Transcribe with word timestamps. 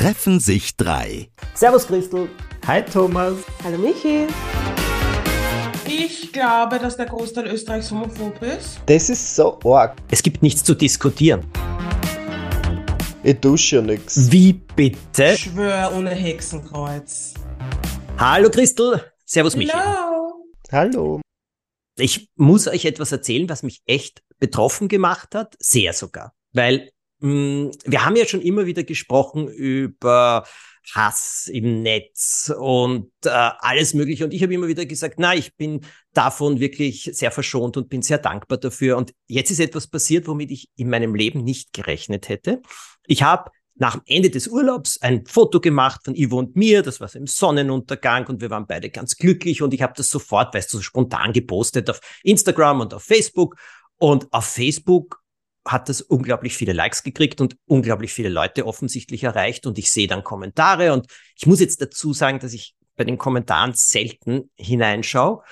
treffen 0.00 0.40
sich 0.40 0.78
drei. 0.78 1.28
Servus 1.54 1.86
Christel. 1.86 2.30
Hi 2.66 2.82
Thomas. 2.82 3.34
Hallo 3.62 3.76
Michi. 3.76 4.28
Ich 5.86 6.32
glaube, 6.32 6.78
dass 6.78 6.96
der 6.96 7.04
Großteil 7.04 7.48
Österreichs 7.48 7.90
homophob 7.90 8.40
ist. 8.40 8.80
Das 8.86 9.10
ist 9.10 9.36
so 9.36 9.58
arg. 9.62 9.98
Es 10.10 10.22
gibt 10.22 10.42
nichts 10.42 10.64
zu 10.64 10.74
diskutieren. 10.74 11.46
Ich 13.22 13.40
dusche 13.40 13.76
ja 13.76 13.82
nix. 13.82 14.32
Wie 14.32 14.54
bitte? 14.54 15.36
Schwör 15.36 15.92
ohne 15.94 16.12
Hexenkreuz. 16.12 17.34
Hallo 18.16 18.48
Christel. 18.48 19.04
Servus 19.26 19.54
Michi. 19.54 19.76
Hello. 19.76 20.46
Hallo. 20.72 21.20
Ich 21.98 22.30
muss 22.36 22.66
euch 22.68 22.86
etwas 22.86 23.12
erzählen, 23.12 23.50
was 23.50 23.62
mich 23.62 23.82
echt 23.84 24.22
betroffen 24.38 24.88
gemacht 24.88 25.34
hat. 25.34 25.56
Sehr 25.58 25.92
sogar. 25.92 26.32
Weil 26.54 26.90
wir 27.20 28.04
haben 28.04 28.16
ja 28.16 28.26
schon 28.26 28.40
immer 28.40 28.66
wieder 28.66 28.82
gesprochen 28.82 29.48
über 29.48 30.44
Hass 30.94 31.48
im 31.52 31.82
Netz 31.82 32.52
und 32.58 33.10
äh, 33.24 33.28
alles 33.28 33.94
Mögliche. 33.94 34.24
Und 34.24 34.32
ich 34.32 34.42
habe 34.42 34.54
immer 34.54 34.68
wieder 34.68 34.86
gesagt, 34.86 35.16
na, 35.18 35.34
ich 35.34 35.54
bin 35.56 35.80
davon 36.14 36.60
wirklich 36.60 37.10
sehr 37.12 37.30
verschont 37.30 37.76
und 37.76 37.88
bin 37.88 38.02
sehr 38.02 38.18
dankbar 38.18 38.58
dafür. 38.58 38.96
Und 38.96 39.14
jetzt 39.26 39.50
ist 39.50 39.60
etwas 39.60 39.86
passiert, 39.86 40.26
womit 40.26 40.50
ich 40.50 40.68
in 40.76 40.88
meinem 40.88 41.14
Leben 41.14 41.44
nicht 41.44 41.72
gerechnet 41.72 42.28
hätte. 42.28 42.62
Ich 43.06 43.22
habe 43.22 43.50
nach 43.74 43.94
dem 43.96 44.02
Ende 44.06 44.30
des 44.30 44.48
Urlaubs 44.48 45.00
ein 45.00 45.24
Foto 45.26 45.60
gemacht 45.60 46.02
von 46.04 46.14
Ivo 46.14 46.38
und 46.38 46.56
mir. 46.56 46.82
Das 46.82 47.00
war 47.00 47.08
so 47.08 47.18
im 47.18 47.26
Sonnenuntergang 47.26 48.26
und 48.26 48.40
wir 48.40 48.50
waren 48.50 48.66
beide 48.66 48.90
ganz 48.90 49.16
glücklich. 49.16 49.62
Und 49.62 49.72
ich 49.74 49.82
habe 49.82 49.94
das 49.96 50.10
sofort, 50.10 50.54
weißt 50.54 50.72
du, 50.72 50.78
so 50.78 50.82
spontan 50.82 51.32
gepostet 51.32 51.88
auf 51.88 52.00
Instagram 52.22 52.80
und 52.80 52.94
auf 52.94 53.02
Facebook. 53.02 53.56
Und 53.96 54.32
auf 54.32 54.46
Facebook 54.46 55.19
hat 55.66 55.88
das 55.88 56.00
unglaublich 56.00 56.56
viele 56.56 56.72
Likes 56.72 57.02
gekriegt 57.02 57.40
und 57.40 57.56
unglaublich 57.66 58.12
viele 58.12 58.28
Leute 58.28 58.66
offensichtlich 58.66 59.24
erreicht. 59.24 59.66
Und 59.66 59.78
ich 59.78 59.90
sehe 59.90 60.06
dann 60.06 60.24
Kommentare. 60.24 60.92
Und 60.92 61.06
ich 61.36 61.46
muss 61.46 61.60
jetzt 61.60 61.80
dazu 61.82 62.12
sagen, 62.12 62.38
dass 62.38 62.52
ich 62.52 62.74
bei 62.96 63.04
den 63.04 63.18
Kommentaren 63.18 63.72
selten 63.74 64.50
hineinschaue. 64.56 65.42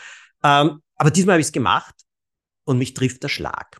Ähm, 0.42 0.82
aber 0.96 1.10
diesmal 1.10 1.34
habe 1.34 1.40
ich 1.40 1.48
es 1.48 1.52
gemacht 1.52 1.94
und 2.64 2.78
mich 2.78 2.94
trifft 2.94 3.22
der 3.22 3.28
Schlag. 3.28 3.78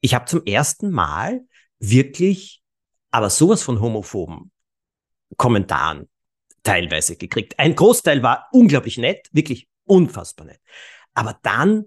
Ich 0.00 0.14
habe 0.14 0.26
zum 0.26 0.44
ersten 0.44 0.90
Mal 0.90 1.42
wirklich, 1.78 2.62
aber 3.10 3.30
sowas 3.30 3.62
von 3.62 3.80
homophoben 3.80 4.50
Kommentaren 5.36 6.08
teilweise 6.62 7.16
gekriegt. 7.16 7.58
Ein 7.58 7.74
Großteil 7.74 8.22
war 8.22 8.48
unglaublich 8.52 8.98
nett, 8.98 9.28
wirklich 9.32 9.68
unfassbar 9.84 10.46
nett. 10.46 10.60
Aber 11.14 11.38
dann 11.42 11.84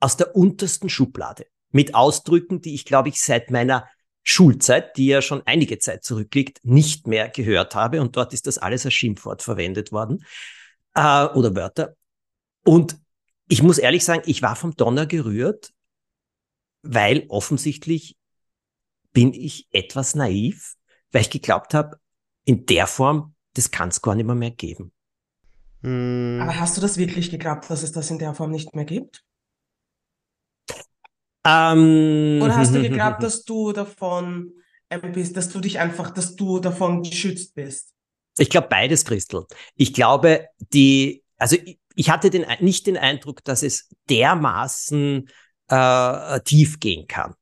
aus 0.00 0.16
der 0.16 0.34
untersten 0.34 0.88
Schublade 0.88 1.46
mit 1.70 1.94
Ausdrücken, 1.94 2.60
die 2.60 2.74
ich, 2.74 2.84
glaube 2.84 3.08
ich, 3.08 3.20
seit 3.20 3.50
meiner 3.50 3.88
Schulzeit, 4.22 4.96
die 4.96 5.06
ja 5.06 5.22
schon 5.22 5.42
einige 5.46 5.78
Zeit 5.78 6.04
zurückliegt, 6.04 6.60
nicht 6.62 7.06
mehr 7.06 7.28
gehört 7.28 7.74
habe. 7.74 8.00
Und 8.00 8.16
dort 8.16 8.32
ist 8.32 8.46
das 8.46 8.58
alles 8.58 8.84
als 8.84 8.94
Schimpfwort 8.94 9.42
verwendet 9.42 9.92
worden 9.92 10.24
äh, 10.94 11.26
oder 11.26 11.54
Wörter. 11.56 11.96
Und 12.64 12.98
ich 13.48 13.62
muss 13.62 13.78
ehrlich 13.78 14.04
sagen, 14.04 14.22
ich 14.26 14.42
war 14.42 14.56
vom 14.56 14.76
Donner 14.76 15.06
gerührt, 15.06 15.72
weil 16.82 17.24
offensichtlich 17.28 18.16
bin 19.12 19.32
ich 19.34 19.66
etwas 19.72 20.14
naiv, 20.14 20.74
weil 21.10 21.22
ich 21.22 21.30
geglaubt 21.30 21.74
habe, 21.74 21.98
in 22.44 22.66
der 22.66 22.86
Form, 22.86 23.34
das 23.54 23.70
kann 23.70 23.88
es 23.88 24.02
gar 24.02 24.14
nicht 24.14 24.26
mehr, 24.26 24.34
mehr 24.34 24.50
geben. 24.50 24.92
Hm. 25.82 26.38
Aber 26.42 26.58
hast 26.58 26.76
du 26.76 26.80
das 26.80 26.96
wirklich 26.96 27.30
geglaubt, 27.30 27.68
dass 27.70 27.82
es 27.82 27.92
das 27.92 28.10
in 28.10 28.18
der 28.18 28.34
Form 28.34 28.50
nicht 28.50 28.74
mehr 28.74 28.84
gibt? 28.84 29.24
Ähm, 31.44 32.40
Oder 32.42 32.56
hast 32.56 32.74
du 32.74 32.82
geglaubt, 32.82 33.22
dass 33.22 33.44
du 33.44 33.72
davon 33.72 34.52
bist, 35.12 35.36
dass 35.36 35.50
du 35.50 35.60
dich 35.60 35.78
einfach, 35.78 36.10
dass 36.10 36.36
du 36.36 36.58
davon 36.58 37.02
geschützt 37.02 37.54
bist? 37.54 37.94
Ich 38.38 38.50
glaube 38.50 38.68
beides, 38.68 39.04
Christel. 39.04 39.44
Ich 39.76 39.92
glaube, 39.92 40.48
die, 40.72 41.22
also 41.36 41.56
ich, 41.56 41.78
ich 41.94 42.10
hatte 42.10 42.30
den, 42.30 42.46
nicht 42.60 42.86
den 42.86 42.96
Eindruck, 42.96 43.44
dass 43.44 43.62
es 43.62 43.88
dermaßen 44.08 45.28
äh, 45.68 46.40
tief 46.40 46.80
gehen 46.80 47.06
kann. 47.06 47.34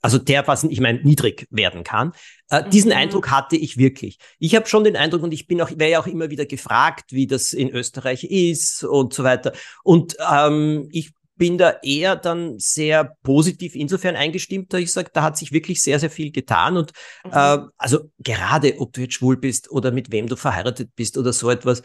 Also 0.00 0.18
dermaßen, 0.18 0.70
ich 0.70 0.80
meine, 0.80 1.00
niedrig 1.02 1.46
werden 1.50 1.82
kann. 1.82 2.12
Äh, 2.50 2.68
diesen 2.68 2.90
mhm. 2.90 2.98
Eindruck 2.98 3.30
hatte 3.30 3.56
ich 3.56 3.78
wirklich. 3.78 4.18
Ich 4.38 4.54
habe 4.54 4.66
schon 4.66 4.84
den 4.84 4.96
Eindruck 4.96 5.22
und 5.22 5.32
ich 5.32 5.46
bin 5.46 5.62
auch, 5.62 5.70
wäre 5.70 5.92
ja 5.92 6.00
auch 6.00 6.06
immer 6.06 6.28
wieder 6.28 6.44
gefragt, 6.44 7.12
wie 7.12 7.26
das 7.26 7.54
in 7.54 7.70
Österreich 7.70 8.24
ist 8.24 8.84
und 8.84 9.14
so 9.14 9.24
weiter. 9.24 9.52
Und 9.82 10.16
ähm, 10.30 10.88
ich 10.92 11.14
bin 11.36 11.58
da 11.58 11.78
eher 11.82 12.16
dann 12.16 12.58
sehr 12.58 13.16
positiv 13.22 13.74
insofern 13.74 14.16
eingestimmt, 14.16 14.72
da 14.72 14.78
ich 14.78 14.92
sage, 14.92 15.10
da 15.12 15.22
hat 15.22 15.36
sich 15.36 15.52
wirklich 15.52 15.82
sehr, 15.82 15.98
sehr 15.98 16.10
viel 16.10 16.30
getan. 16.30 16.76
Und 16.76 16.92
mhm. 17.24 17.32
äh, 17.32 17.58
also 17.76 18.10
gerade 18.18 18.78
ob 18.78 18.92
du 18.92 19.02
jetzt 19.02 19.14
schwul 19.14 19.36
bist 19.36 19.70
oder 19.70 19.90
mit 19.90 20.12
wem 20.12 20.28
du 20.28 20.36
verheiratet 20.36 20.94
bist 20.94 21.18
oder 21.18 21.32
so 21.32 21.50
etwas, 21.50 21.82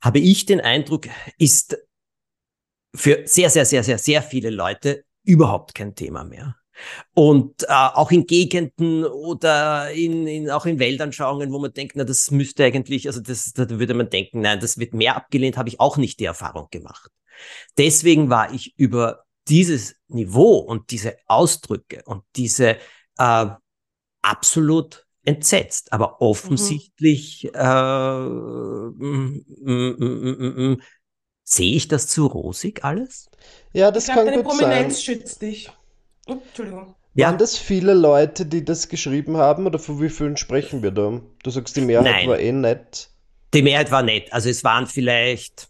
habe 0.00 0.18
ich 0.18 0.46
den 0.46 0.60
Eindruck, 0.60 1.08
ist 1.38 1.76
für 2.94 3.22
sehr, 3.24 3.50
sehr, 3.50 3.64
sehr, 3.64 3.82
sehr, 3.82 3.98
sehr 3.98 4.22
viele 4.22 4.50
Leute 4.50 5.04
überhaupt 5.24 5.74
kein 5.74 5.94
Thema 5.94 6.24
mehr. 6.24 6.56
Und 7.14 7.62
äh, 7.64 7.66
auch 7.68 8.10
in 8.10 8.26
Gegenden 8.26 9.04
oder 9.04 9.90
in, 9.92 10.26
in, 10.26 10.50
auch 10.50 10.66
in 10.66 10.78
Weltanschauungen, 10.78 11.52
wo 11.52 11.58
man 11.58 11.72
denkt, 11.72 11.96
na, 11.96 12.04
das 12.04 12.30
müsste 12.30 12.64
eigentlich, 12.64 13.06
also 13.06 13.20
das, 13.20 13.52
da 13.52 13.68
würde 13.70 13.94
man 13.94 14.10
denken, 14.10 14.40
nein, 14.40 14.60
das 14.60 14.78
wird 14.78 14.92
mehr 14.92 15.16
abgelehnt, 15.16 15.56
habe 15.56 15.68
ich 15.68 15.80
auch 15.80 15.96
nicht 15.96 16.20
die 16.20 16.24
Erfahrung 16.24 16.68
gemacht. 16.70 17.10
Deswegen 17.78 18.30
war 18.30 18.52
ich 18.52 18.78
über 18.78 19.24
dieses 19.48 19.96
Niveau 20.08 20.58
und 20.58 20.90
diese 20.90 21.16
Ausdrücke 21.26 22.02
und 22.06 22.22
diese 22.36 22.76
äh, 23.18 23.46
absolut 24.22 25.06
entsetzt. 25.24 25.92
Aber 25.92 26.20
offensichtlich 26.20 27.50
mhm. 27.52 27.60
äh, 27.60 28.18
mm, 29.04 29.44
mm, 29.60 30.72
mm, 30.72 30.82
sehe 31.42 31.76
ich 31.76 31.88
das 31.88 32.08
zu 32.08 32.26
rosig 32.26 32.84
alles? 32.84 33.28
Ja, 33.72 33.90
das 33.90 34.08
ich 34.08 34.12
glaub, 34.12 34.24
kann 34.24 34.26
deine 34.26 34.42
gut 34.42 34.52
Prominenz 34.58 34.96
sein. 34.96 35.04
schützt 35.04 35.42
dich. 35.42 35.70
Oh, 36.26 36.38
Entschuldigung. 36.46 36.94
Ja. 37.14 37.28
Waren 37.28 37.38
das 37.38 37.56
viele 37.56 37.94
Leute, 37.94 38.44
die 38.44 38.64
das 38.64 38.88
geschrieben 38.88 39.36
haben 39.36 39.66
oder 39.66 39.78
von 39.78 40.02
wie 40.02 40.08
vielen 40.08 40.36
sprechen 40.36 40.82
wir 40.82 40.90
da? 40.90 41.20
Du 41.42 41.50
sagst, 41.50 41.76
die 41.76 41.80
Mehrheit 41.80 42.10
Nein. 42.10 42.28
war 42.28 42.40
eh 42.40 42.50
nett. 42.50 43.10
Die 43.52 43.62
Mehrheit 43.62 43.92
war 43.92 44.02
nett. 44.02 44.32
Also 44.32 44.48
es 44.48 44.64
waren 44.64 44.86
vielleicht 44.88 45.68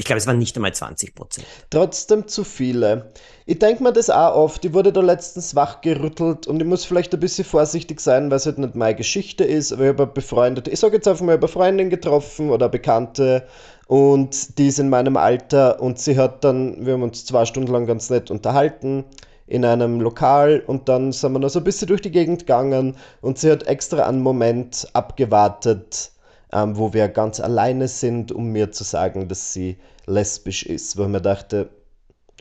ich 0.00 0.06
glaube, 0.06 0.18
es 0.18 0.26
waren 0.26 0.38
nicht 0.38 0.56
einmal 0.56 0.72
20 0.72 1.14
Prozent. 1.14 1.46
Trotzdem 1.68 2.26
zu 2.26 2.42
viele. 2.42 3.12
Ich 3.44 3.58
denke 3.58 3.82
mir 3.82 3.92
das 3.92 4.08
auch 4.08 4.34
oft. 4.34 4.64
Ich 4.64 4.72
wurde 4.72 4.94
da 4.94 5.02
letztens 5.02 5.54
wachgerüttelt 5.54 6.46
und 6.46 6.60
ich 6.60 6.66
muss 6.66 6.86
vielleicht 6.86 7.12
ein 7.12 7.20
bisschen 7.20 7.44
vorsichtig 7.44 8.00
sein, 8.00 8.30
weil 8.30 8.38
es 8.38 8.46
halt 8.46 8.56
nicht 8.56 8.74
meine 8.74 8.94
Geschichte 8.94 9.44
ist. 9.44 9.72
Aber 9.74 9.82
ich 9.82 9.88
habe 9.90 10.06
befreundet, 10.06 10.68
ich 10.68 10.80
sage 10.80 10.96
jetzt 10.96 11.06
einfach 11.06 11.22
mal, 11.22 11.32
ich 11.32 11.36
habe 11.36 11.46
eine 11.46 11.52
Freundin 11.52 11.90
getroffen 11.90 12.48
oder 12.48 12.70
Bekannte 12.70 13.46
und 13.88 14.58
die 14.58 14.68
ist 14.68 14.78
in 14.78 14.88
meinem 14.88 15.18
Alter 15.18 15.82
und 15.82 15.98
sie 15.98 16.16
hat 16.16 16.44
dann, 16.44 16.86
wir 16.86 16.94
haben 16.94 17.02
uns 17.02 17.26
zwei 17.26 17.44
Stunden 17.44 17.70
lang 17.70 17.86
ganz 17.86 18.08
nett 18.08 18.30
unterhalten 18.30 19.04
in 19.46 19.66
einem 19.66 20.00
Lokal 20.00 20.62
und 20.66 20.88
dann 20.88 21.12
sind 21.12 21.32
wir 21.32 21.40
noch 21.40 21.50
so 21.50 21.60
ein 21.60 21.64
bisschen 21.64 21.88
durch 21.88 22.00
die 22.00 22.10
Gegend 22.10 22.40
gegangen 22.40 22.96
und 23.20 23.36
sie 23.36 23.50
hat 23.50 23.64
extra 23.64 24.06
einen 24.06 24.22
Moment 24.22 24.88
abgewartet, 24.94 26.12
ähm, 26.52 26.76
wo 26.76 26.92
wir 26.92 27.08
ganz 27.08 27.40
alleine 27.40 27.88
sind, 27.88 28.32
um 28.32 28.52
mir 28.52 28.72
zu 28.72 28.84
sagen, 28.84 29.28
dass 29.28 29.52
sie 29.52 29.76
lesbisch 30.06 30.64
ist, 30.64 30.96
wo 30.96 31.02
ich 31.02 31.08
mir 31.08 31.20
dachte, 31.20 31.70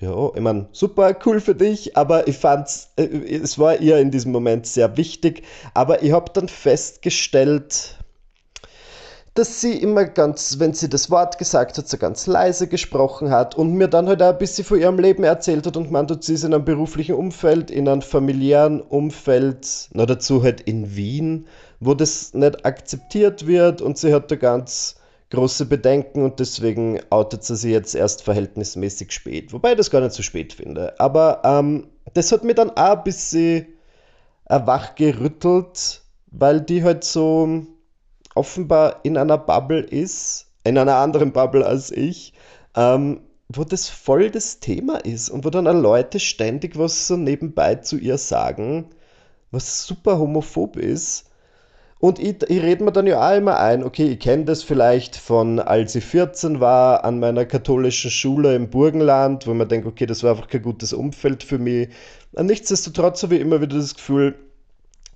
ja, 0.02 0.30
ich 0.34 0.42
meine, 0.42 0.68
super, 0.72 1.14
cool 1.26 1.42
für 1.42 1.56
dich, 1.56 1.98
aber 1.98 2.28
ich 2.28 2.38
fand's, 2.38 2.90
äh, 2.96 3.04
es 3.04 3.60
war 3.60 3.80
ihr 3.80 3.98
in 3.98 4.12
diesem 4.12 4.32
Moment 4.32 4.66
sehr 4.66 4.96
wichtig, 4.96 5.44
aber 5.74 6.02
ich 6.04 6.14
habe 6.14 6.32
dann 6.34 6.48
festgestellt, 6.48 7.98
dass 9.34 9.62
sie 9.62 9.74
immer 9.74 10.06
ganz, 10.06 10.58
wenn 10.60 10.74
sie 10.74 10.90
das 10.90 11.12
Wort 11.12 11.38
gesagt 11.38 11.78
hat, 11.78 11.88
so 11.88 11.98
ganz 11.98 12.28
leise 12.28 12.68
gesprochen 12.68 13.30
hat 13.30 13.56
und 13.56 13.74
mir 13.74 13.88
dann 13.88 14.08
halt 14.08 14.22
auch 14.22 14.32
ein 14.32 14.38
bisschen 14.38 14.66
von 14.66 14.80
ihrem 14.80 15.00
Leben 15.00 15.24
erzählt 15.24 15.66
hat 15.66 15.78
und 15.78 15.86
gemeint 15.86 16.12
hat, 16.12 16.24
sie 16.24 16.34
ist 16.34 16.44
in 16.44 16.54
einem 16.54 16.66
beruflichen 16.66 17.16
Umfeld, 17.16 17.70
in 17.70 17.88
einem 17.88 18.02
familiären 18.02 18.82
Umfeld, 18.82 19.90
na 19.94 20.06
dazu 20.06 20.44
halt 20.44 20.62
in 20.62 20.96
Wien, 20.96 21.48
wo 21.80 21.94
das 21.94 22.34
nicht 22.34 22.66
akzeptiert 22.66 23.48
wird 23.48 23.82
und 23.82 23.98
sie 23.98 24.14
hat 24.14 24.32
da 24.32 24.36
ganz 24.36 24.96
große 25.32 25.66
Bedenken 25.66 26.24
und 26.24 26.40
deswegen 26.40 27.00
outet 27.10 27.44
sie 27.44 27.56
sich 27.56 27.72
jetzt 27.72 27.96
erst 27.96 28.24
verhältnismäßig 28.24 29.12
spät. 29.12 29.54
Wobei 29.54 29.72
ich 29.72 29.78
das 29.78 29.92
gar 29.92 30.02
nicht 30.02 30.14
so 30.14 30.24
spät 30.24 30.54
finde. 30.54 31.00
Aber 31.00 31.42
ähm, 31.44 31.88
das 32.14 32.32
hat 32.32 32.44
mir 32.44 32.56
dann 32.56 32.72
auch 32.72 32.98
ein 32.98 33.04
bisschen 33.04 33.68
wachgerüttelt, 34.50 36.02
weil 36.32 36.62
die 36.62 36.84
halt 36.84 37.04
so 37.04 37.66
offenbar 38.36 39.02
in 39.04 39.18
einer 39.18 39.38
Bubble 39.38 39.82
ist, 39.82 40.48
in 40.64 40.78
einer 40.78 40.96
anderen 40.96 41.32
Bubble 41.32 41.66
als 41.66 41.92
ich, 41.92 42.34
ähm, 42.76 43.22
wo 43.48 43.64
das 43.64 43.90
voll 43.90 44.30
das 44.30 44.60
Thema 44.60 44.98
ist 44.98 45.30
und 45.30 45.46
wo 45.46 45.50
dann 45.50 45.66
Leute 45.66 46.20
ständig 46.20 46.78
was 46.78 47.08
so 47.08 47.18
nebenbei 47.18 47.76
zu 47.76 47.98
ihr 47.98 48.18
sagen, 48.18 48.90
was 49.52 49.86
super 49.86 50.20
homophob 50.20 50.78
ist. 50.78 51.29
Und 52.00 52.18
ich, 52.18 52.42
ich 52.48 52.64
rede 52.64 52.84
mir 52.84 52.94
dann 52.94 53.08
ja 53.08 53.20
auch 53.20 53.38
immer 53.38 53.60
ein, 53.60 53.84
okay, 53.84 54.06
ich 54.06 54.20
kenne 54.20 54.46
das 54.46 54.64
vielleicht 54.64 55.18
von, 55.18 55.60
als 55.60 55.96
ich 55.96 56.06
14 56.06 56.62
war, 56.62 57.04
an 57.04 57.20
meiner 57.20 57.46
katholischen 57.46 58.10
Schule 58.10 58.56
im 58.56 58.70
Burgenland, 58.70 59.46
wo 59.46 59.54
man 59.54 59.68
denkt, 59.68 59.86
okay, 59.86 60.06
das 60.06 60.24
war 60.24 60.32
einfach 60.32 60.48
kein 60.48 60.62
gutes 60.62 60.94
Umfeld 60.94 61.44
für 61.44 61.60
mich. 61.60 61.90
Und 62.32 62.46
nichtsdestotrotz 62.46 63.24
habe 63.24 63.36
ich 63.36 63.42
immer 63.42 63.60
wieder 63.60 63.76
das 63.76 63.96
Gefühl, 63.96 64.36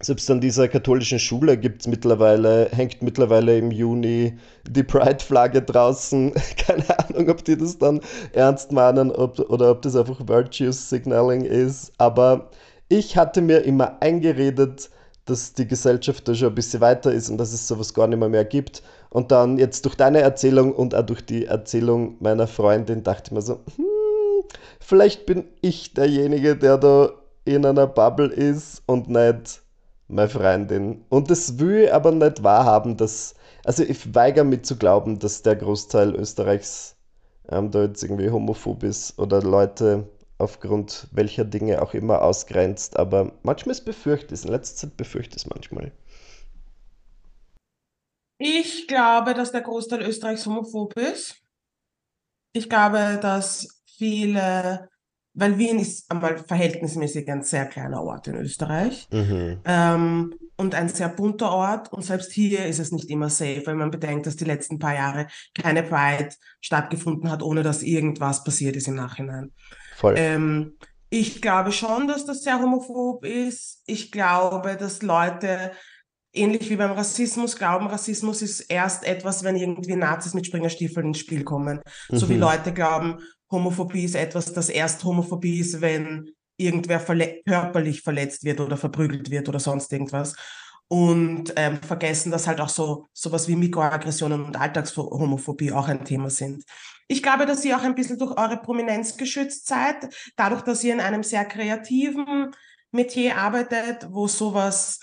selbst 0.01 0.29
an 0.29 0.41
dieser 0.41 0.67
katholischen 0.67 1.19
Schule 1.19 1.57
gibt's 1.57 1.87
mittlerweile, 1.87 2.67
hängt 2.71 3.01
mittlerweile 3.01 3.57
im 3.57 3.71
Juni 3.71 4.37
die 4.69 4.83
Pride-Flagge 4.83 5.61
draußen. 5.61 6.33
Keine 6.57 6.99
Ahnung, 6.99 7.29
ob 7.29 7.45
die 7.45 7.57
das 7.57 7.77
dann 7.77 8.01
ernst 8.33 8.73
meinen 8.73 9.11
ob, 9.11 9.39
oder 9.39 9.71
ob 9.71 9.81
das 9.83 9.95
einfach 9.95 10.27
Virtues 10.27 10.89
Signaling 10.89 11.45
ist. 11.45 11.93
Aber 11.97 12.49
ich 12.89 13.15
hatte 13.15 13.41
mir 13.41 13.59
immer 13.59 14.01
eingeredet, 14.01 14.89
dass 15.25 15.53
die 15.53 15.67
Gesellschaft 15.67 16.27
da 16.27 16.35
schon 16.35 16.49
ein 16.49 16.55
bisschen 16.55 16.81
weiter 16.81 17.11
ist 17.11 17.29
und 17.29 17.37
dass 17.37 17.53
es 17.53 17.67
sowas 17.67 17.93
gar 17.93 18.07
nicht 18.07 18.19
mehr, 18.19 18.29
mehr 18.29 18.45
gibt. 18.45 18.83
Und 19.09 19.31
dann 19.31 19.57
jetzt 19.57 19.85
durch 19.85 19.95
deine 19.95 20.19
Erzählung 20.21 20.73
und 20.73 20.95
auch 20.95 21.05
durch 21.05 21.25
die 21.25 21.45
Erzählung 21.45 22.17
meiner 22.19 22.47
Freundin 22.47 23.03
dachte 23.03 23.23
ich 23.27 23.31
mir 23.31 23.41
so, 23.41 23.59
hm, 23.75 23.85
vielleicht 24.79 25.25
bin 25.25 25.45
ich 25.61 25.93
derjenige, 25.93 26.55
der 26.55 26.77
da 26.77 27.11
in 27.45 27.65
einer 27.65 27.87
Bubble 27.87 28.27
ist 28.27 28.83
und 28.85 29.09
nicht 29.09 29.61
meine 30.07 30.29
Freundin. 30.29 31.03
Und 31.09 31.29
das 31.29 31.59
will 31.59 31.89
aber 31.89 32.11
nicht 32.11 32.43
wahrhaben, 32.43 32.97
dass. 32.97 33.35
Also 33.65 33.83
ich 33.83 34.13
weigere 34.13 34.43
mich 34.43 34.63
zu 34.63 34.75
glauben, 34.75 35.19
dass 35.19 35.41
der 35.41 35.55
Großteil 35.55 36.15
Österreichs 36.15 36.97
ähm, 37.49 37.71
da 37.71 37.83
jetzt 37.83 38.03
irgendwie 38.03 38.29
homophob 38.29 38.83
ist 38.83 39.17
oder 39.17 39.41
Leute 39.41 40.09
aufgrund 40.37 41.07
welcher 41.11 41.45
Dinge 41.45 41.81
auch 41.81 41.93
immer 41.93 42.21
ausgrenzt. 42.21 42.97
Aber 42.97 43.33
manchmal 43.43 43.73
ist 43.73 43.85
befürchtet, 43.85 44.43
in 44.43 44.51
letzter 44.51 44.87
Zeit 44.87 44.97
befürchtet 44.97 45.37
es 45.37 45.47
manchmal. 45.47 45.91
Ich 48.39 48.87
glaube, 48.87 49.33
dass 49.33 49.51
der 49.51 49.61
Großteil 49.61 50.01
Österreichs 50.01 50.45
homophob 50.45 50.97
ist. 50.97 51.41
Ich 52.53 52.69
glaube, 52.69 53.19
dass 53.21 53.83
viele 53.97 54.89
weil 55.33 55.57
Wien 55.57 55.79
ist 55.79 56.09
einmal 56.11 56.37
verhältnismäßig 56.37 57.29
ein 57.29 57.43
sehr 57.43 57.65
kleiner 57.65 58.03
Ort 58.03 58.27
in 58.27 58.35
Österreich 58.35 59.07
mhm. 59.11 59.59
ähm, 59.65 60.35
und 60.57 60.75
ein 60.75 60.89
sehr 60.89 61.09
bunter 61.09 61.51
Ort. 61.51 61.91
Und 61.91 62.03
selbst 62.03 62.31
hier 62.31 62.65
ist 62.65 62.79
es 62.79 62.91
nicht 62.91 63.09
immer 63.09 63.29
safe, 63.29 63.63
wenn 63.65 63.77
man 63.77 63.91
bedenkt, 63.91 64.27
dass 64.27 64.35
die 64.35 64.45
letzten 64.45 64.77
paar 64.77 64.93
Jahre 64.93 65.27
keine 65.55 65.83
Pride 65.83 66.29
stattgefunden 66.61 67.31
hat, 67.31 67.41
ohne 67.41 67.63
dass 67.63 67.81
irgendwas 67.81 68.43
passiert 68.43 68.75
ist 68.75 68.87
im 68.87 68.95
Nachhinein. 68.95 69.51
Voll. 69.95 70.15
Ähm, 70.17 70.77
ich 71.09 71.41
glaube 71.41 71.71
schon, 71.71 72.07
dass 72.07 72.25
das 72.25 72.43
sehr 72.43 72.59
homophob 72.59 73.23
ist. 73.23 73.83
Ich 73.85 74.11
glaube, 74.11 74.75
dass 74.77 75.01
Leute 75.01 75.71
ähnlich 76.33 76.69
wie 76.69 76.75
beim 76.75 76.91
Rassismus 76.91 77.55
glauben, 77.55 77.87
Rassismus 77.87 78.41
ist 78.41 78.61
erst 78.61 79.05
etwas, 79.05 79.43
wenn 79.43 79.55
irgendwie 79.55 79.95
Nazis 79.95 80.33
mit 80.33 80.47
Springerstiefeln 80.47 81.07
ins 81.07 81.19
Spiel 81.19 81.43
kommen. 81.43 81.81
Mhm. 82.09 82.17
So 82.17 82.29
wie 82.29 82.33
mhm. 82.33 82.41
Leute 82.41 82.73
glauben, 82.73 83.19
Homophobie 83.51 84.03
ist 84.03 84.15
etwas, 84.15 84.51
das 84.51 84.69
erst 84.69 85.03
Homophobie 85.03 85.59
ist, 85.59 85.79
wenn 85.81 86.31
irgendwer 86.57 86.99
verle 86.99 87.41
körperlich 87.45 88.01
verletzt 88.01 88.43
wird 88.43 88.59
oder 88.59 88.77
verprügelt 88.77 89.29
wird 89.29 89.47
oder 89.49 89.59
sonst 89.59 89.91
irgendwas. 89.93 90.35
Und 90.87 91.53
ähm, 91.55 91.79
vergessen, 91.81 92.31
dass 92.31 92.47
halt 92.47 92.59
auch 92.61 92.69
so 92.69 93.07
sowas 93.13 93.47
wie 93.47 93.55
Mikroaggressionen 93.55 94.43
und 94.43 94.59
Alltagshomophobie 94.59 95.71
auch 95.71 95.87
ein 95.87 96.03
Thema 96.05 96.29
sind. 96.29 96.63
Ich 97.07 97.21
glaube, 97.21 97.45
dass 97.45 97.65
ihr 97.65 97.77
auch 97.77 97.83
ein 97.83 97.95
bisschen 97.95 98.17
durch 98.17 98.37
eure 98.37 98.57
Prominenz 98.57 99.17
geschützt 99.17 99.67
seid, 99.67 100.13
dadurch, 100.35 100.61
dass 100.61 100.83
ihr 100.83 100.93
in 100.93 101.01
einem 101.01 101.23
sehr 101.23 101.45
kreativen 101.45 102.55
Metier 102.91 103.37
arbeitet, 103.37 104.07
wo 104.11 104.27
sowas 104.27 104.99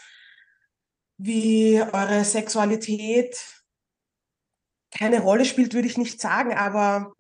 wie 1.18 1.82
eure 1.92 2.24
Sexualität 2.24 3.36
keine 4.90 5.20
Rolle 5.20 5.44
spielt, 5.44 5.74
würde 5.74 5.88
ich 5.88 5.98
nicht 5.98 6.20
sagen, 6.20 6.54
aber 6.54 7.12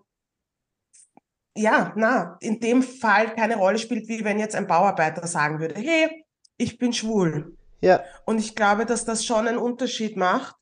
ja, 1.54 1.92
na, 1.96 2.38
in 2.40 2.60
dem 2.60 2.82
Fall 2.82 3.34
keine 3.34 3.56
Rolle 3.56 3.78
spielt, 3.78 4.08
wie 4.08 4.24
wenn 4.24 4.38
jetzt 4.38 4.54
ein 4.54 4.66
Bauarbeiter 4.66 5.26
sagen 5.26 5.60
würde, 5.60 5.74
hey, 5.80 6.24
ich 6.56 6.78
bin 6.78 6.92
schwul. 6.92 7.56
Ja. 7.80 8.04
Und 8.24 8.38
ich 8.38 8.54
glaube, 8.54 8.86
dass 8.86 9.04
das 9.04 9.24
schon 9.24 9.48
einen 9.48 9.58
Unterschied 9.58 10.16
macht. 10.16 10.54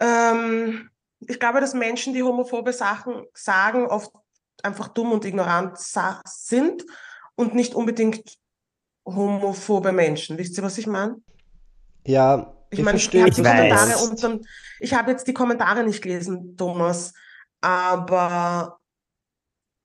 Ähm, 0.00 0.90
ich 1.28 1.38
glaube, 1.40 1.60
dass 1.60 1.74
Menschen, 1.74 2.14
die 2.14 2.22
homophobe 2.22 2.72
Sachen 2.72 3.24
sagen, 3.34 3.86
oft 3.86 4.10
einfach 4.62 4.88
dumm 4.88 5.12
und 5.12 5.24
ignorant 5.24 5.78
sind 5.78 6.84
und 7.34 7.54
nicht 7.54 7.74
unbedingt 7.74 8.38
homophobe 9.04 9.92
Menschen. 9.92 10.38
Wisst 10.38 10.56
ihr, 10.56 10.62
was 10.62 10.78
ich 10.78 10.86
meine? 10.86 11.16
Ja, 12.04 12.54
ich, 12.70 12.78
ich 12.78 12.84
meine, 12.84 12.98
ich 12.98 13.06
habe 13.14 13.30
die 13.30 13.42
Kommentare 13.42 13.96
unter, 13.98 14.38
ich 14.80 14.94
habe 14.94 15.10
jetzt 15.10 15.26
die 15.26 15.34
Kommentare 15.34 15.84
nicht 15.84 16.02
gelesen, 16.02 16.56
Thomas, 16.56 17.12
aber 17.60 18.78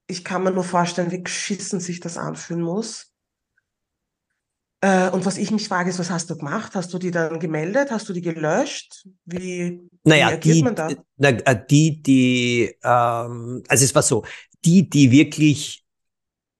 ich 0.07 0.23
kann 0.23 0.43
mir 0.43 0.51
nur 0.51 0.63
vorstellen, 0.63 1.11
wie 1.11 1.23
geschissen 1.23 1.79
sich 1.79 1.99
das 1.99 2.17
anfühlen 2.17 2.61
muss. 2.61 3.13
Äh, 4.87 5.09
und 5.09 5.25
was 5.25 5.37
ich 5.37 5.51
mich 5.51 5.67
frage, 5.67 5.89
ist, 5.89 5.99
was 5.99 6.09
hast 6.09 6.29
du 6.29 6.37
gemacht? 6.37 6.73
Hast 6.73 6.93
du 6.93 6.97
die 6.97 7.11
dann 7.11 7.39
gemeldet? 7.39 7.91
Hast 7.91 8.07
du 8.07 8.13
die 8.13 8.21
gelöscht? 8.21 9.05
Wie, 9.25 9.81
naja, 10.03 10.29
wie 10.29 10.33
agiert 10.33 10.55
die, 10.55 10.63
man 10.63 10.75
da? 10.75 10.89
Na, 11.17 11.29
äh, 11.29 11.65
die, 11.69 12.01
die, 12.01 12.75
ähm, 12.83 13.63
also 13.67 13.83
es 13.83 13.93
war 13.93 14.01
so, 14.01 14.23
die, 14.63 14.89
die 14.89 15.11
wirklich, 15.11 15.83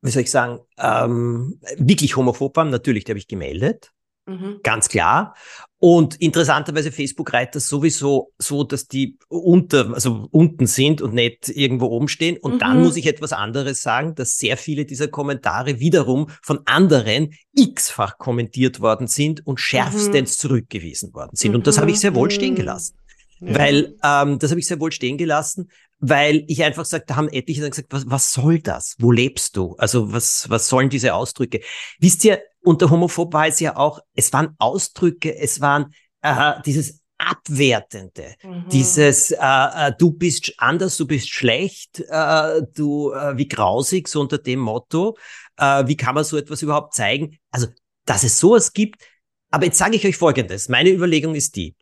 wie 0.02 0.12
soll 0.12 0.24
ich 0.24 0.32
sagen, 0.32 0.60
ähm, 0.78 1.60
wirklich 1.78 2.18
homophob 2.18 2.56
waren, 2.58 2.70
natürlich, 2.70 3.06
die 3.06 3.12
habe 3.12 3.20
ich 3.20 3.28
gemeldet. 3.28 3.92
Mhm. 4.28 4.60
Ganz 4.62 4.90
klar. 4.90 5.36
Und 5.80 6.16
interessanterweise 6.16 6.92
Facebook 6.92 7.34
reiht 7.34 7.56
das 7.56 7.68
sowieso 7.68 8.34
so, 8.40 8.64
dass 8.64 8.88
die 8.88 9.18
unter, 9.30 9.94
also 9.94 10.28
unten 10.32 10.66
sind 10.66 11.02
und 11.02 11.14
nicht 11.14 11.50
irgendwo 11.50 11.86
oben 11.86 12.08
stehen. 12.08 12.38
Und 12.38 12.56
mhm. 12.56 12.60
dann 12.60 12.84
muss 12.84 12.98
ich 12.98 13.06
etwas 13.06 13.32
anderes 13.32 13.84
sagen, 13.84 14.16
dass 14.16 14.38
sehr 14.38 14.58
viele 14.58 14.86
dieser 14.86 15.08
Kommentare 15.08 15.80
wiederum 15.80 16.30
von 16.42 16.60
anderen 16.66 17.36
x-fach 17.56 18.18
kommentiert 18.18 18.82
worden 18.82 19.08
sind 19.08 19.46
und 19.46 19.60
schärfstens 19.60 20.32
mhm. 20.34 20.40
zurückgewiesen 20.40 21.14
worden 21.14 21.36
sind. 21.36 21.56
Und 21.56 21.68
das 21.68 21.80
habe 21.80 21.92
ich 21.92 22.00
sehr 22.00 22.16
wohl 22.16 22.32
stehen 22.32 22.54
mhm. 22.54 22.58
gelassen. 22.58 22.98
Ja. 23.40 23.56
Weil, 23.56 23.96
ähm, 24.04 24.40
das 24.40 24.50
habe 24.50 24.60
ich 24.60 24.68
sehr 24.68 24.80
wohl 24.80 24.92
stehen 24.92 25.18
gelassen, 25.18 25.70
weil 26.00 26.44
ich 26.48 26.64
einfach 26.64 26.84
gesagt, 26.84 27.10
da 27.10 27.16
haben 27.16 27.30
etliche 27.30 27.62
dann 27.62 27.70
gesagt, 27.70 27.92
was, 27.92 28.04
was 28.08 28.34
soll 28.34 28.60
das? 28.60 28.96
Wo 28.98 29.12
lebst 29.12 29.56
du? 29.58 29.76
Also 29.78 30.12
was, 30.12 30.50
was 30.50 30.68
sollen 30.68 30.90
diese 30.90 31.14
Ausdrücke? 31.14 31.62
Wisst 32.00 32.26
ihr, 32.26 32.42
unter 32.68 32.90
Homophob 32.90 33.34
war 33.34 33.48
es 33.48 33.62
ja 33.62 33.78
auch, 33.78 34.02
es 34.14 34.34
waren 34.34 34.54
Ausdrücke, 34.60 35.36
es 35.38 35.62
waren 35.62 35.94
äh, 36.22 36.54
dieses 36.66 37.02
Abwertende, 37.18 38.36
mhm. 38.44 38.66
dieses 38.70 39.32
äh, 39.32 39.38
äh, 39.40 39.94
du 39.98 40.12
bist 40.12 40.54
anders, 40.58 40.98
du 40.98 41.08
bist 41.08 41.30
schlecht, 41.30 42.02
äh, 42.10 42.62
du 42.76 43.14
äh, 43.14 43.38
wie 43.38 43.48
grausig, 43.48 44.10
so 44.10 44.20
unter 44.20 44.38
dem 44.38 44.60
Motto. 44.60 45.18
Äh, 45.58 45.88
wie 45.88 45.96
kann 45.96 46.14
man 46.14 46.26
so 46.26 46.38
etwas 46.38 46.62
überhaupt 46.62 46.94
zeigen? 46.94 47.38
Also, 47.52 47.68
dass 48.06 48.24
es 48.24 48.38
sowas 48.38 48.74
gibt. 48.74 49.02
Aber 49.50 49.66
jetzt 49.66 49.78
sage 49.78 49.96
ich 49.96 50.06
euch 50.06 50.18
Folgendes. 50.18 50.68
Meine 50.68 50.90
Überlegung 50.90 51.36
ist 51.36 51.56
die. 51.56 51.74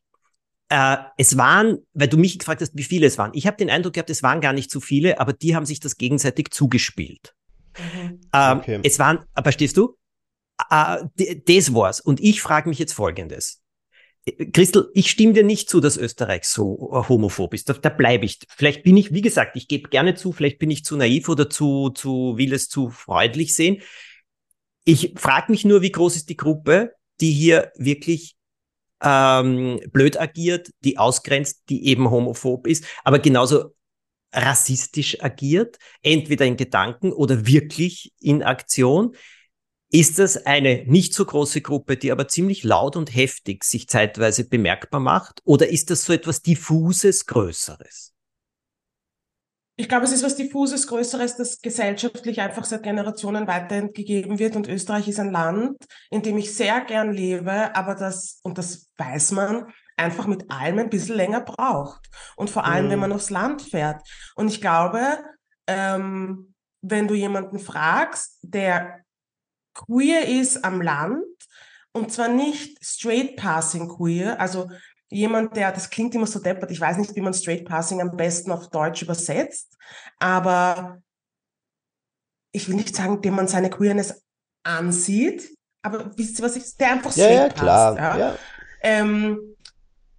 Äh, 0.70 0.98
es 1.18 1.36
waren, 1.36 1.80
weil 1.94 2.08
du 2.08 2.18
mich 2.18 2.38
gefragt 2.38 2.62
hast, 2.62 2.72
wie 2.76 2.84
viele 2.84 3.08
es 3.08 3.18
waren. 3.18 3.32
Ich 3.34 3.48
habe 3.48 3.58
den 3.58 3.72
Eindruck 3.72 3.94
gehabt, 3.94 4.12
es 4.12 4.22
waren 4.22 4.40
gar 4.40 4.54
nicht 4.54 4.70
so 4.70 4.80
viele, 4.80 5.20
aber 5.20 5.34
die 5.34 5.56
haben 5.56 5.66
sich 5.66 5.80
das 5.80 5.98
gegenseitig 5.98 6.52
zugespielt. 6.52 7.34
Mhm. 7.78 8.22
Ähm, 8.32 8.58
okay. 8.60 8.80
Es 8.84 9.00
waren, 9.00 9.26
aber 9.34 9.52
stehst 9.52 9.78
du? 9.78 9.98
Äh, 10.70 11.36
das 11.46 11.74
war's. 11.74 12.00
Und 12.00 12.20
ich 12.20 12.42
frage 12.42 12.70
mich 12.70 12.80
jetzt 12.80 12.94
Folgendes. 12.94 13.62
Christel, 14.54 14.90
ich 14.96 15.12
stimme 15.12 15.34
dir 15.34 15.44
nicht 15.44 15.70
zu, 15.70 15.80
dass 15.80 15.98
Österreich 15.98 16.46
so 16.46 16.92
äh, 16.94 17.08
homophob 17.08 17.54
ist. 17.54 17.70
Da, 17.70 17.74
da 17.74 17.90
bleibe 17.90 18.26
ich. 18.26 18.40
Vielleicht 18.50 18.84
bin 18.84 18.98
ich, 18.98 19.14
wie 19.14 19.22
gesagt, 19.22 19.56
ich 19.56 19.68
gebe 19.68 19.90
gerne 19.90 20.16
zu, 20.16 20.32
vielleicht 20.32 20.58
bin 20.58 20.72
ich 20.72 20.84
zu 20.84 20.98
naiv 20.98 21.30
oder 21.30 21.50
zu, 21.50 21.90
zu 21.92 22.36
will 22.38 22.54
es 22.54 22.68
zu 22.68 22.90
freundlich 22.90 23.54
sehen. 23.54 23.82
Ich 24.84 25.14
frage 25.16 25.52
mich 25.52 25.64
nur, 25.66 25.82
wie 25.82 25.92
groß 25.92 26.16
ist 26.16 26.30
die 26.30 26.38
Gruppe, 26.38 26.94
die 27.22 27.32
hier 27.32 27.72
wirklich 27.76 28.36
ähm, 29.02 29.80
blöd 29.92 30.20
agiert, 30.20 30.72
die 30.84 30.98
ausgrenzt, 30.98 31.64
die 31.70 31.86
eben 31.88 32.10
homophob 32.10 32.66
ist, 32.66 32.86
aber 33.04 33.20
genauso 33.20 33.76
rassistisch 34.34 35.24
agiert, 35.24 35.78
entweder 36.02 36.46
in 36.46 36.58
Gedanken 36.58 37.14
oder 37.14 37.46
wirklich 37.46 38.12
in 38.20 38.44
Aktion. 38.44 39.16
Ist 39.92 40.20
das 40.20 40.46
eine 40.46 40.84
nicht 40.86 41.14
so 41.14 41.26
große 41.26 41.62
Gruppe, 41.62 41.96
die 41.96 42.12
aber 42.12 42.28
ziemlich 42.28 42.64
laut 42.64 42.96
und 42.96 43.16
heftig 43.16 43.64
sich 43.64 43.88
zeitweise 43.88 44.48
bemerkbar 44.48 45.00
macht? 45.00 45.42
Oder 45.46 45.70
ist 45.70 45.90
das 45.90 46.06
so 46.06 46.14
etwas 46.14 46.42
diffuses, 46.42 47.26
Größeres? 47.26 48.14
Ich 49.78 49.90
glaube, 49.90 50.06
es 50.06 50.14
ist 50.14 50.24
was 50.24 50.38
diffuses, 50.38 50.88
Größeres, 50.88 51.36
das 51.36 51.60
gesellschaftlich 51.60 52.40
einfach 52.40 52.64
seit 52.64 52.84
Generationen 52.84 53.46
weitergegeben 53.46 54.40
wird. 54.40 54.56
Und 54.56 54.70
Österreich 54.70 55.08
ist 55.10 55.20
ein 55.20 55.32
Land, 55.32 55.78
in 56.10 56.22
dem 56.22 56.38
ich 56.38 56.56
sehr 56.56 56.82
gern 56.82 57.12
lebe, 57.12 57.76
aber 57.76 57.94
das, 57.96 58.40
und 58.44 58.58
das 58.58 58.90
weiß 58.98 59.32
man, 59.32 59.66
einfach 59.98 60.28
mit 60.28 60.50
allem 60.50 60.80
ein 60.80 60.90
bisschen 60.90 61.18
länger 61.18 61.42
braucht. 61.42 62.08
Und 62.38 62.50
vor 62.50 62.66
allem, 62.66 62.88
mhm. 62.88 62.92
wenn 62.92 63.00
man 63.00 63.12
aufs 63.12 63.30
Land 63.30 63.62
fährt. 63.62 64.02
Und 64.36 64.48
ich 64.48 64.62
glaube, 64.62 65.20
ähm, 65.68 66.54
wenn 66.82 67.08
du 67.08 67.14
jemanden 67.14 67.60
fragst, 67.60 68.40
der 68.44 69.05
queer 69.76 70.28
ist 70.28 70.66
am 70.66 70.82
Land 70.82 71.24
und 71.92 72.12
zwar 72.12 72.30
nicht 72.30 72.84
straight 72.84 73.36
passing 73.38 73.88
queer, 73.88 74.40
also 74.40 74.70
jemand, 75.10 75.56
der, 75.56 75.72
das 75.72 75.90
klingt 75.92 76.16
immer 76.16 76.26
so 76.28 76.40
deppert, 76.40 76.72
ich 76.72 76.82
weiß 76.82 76.98
nicht, 76.98 77.16
wie 77.16 77.22
man 77.22 77.34
straight 77.34 77.66
passing 77.66 78.02
am 78.02 78.16
besten 78.18 78.52
auf 78.52 78.70
Deutsch 78.70 79.04
übersetzt, 79.04 79.78
aber 80.18 81.02
ich 82.52 82.68
will 82.68 82.76
nicht 82.76 82.96
sagen, 82.96 83.22
dem 83.22 83.36
man 83.36 83.48
seine 83.48 83.70
Queerness 83.70 84.24
ansieht, 84.64 85.56
aber 85.84 86.18
wisst 86.18 86.40
ihr, 86.40 86.46
was 86.46 86.56
ich, 86.56 86.76
der 86.78 86.92
einfach 86.94 87.16
Ja, 87.16 87.30
ja, 87.30 87.44
passt, 87.50 87.60
klar. 87.60 87.98
ja. 87.98 88.18
Ja. 88.18 88.36
Ähm, 88.82 89.40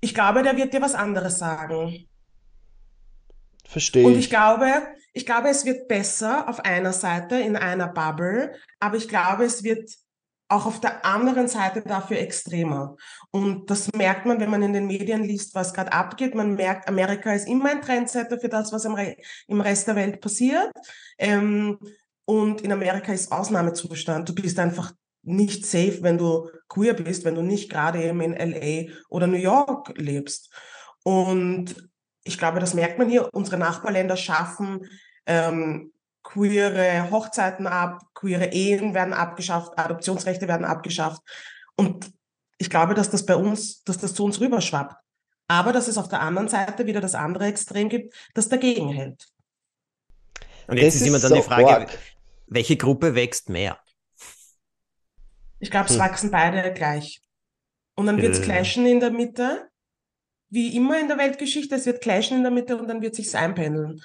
ich 0.00 0.14
glaube, 0.14 0.42
der 0.44 0.56
wird 0.56 0.72
dir 0.72 0.82
was 0.82 0.94
anderes 0.94 1.38
sagen. 1.38 2.06
Verstehe 3.64 4.06
Und 4.06 4.16
ich. 4.16 4.30
glaube, 4.30 4.70
ich 5.16 5.24
glaube, 5.24 5.48
es 5.48 5.64
wird 5.64 5.88
besser 5.88 6.46
auf 6.46 6.60
einer 6.60 6.92
Seite 6.92 7.36
in 7.36 7.56
einer 7.56 7.88
Bubble, 7.88 8.52
aber 8.80 8.98
ich 8.98 9.08
glaube, 9.08 9.44
es 9.44 9.64
wird 9.64 9.90
auch 10.48 10.66
auf 10.66 10.78
der 10.78 11.06
anderen 11.06 11.48
Seite 11.48 11.80
dafür 11.80 12.18
extremer. 12.18 12.96
Und 13.30 13.70
das 13.70 13.90
merkt 13.96 14.26
man, 14.26 14.40
wenn 14.40 14.50
man 14.50 14.62
in 14.62 14.74
den 14.74 14.86
Medien 14.86 15.24
liest, 15.24 15.54
was 15.54 15.72
gerade 15.72 15.90
abgeht. 15.90 16.34
Man 16.34 16.54
merkt, 16.54 16.86
Amerika 16.86 17.32
ist 17.32 17.48
immer 17.48 17.70
ein 17.70 17.80
Trendsetter 17.80 18.38
für 18.38 18.50
das, 18.50 18.74
was 18.74 18.84
im, 18.84 18.92
Re 18.92 19.16
im 19.48 19.62
Rest 19.62 19.88
der 19.88 19.96
Welt 19.96 20.20
passiert. 20.20 20.70
Ähm, 21.16 21.78
und 22.26 22.60
in 22.60 22.70
Amerika 22.70 23.10
ist 23.10 23.32
Ausnahmezustand. 23.32 24.28
Du 24.28 24.34
bist 24.34 24.58
einfach 24.58 24.92
nicht 25.22 25.64
safe, 25.64 26.02
wenn 26.02 26.18
du 26.18 26.50
queer 26.68 26.92
bist, 26.92 27.24
wenn 27.24 27.36
du 27.36 27.42
nicht 27.42 27.70
gerade 27.70 28.02
eben 28.02 28.20
in 28.20 28.34
LA 28.34 28.92
oder 29.08 29.26
New 29.26 29.38
York 29.38 29.94
lebst. 29.96 30.52
Und 31.04 31.74
ich 32.22 32.36
glaube, 32.36 32.60
das 32.60 32.74
merkt 32.74 32.98
man 32.98 33.08
hier. 33.08 33.30
Unsere 33.32 33.56
Nachbarländer 33.56 34.18
schaffen 34.18 34.86
ähm, 35.26 35.92
queere 36.22 37.10
Hochzeiten 37.10 37.66
ab, 37.66 38.02
queere 38.14 38.46
Ehen 38.52 38.94
werden 38.94 39.14
abgeschafft, 39.14 39.78
Adoptionsrechte 39.78 40.48
werden 40.48 40.64
abgeschafft. 40.64 41.22
Und 41.76 42.10
ich 42.58 42.70
glaube, 42.70 42.94
dass 42.94 43.10
das 43.10 43.26
bei 43.26 43.36
uns, 43.36 43.82
dass 43.84 43.98
das 43.98 44.14
zu 44.14 44.24
uns 44.24 44.40
rüberschwappt. 44.40 44.96
Aber 45.48 45.72
dass 45.72 45.86
es 45.86 45.98
auf 45.98 46.08
der 46.08 46.20
anderen 46.20 46.48
Seite 46.48 46.86
wieder 46.86 47.00
das 47.00 47.14
andere 47.14 47.46
Extrem 47.46 47.88
gibt, 47.88 48.14
das 48.34 48.48
dagegen 48.48 48.88
hält. 48.88 49.28
Und 50.66 50.78
jetzt 50.78 50.94
Das 50.96 51.02
ist 51.02 51.06
immer 51.06 51.20
dann 51.20 51.32
die 51.34 51.38
so 51.38 51.42
Frage, 51.42 51.68
arg. 51.68 51.98
welche 52.48 52.76
Gruppe 52.76 53.14
wächst 53.14 53.48
mehr? 53.48 53.78
Ich 55.60 55.70
glaube, 55.70 55.86
es 55.86 55.92
Hm. 55.92 56.00
wachsen 56.00 56.30
beide 56.32 56.72
gleich. 56.72 57.22
Und 57.94 58.06
dann 58.06 58.20
wird 58.20 58.34
es 58.34 58.40
Äh. 58.40 58.44
clashen 58.44 58.84
in 58.86 59.00
der 59.00 59.10
Mitte. 59.10 59.70
Wie 60.48 60.76
immer 60.76 60.98
in 60.98 61.08
der 61.08 61.18
Weltgeschichte, 61.18 61.74
es 61.76 61.86
wird 61.86 62.02
clashen 62.02 62.36
in 62.38 62.42
der 62.42 62.52
Mitte 62.52 62.76
und 62.76 62.88
dann 62.88 63.00
wird 63.00 63.14
sich's 63.14 63.34
einpendeln. 63.34 64.02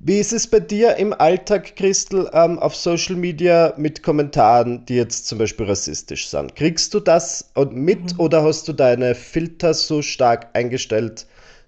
Wie 0.00 0.18
ist 0.18 0.32
es 0.32 0.46
bei 0.48 0.58
dir 0.60 0.96
im 0.96 1.12
Alltag, 1.12 1.76
Christel, 1.76 2.28
ähm, 2.32 2.58
auf 2.58 2.74
Social 2.74 3.14
Media 3.16 3.72
mit 3.76 4.02
Kommentaren, 4.02 4.84
die 4.86 4.96
jetzt 4.96 5.26
zum 5.28 5.38
Beispiel 5.38 5.66
rassistisch 5.66 6.26
sind? 6.28 6.56
Kriegst 6.56 6.92
du 6.94 6.98
das 7.00 7.52
mit 7.70 8.18
Mhm. 8.18 8.18
oder 8.18 8.42
hast 8.42 8.66
du 8.66 8.72
deine 8.72 9.14
Filter 9.14 9.72
so 9.74 10.02
stark 10.02 10.48
eingestellt, 10.54 11.26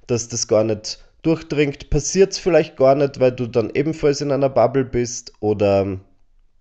dass 0.09 0.29
das 0.29 0.49
gar 0.49 0.65
nicht 0.65 0.99
durchdringt? 1.23 1.91
Passiert 1.91 2.33
es 2.33 2.39
vielleicht 2.39 2.77
gar 2.77 2.95
nicht, 2.97 3.21
weil 3.21 3.33
du 3.33 3.47
dann 3.47 3.71
ebenfalls 3.73 4.21
in 4.21 4.33
einer 4.33 4.49
Bubble 4.49 4.85
bist? 4.85 5.33
Oder 5.41 5.87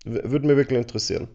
w- 0.06 0.22
würde 0.24 0.48
mich 0.48 0.58
wirklich 0.58 0.80
interessieren. 0.80 1.28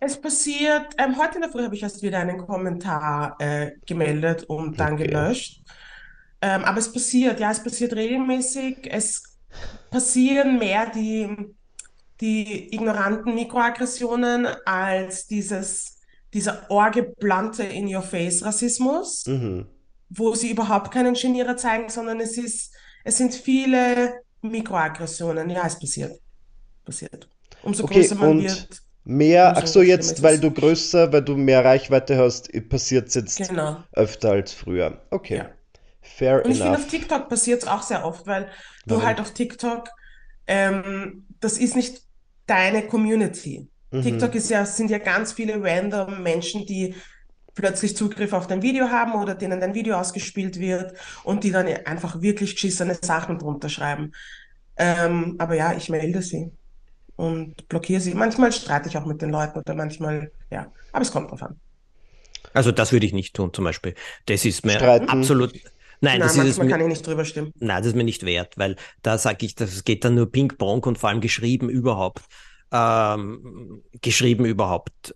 Es 0.00 0.20
passiert, 0.20 0.94
ähm, 0.98 1.16
heute 1.16 1.36
in 1.36 1.42
der 1.42 1.50
Früh 1.50 1.62
habe 1.64 1.74
ich 1.76 1.82
erst 1.82 2.02
wieder 2.02 2.18
einen 2.18 2.38
Kommentar 2.38 3.36
äh, 3.40 3.72
gemeldet 3.86 4.44
und 4.44 4.80
dann 4.80 4.96
Okay. 4.96 4.96
gelöscht. 4.96 5.62
Ähm, 6.42 6.64
aber 6.64 6.78
es 6.78 6.92
passiert, 6.92 7.38
ja, 7.40 7.50
es 7.52 7.62
passiert 7.62 7.94
regelmäßig. 7.94 8.88
Es 8.92 9.31
passieren 9.90 10.58
mehr 10.58 10.90
die, 10.90 11.28
die 12.20 12.74
ignoranten 12.74 13.34
Mikroaggressionen 13.34 14.46
als 14.64 15.26
dieses, 15.26 15.98
dieser 16.32 16.70
orgeblante 16.70 17.62
In-Your-Face-Rassismus, 17.64 19.26
Mhm. 19.26 19.66
wo 20.10 20.34
sie 20.34 20.50
überhaupt 20.50 20.90
keinen 20.92 21.14
Genierer 21.14 21.56
zeigen, 21.56 21.88
sondern 21.88 22.20
es 22.20 22.38
ist, 22.38 22.72
es 23.04 23.16
sind 23.18 23.34
viele 23.34 24.14
Mikroaggressionen. 24.42 25.50
Ja, 25.50 25.66
es 25.66 25.78
passiert. 25.78 26.18
Passiert. 26.84 27.28
Umso 27.62 27.84
Okay, 27.84 27.94
größer 27.94 28.14
man 28.16 28.30
und 28.30 28.42
wird, 28.44 28.82
mehr, 29.04 29.56
ach 29.56 29.66
so, 29.66 29.82
jetzt, 29.82 30.22
weil 30.22 30.38
du 30.40 30.50
größer, 30.50 31.12
weil 31.12 31.22
du 31.22 31.36
mehr 31.36 31.64
Reichweite 31.64 32.18
hast, 32.18 32.50
passiert 32.68 33.08
es 33.08 33.14
jetzt 33.14 33.48
Genau. 33.48 33.82
öfter 33.92 34.32
als 34.32 34.52
früher. 34.52 35.00
Okay, 35.10 35.36
Ja. 35.38 35.50
Fair 36.02 36.44
Und 36.44 36.50
ich 36.50 36.58
finde, 36.58 36.78
auf 36.78 36.86
TikTok 36.86 37.28
passiert 37.28 37.62
es 37.62 37.68
auch 37.68 37.82
sehr 37.82 38.04
oft, 38.04 38.26
weil 38.26 38.50
du 38.86 38.96
Warum? 38.96 39.06
halt 39.06 39.20
auf 39.20 39.32
TikTok, 39.32 39.88
ähm, 40.46 41.26
das 41.40 41.58
ist 41.58 41.76
nicht 41.76 42.02
deine 42.46 42.82
Community. 42.86 43.68
Mhm. 43.90 44.02
TikTok 44.02 44.34
ist 44.34 44.50
ja, 44.50 44.64
sind 44.66 44.90
ja 44.90 44.98
ganz 44.98 45.32
viele 45.32 45.62
random 45.62 46.22
Menschen, 46.22 46.66
die 46.66 46.94
plötzlich 47.54 47.96
Zugriff 47.96 48.32
auf 48.32 48.46
dein 48.46 48.62
Video 48.62 48.88
haben 48.88 49.14
oder 49.14 49.34
denen 49.34 49.60
dein 49.60 49.74
Video 49.74 49.96
ausgespielt 49.96 50.58
wird 50.58 50.94
und 51.22 51.44
die 51.44 51.50
dann 51.50 51.66
einfach 51.84 52.20
wirklich 52.22 52.54
geschissene 52.54 52.96
Sachen 53.00 53.38
drunter 53.38 53.68
schreiben. 53.68 54.12
Ähm, 54.76 55.36
aber 55.38 55.54
ja, 55.54 55.74
ich 55.74 55.88
melde 55.90 56.22
sie 56.22 56.50
und 57.16 57.68
blockiere 57.68 58.00
sie. 58.00 58.14
Manchmal 58.14 58.52
streite 58.52 58.88
ich 58.88 58.96
auch 58.96 59.04
mit 59.06 59.20
den 59.20 59.30
Leuten 59.30 59.58
oder 59.58 59.74
manchmal, 59.74 60.32
ja, 60.50 60.72
aber 60.92 61.02
es 61.02 61.12
kommt 61.12 61.30
drauf 61.30 61.42
an. 61.42 61.60
Also 62.54 62.72
das 62.72 62.92
würde 62.92 63.06
ich 63.06 63.12
nicht 63.12 63.34
tun, 63.34 63.52
zum 63.52 63.64
Beispiel. 63.64 63.94
Das 64.26 64.44
ist 64.44 64.64
mir 64.64 64.72
Streiten. 64.76 65.08
absolut. 65.08 65.52
Nein, 66.04 66.18
Nein, 66.18 66.20
das 66.20 66.36
ist 66.36 66.58
mir, 66.58 66.68
kann 66.68 66.80
ich 66.80 66.88
nicht 66.88 67.06
drüber 67.06 67.24
stimmen. 67.24 67.52
nein, 67.60 67.78
das 67.78 67.86
ist 67.86 67.96
mir 67.96 68.02
nicht 68.04 68.26
wert, 68.26 68.58
weil 68.58 68.76
da 69.02 69.16
sage 69.18 69.46
ich, 69.46 69.54
das 69.54 69.84
geht 69.84 70.04
dann 70.04 70.16
nur 70.16 70.30
Ping-Pong 70.30 70.82
und 70.84 70.98
vor 70.98 71.08
allem 71.08 71.20
geschrieben 71.20 71.68
überhaupt. 71.70 72.22
Ähm, 72.72 73.82
geschrieben 74.00 74.44
überhaupt. 74.44 75.14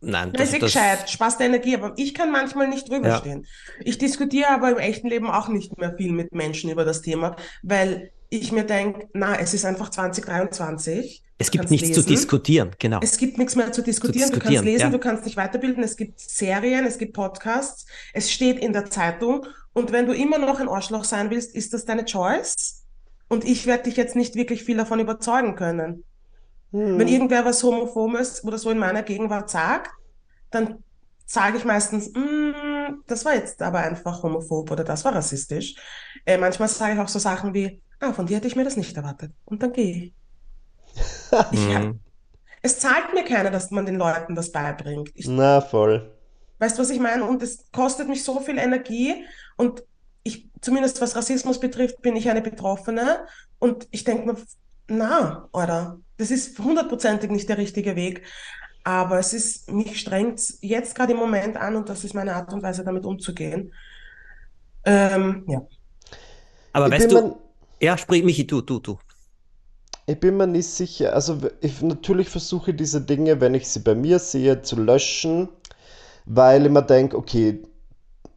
Nein, 0.00 0.32
Ja, 0.36 0.42
ist 0.42 0.54
eh 0.54 0.58
das, 0.58 0.72
gescheit, 0.72 1.08
Spaß 1.10 1.38
der 1.38 1.46
Energie, 1.46 1.74
aber 1.76 1.94
ich 1.96 2.14
kann 2.14 2.30
manchmal 2.32 2.68
nicht 2.68 2.88
drüber 2.90 3.08
Ja. 3.08 3.18
stehen. 3.18 3.46
Ich 3.84 3.96
diskutiere 3.98 4.50
aber 4.50 4.70
im 4.72 4.78
echten 4.78 5.08
Leben 5.08 5.30
auch 5.30 5.48
nicht 5.48 5.78
mehr 5.78 5.94
viel 5.96 6.12
mit 6.12 6.32
Menschen 6.32 6.70
über 6.70 6.84
das 6.84 7.00
Thema, 7.02 7.36
weil 7.62 8.10
ich 8.28 8.50
mir 8.52 8.64
denke, 8.64 9.08
na, 9.14 9.38
es 9.38 9.54
ist 9.54 9.64
einfach 9.64 9.88
2023. 9.90 11.22
es 11.38 11.46
Du 11.50 11.58
gibt 11.58 11.70
nichts 11.70 11.88
zu 11.92 12.00
lesen. 12.00 12.08
diskutieren, 12.08 12.70
genau. 12.78 12.98
Es 13.02 13.16
gibt 13.18 13.38
nichts 13.38 13.54
mehr 13.56 13.70
zu 13.72 13.82
diskutieren. 13.82 14.28
Du 14.30 14.34
diskutieren, 14.36 14.54
kannst 14.54 14.64
lesen, 14.64 14.80
ja. 14.80 14.90
du 14.90 14.98
kannst 14.98 15.26
dich 15.26 15.36
weiterbilden. 15.36 15.82
Es 15.84 15.96
gibt 15.96 16.18
Serien, 16.20 16.84
es 16.86 16.98
gibt 16.98 17.12
Podcasts, 17.14 17.86
es 18.12 18.32
steht 18.32 18.58
in 18.58 18.72
der 18.72 18.86
Zeitung. 18.90 19.46
Und 19.76 19.92
wenn 19.92 20.06
du 20.06 20.14
immer 20.14 20.38
noch 20.38 20.58
ein 20.58 20.70
Arschloch 20.70 21.04
sein 21.04 21.28
willst, 21.28 21.54
ist 21.54 21.74
das 21.74 21.84
deine 21.84 22.06
Choice. 22.06 22.86
Und 23.28 23.44
ich 23.44 23.66
werde 23.66 23.82
dich 23.82 23.96
jetzt 23.98 24.16
nicht 24.16 24.34
wirklich 24.34 24.64
viel 24.64 24.78
davon 24.78 25.00
überzeugen 25.00 25.54
können. 25.54 26.02
Hm. 26.72 26.98
Wenn 26.98 27.08
irgendwer 27.08 27.44
was 27.44 27.62
Homophobes 27.62 28.42
oder 28.42 28.56
so 28.56 28.70
in 28.70 28.78
meiner 28.78 29.02
Gegenwart 29.02 29.50
sagt, 29.50 29.90
dann 30.50 30.82
sage 31.26 31.58
ich 31.58 31.66
meistens, 31.66 32.10
"Mm, 32.14 33.02
das 33.06 33.26
war 33.26 33.34
jetzt 33.34 33.60
aber 33.60 33.80
einfach 33.80 34.22
homophob 34.22 34.70
oder 34.70 34.82
das 34.82 35.04
war 35.04 35.14
rassistisch. 35.14 35.74
Äh, 36.24 36.38
manchmal 36.38 36.68
sage 36.70 36.94
ich 36.94 36.98
auch 36.98 37.08
so 37.08 37.18
Sachen 37.18 37.52
wie, 37.52 37.82
ah, 38.00 38.14
von 38.14 38.24
dir 38.24 38.36
hätte 38.38 38.46
ich 38.48 38.56
mir 38.56 38.64
das 38.64 38.78
nicht 38.78 38.96
erwartet. 38.96 39.32
Und 39.44 39.62
dann 39.62 39.74
gehe 39.74 39.94
ich. 41.52 41.52
ich 41.52 41.68
Mhm. 41.68 42.00
es 42.62 42.78
zahlt 42.78 43.12
mir 43.12 43.24
keiner, 43.24 43.50
dass 43.50 43.70
man 43.70 43.84
den 43.84 43.96
Leuten 43.96 44.34
das 44.34 44.52
beibringt. 44.52 45.10
Ich, 45.14 45.26
Na, 45.28 45.60
voll. 45.60 46.15
Weißt 46.58 46.78
du, 46.78 46.82
was 46.82 46.90
ich 46.90 47.00
meine? 47.00 47.24
Und 47.24 47.42
es 47.42 47.70
kostet 47.72 48.08
mich 48.08 48.24
so 48.24 48.40
viel 48.40 48.58
Energie. 48.58 49.24
Und 49.56 49.82
ich, 50.22 50.48
zumindest 50.60 51.00
was 51.00 51.16
Rassismus 51.16 51.60
betrifft, 51.60 52.02
bin 52.02 52.16
ich 52.16 52.28
eine 52.28 52.42
Betroffene. 52.42 53.26
Und 53.58 53.88
ich 53.90 54.04
denke 54.04 54.26
mir, 54.32 54.36
na, 54.88 55.48
oder, 55.52 55.98
das 56.16 56.30
ist 56.30 56.58
hundertprozentig 56.58 57.30
nicht 57.30 57.48
der 57.48 57.58
richtige 57.58 57.96
Weg. 57.96 58.22
Aber 58.84 59.18
es 59.18 59.32
ist, 59.32 59.70
mich 59.72 59.98
strengt 60.00 60.40
jetzt 60.60 60.94
gerade 60.94 61.12
im 61.12 61.18
Moment 61.18 61.56
an 61.56 61.74
und 61.76 61.88
das 61.88 62.04
ist 62.04 62.14
meine 62.14 62.34
Art 62.36 62.52
und 62.52 62.62
Weise, 62.62 62.84
damit 62.84 63.04
umzugehen. 63.04 63.72
Ähm, 64.84 65.44
ja. 65.48 65.60
Aber 66.72 66.86
Ich 66.86 66.92
weißt 66.92 67.10
du, 67.12 67.20
mir- 67.20 67.36
ja, 67.80 67.98
sprich, 67.98 68.22
Michi, 68.24 68.46
du, 68.46 68.60
du, 68.62 68.78
du. 68.80 68.98
Ich 70.06 70.18
bin 70.20 70.36
mir 70.36 70.46
nicht 70.46 70.68
sicher. 70.68 71.14
Also 71.14 71.38
ich 71.60 71.82
natürlich 71.82 72.28
versuche 72.28 72.72
diese 72.74 73.00
Dinge, 73.00 73.40
wenn 73.40 73.54
ich 73.54 73.68
sie 73.68 73.80
bei 73.80 73.94
mir 73.94 74.18
sehe, 74.20 74.62
zu 74.62 74.76
löschen, 74.76 75.48
weil 76.26 76.66
ich 76.66 76.72
mir 76.72 76.82
denke, 76.82 77.16
okay, 77.16 77.62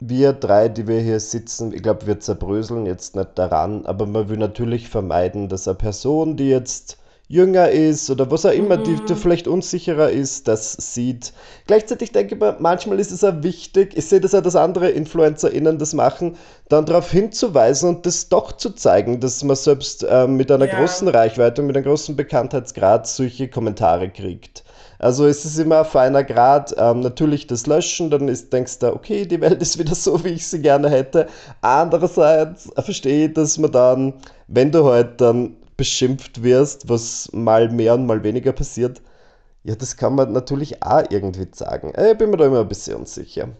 wir 0.00 0.32
drei, 0.32 0.68
die 0.68 0.88
wir 0.88 1.00
hier 1.00 1.20
sitzen, 1.20 1.72
ich 1.74 1.82
glaube, 1.82 2.06
wir 2.06 2.20
zerbröseln 2.20 2.86
jetzt 2.86 3.16
nicht 3.16 3.30
daran, 3.36 3.86
aber 3.86 4.06
man 4.06 4.28
will 4.28 4.38
natürlich 4.38 4.88
vermeiden, 4.88 5.48
dass 5.48 5.68
eine 5.68 5.76
Person, 5.76 6.36
die 6.36 6.48
jetzt 6.48 6.98
jünger 7.28 7.70
ist 7.70 8.10
oder 8.10 8.30
was 8.30 8.44
auch 8.46 8.50
immer, 8.52 8.76
die, 8.76 9.04
die 9.04 9.14
Mhm. 9.14 9.16
vielleicht 9.16 9.46
unsicherer 9.48 10.10
ist, 10.10 10.48
das 10.48 10.72
sieht. 10.72 11.32
Gleichzeitig 11.66 12.12
denke 12.12 12.34
ich 12.34 12.40
mir, 12.40 12.56
manchmal 12.58 12.98
ist 13.00 13.12
es 13.12 13.22
auch 13.24 13.42
wichtig, 13.42 13.96
ich 13.96 14.06
sehe 14.06 14.20
das 14.20 14.34
auch, 14.34 14.42
dass 14.42 14.56
andere 14.56 14.90
InfluencerInnen 14.90 15.78
das 15.78 15.94
machen, 15.94 16.36
dann 16.68 16.86
darauf 16.86 17.10
hinzuweisen 17.10 17.88
und 17.90 18.06
das 18.06 18.28
doch 18.30 18.52
zu 18.52 18.70
zeigen, 18.70 19.20
dass 19.20 19.44
man 19.44 19.56
selbst 19.56 20.04
ähm, 20.08 20.36
mit 20.36 20.50
einer 20.50 20.66
Ja. 20.66 20.70
großen 20.70 21.08
Reichweite 21.08 21.60
und 21.62 21.68
mit 21.68 21.76
einem 21.76 21.84
großen 21.86 22.16
Bekanntheitsgrad 22.16 23.06
solche 23.06 23.48
Kommentare 23.48 24.10
kriegt. 24.10 24.64
Also 25.00 25.26
es 25.26 25.44
ist 25.44 25.58
immer 25.58 25.80
ein 25.80 25.84
feiner 25.86 26.24
Grad. 26.24 26.74
Ähm, 26.78 27.00
natürlich 27.00 27.46
das 27.48 27.66
Löschen, 27.66 28.10
dann 28.10 28.28
ist, 28.28 28.52
denkst 28.52 28.78
du, 28.80 28.94
okay, 28.94 29.26
die 29.26 29.40
Welt 29.40 29.62
ist 29.62 29.78
wieder 29.78 29.94
so, 29.96 30.24
wie 30.24 30.30
ich 30.30 30.46
sie 30.46 30.62
gerne 30.62 30.90
hätte. 30.90 31.28
Andererseits 31.62 32.70
verstehe 32.78 33.28
ich, 33.28 33.34
dass 33.34 33.58
man 33.58 33.72
dann, 33.72 34.14
wenn 34.48 34.70
du 34.72 34.84
halt 34.86 35.20
dann 35.20 35.56
beschimpft 35.76 36.42
wirst, 36.42 36.88
was 36.88 37.30
mal 37.32 37.70
mehr 37.70 37.94
und 37.94 38.06
mal 38.06 38.22
weniger 38.22 38.52
passiert, 38.52 39.02
ja, 39.64 39.74
das 39.76 39.96
kann 39.96 40.14
man 40.16 40.32
natürlich 40.32 40.82
auch 40.82 41.04
irgendwie 41.10 41.48
sagen. 41.54 41.94
Äh, 41.94 42.12
Ich 42.12 42.18
bin 42.18 42.30
mir 42.30 42.38
da 42.38 42.46
immer 42.46 42.60
ein 42.62 42.68
bisschen 42.68 42.96
unsicher. 42.96 43.50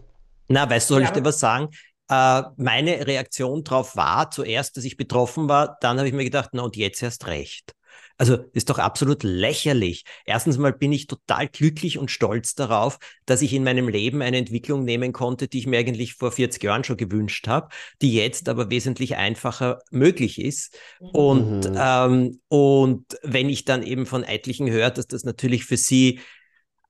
Na, 0.47 0.69
weißt 0.69 0.89
du, 0.89 0.95
soll 0.95 1.03
Ja, 1.03 1.03
ich 1.03 1.11
dir 1.11 1.23
was 1.23 1.39
sagen? 1.39 1.69
Äh, 2.09 2.43
meine 2.57 3.07
Reaktion 3.07 3.63
darauf 3.63 3.95
war 3.95 4.29
zuerst, 4.31 4.75
dass 4.77 4.83
ich 4.83 4.97
betroffen 4.97 5.47
war, 5.49 5.77
dann 5.81 5.97
habe 5.97 6.07
ich 6.07 6.13
mir 6.13 6.23
gedacht, 6.25 6.49
na 6.53 6.63
und 6.63 6.75
jetzt 6.75 7.01
erst 7.01 7.27
recht. 7.27 7.73
Also 8.21 8.37
ist 8.53 8.69
doch 8.69 8.77
absolut 8.77 9.23
lächerlich. 9.23 10.05
Erstens 10.25 10.59
mal 10.59 10.73
bin 10.73 10.91
ich 10.91 11.07
total 11.07 11.47
glücklich 11.47 11.97
und 11.97 12.11
stolz 12.11 12.53
darauf, 12.53 12.99
dass 13.25 13.41
ich 13.41 13.51
in 13.51 13.63
meinem 13.63 13.89
Leben 13.89 14.21
eine 14.21 14.37
Entwicklung 14.37 14.83
nehmen 14.85 15.11
konnte, 15.11 15.47
die 15.47 15.57
ich 15.57 15.65
mir 15.65 15.79
eigentlich 15.79 16.13
vor 16.13 16.31
40 16.31 16.61
Jahren 16.61 16.83
schon 16.83 16.97
gewünscht 16.97 17.47
habe, 17.47 17.69
die 18.03 18.13
jetzt 18.13 18.47
aber 18.47 18.69
wesentlich 18.69 19.15
einfacher 19.15 19.79
möglich 19.89 20.39
ist. 20.39 20.77
Und, 20.99 21.67
mhm. 21.67 21.75
ähm, 21.75 22.39
und 22.47 23.05
wenn 23.23 23.49
ich 23.49 23.65
dann 23.65 23.81
eben 23.81 24.05
von 24.05 24.21
etlichen 24.21 24.69
höre, 24.69 24.91
dass 24.91 25.07
das 25.07 25.23
natürlich 25.23 25.65
für 25.65 25.77
sie 25.77 26.19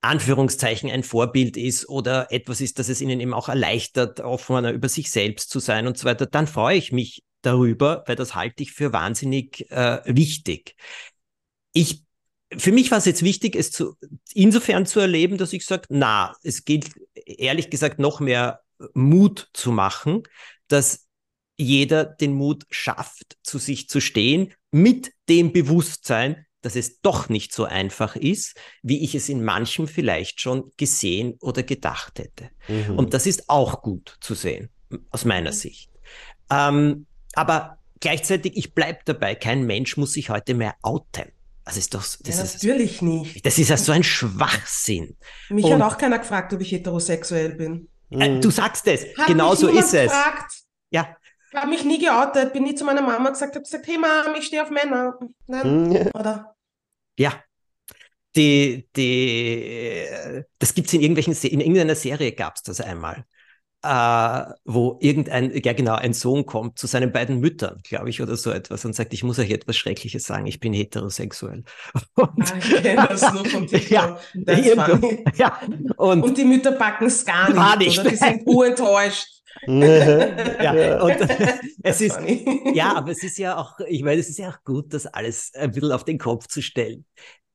Anführungszeichen 0.02 0.92
ein 0.92 1.04
Vorbild 1.04 1.56
ist 1.56 1.88
oder 1.88 2.30
etwas 2.34 2.60
ist, 2.60 2.78
dass 2.78 2.90
es 2.90 3.00
ihnen 3.00 3.22
eben 3.22 3.34
auch 3.34 3.48
erleichtert, 3.48 4.20
offener 4.20 4.74
über 4.74 4.90
sich 4.90 5.10
selbst 5.10 5.50
zu 5.50 5.60
sein 5.60 5.88
und 5.88 5.98
so 5.98 6.04
weiter, 6.04 6.26
dann 6.26 6.46
freue 6.46 6.76
ich 6.76 6.92
mich 6.92 7.24
darüber, 7.42 8.04
weil 8.06 8.16
das 8.16 8.36
halte 8.36 8.64
ich 8.64 8.72
für 8.72 8.94
wahnsinnig 8.94 9.70
äh, 9.72 10.02
wichtig. 10.06 10.76
Ich, 11.74 12.04
für 12.56 12.72
mich 12.72 12.92
war 12.92 12.98
es 12.98 13.06
jetzt 13.06 13.24
wichtig, 13.24 13.56
es 13.56 13.72
zu, 13.72 13.96
insofern 14.34 14.86
zu 14.86 15.00
erleben, 15.00 15.38
dass 15.38 15.54
ich 15.54 15.66
sage, 15.66 15.84
na, 15.90 16.36
es 16.44 16.66
gilt 16.66 16.90
ehrlich 17.14 17.70
gesagt 17.70 18.00
noch 18.00 18.20
mehr 18.20 18.62
Mut 18.94 19.50
zu 19.54 19.72
machen, 19.72 20.24
dass 20.68 21.08
jeder 21.58 22.06
den 22.06 22.34
Mut 22.34 22.66
schafft, 22.70 23.38
zu 23.44 23.60
sich 23.60 23.88
zu 23.88 24.02
stehen, 24.02 24.54
mit 24.72 25.12
dem 25.30 25.54
Bewusstsein, 25.54 26.46
dass 26.62 26.76
es 26.76 27.02
doch 27.02 27.30
nicht 27.30 27.54
so 27.54 27.66
einfach 27.66 28.16
ist, 28.16 28.56
wie 28.82 29.04
ich 29.04 29.16
es 29.16 29.30
in 29.30 29.44
manchem 29.44 29.88
vielleicht 29.88 30.42
schon 30.42 30.72
gesehen 30.78 31.36
oder 31.42 31.64
gedacht 31.64 32.20
hätte. 32.20 32.50
Mhm. 32.68 32.98
Und 32.98 33.14
das 33.14 33.26
ist 33.26 33.50
auch 33.50 33.82
gut 33.82 34.18
zu 34.22 34.36
sehen, 34.36 34.70
aus 35.10 35.26
meiner 35.26 35.54
Sicht. 35.54 35.92
Ähm, 36.50 37.06
aber 37.34 37.80
gleichzeitig, 38.00 38.54
ich 38.56 38.74
bleibe 38.74 39.00
dabei, 39.06 39.36
kein 39.36 39.66
Mensch 39.66 39.98
muss 39.98 40.14
sich 40.14 40.30
heute 40.30 40.54
mehr 40.54 40.76
outen. 40.82 41.32
Also 41.72 41.80
ist 41.80 41.94
doch, 41.94 42.02
das 42.02 42.38
ja, 42.38 42.44
ist, 42.44 42.54
natürlich 42.56 43.02
nicht. 43.02 43.46
Das 43.46 43.58
ist 43.58 43.70
ja 43.70 43.78
so 43.78 43.94
ein 43.94 44.04
Schwachsinn. 44.04 45.16
Mich 45.48 45.64
Und, 45.64 45.82
hat 45.82 45.94
auch 45.94 45.98
keiner 45.98 46.20
gefragt, 46.20 46.52
ob 46.52 46.60
ich 46.60 46.74
heterosexuell 46.74 47.56
bin. 47.56 47.88
Äh, 48.10 48.42
du 48.42 48.52
sagst 48.52 48.86
es, 48.88 49.06
genau 49.26 49.56
so 49.56 49.70
ist 49.70 49.94
es. 49.94 50.12
Gefragt. 50.12 50.52
Ja, 50.90 51.16
ich 51.50 51.58
habe 51.58 51.70
mich 51.70 51.86
nie 51.86 51.98
geoutet, 51.98 52.52
bin 52.52 52.64
nie 52.64 52.76
zu 52.76 52.84
meiner 52.84 53.02
Mama 53.02 53.30
gesagt, 53.30 53.56
habe 53.56 53.64
gesagt, 53.64 53.88
hey 53.88 53.98
Mama, 53.98 54.36
ich 54.38 54.48
stehe 54.48 54.62
auf 54.62 54.70
Männer. 54.70 55.18
Nein, 55.48 55.96
hm. 55.96 56.12
oder? 56.14 56.58
Ja. 57.18 57.42
Die, 58.36 58.90
die, 58.94 60.08
das 60.60 60.74
gibt's 60.74 60.92
in 60.92 61.00
irgendwelchen, 61.00 61.34
in 61.50 61.62
irgendeiner 61.62 61.96
Serie 61.96 62.34
gab's 62.34 62.64
das 62.64 62.82
einmal. 62.82 63.26
Uh, 63.84 64.54
wo 64.64 65.00
irgendein, 65.02 65.60
ja 65.64 65.74
genau, 65.74 65.96
ein 65.96 66.14
Sohn 66.14 66.46
kommt 66.46 66.78
zu 66.78 66.86
seinen 66.86 67.12
beiden 67.12 67.40
Müttern, 67.40 67.82
glaube 67.84 68.12
ich, 68.12 68.22
oder 68.22 68.36
so 68.36 68.52
etwas 68.52 68.86
und 68.86 68.94
sagt, 68.94 69.12
ich 69.12 69.24
muss 69.24 69.40
euch 69.40 69.50
etwas 69.50 69.76
Schreckliches 69.76 70.24
sagen, 70.24 70.46
ich 70.46 70.60
bin 70.60 70.72
heterosexuell. 70.72 71.64
Und, 72.16 72.52
ah, 72.54 72.58
ich 72.60 72.84
kenne 72.84 73.08
das 73.10 73.34
nur 73.34 73.44
von 73.44 73.66
TikTok. 73.68 73.90
ja, 73.90 74.20
ja, 75.36 75.60
und, 75.98 76.22
und 76.22 76.38
die 76.38 76.46
Mütter 76.46 76.74
backen 76.74 77.08
es 77.08 77.26
gar 77.26 77.48
nicht, 77.48 77.56
gar 77.56 77.78
nicht. 77.78 78.00
Oder? 78.00 78.10
die 78.12 78.16
sind 78.18 78.44
urenttäuscht 78.46 79.42
ja, 79.68 81.02
und 81.02 81.18
es 81.84 82.02
ist, 82.02 82.20
ja, 82.74 82.96
aber 82.96 83.12
es 83.12 83.24
ist 83.24 83.38
ja 83.38 83.58
auch, 83.58 83.80
ich 83.88 84.04
meine, 84.04 84.20
es 84.22 84.30
ist 84.30 84.40
ja 84.40 84.50
auch 84.50 84.64
gut, 84.64 84.94
das 84.94 85.06
alles 85.08 85.52
ein 85.56 85.72
bisschen 85.72 85.92
auf 85.92 86.06
den 86.06 86.18
Kopf 86.18 86.48
zu 86.48 86.62
stellen. 86.62 87.06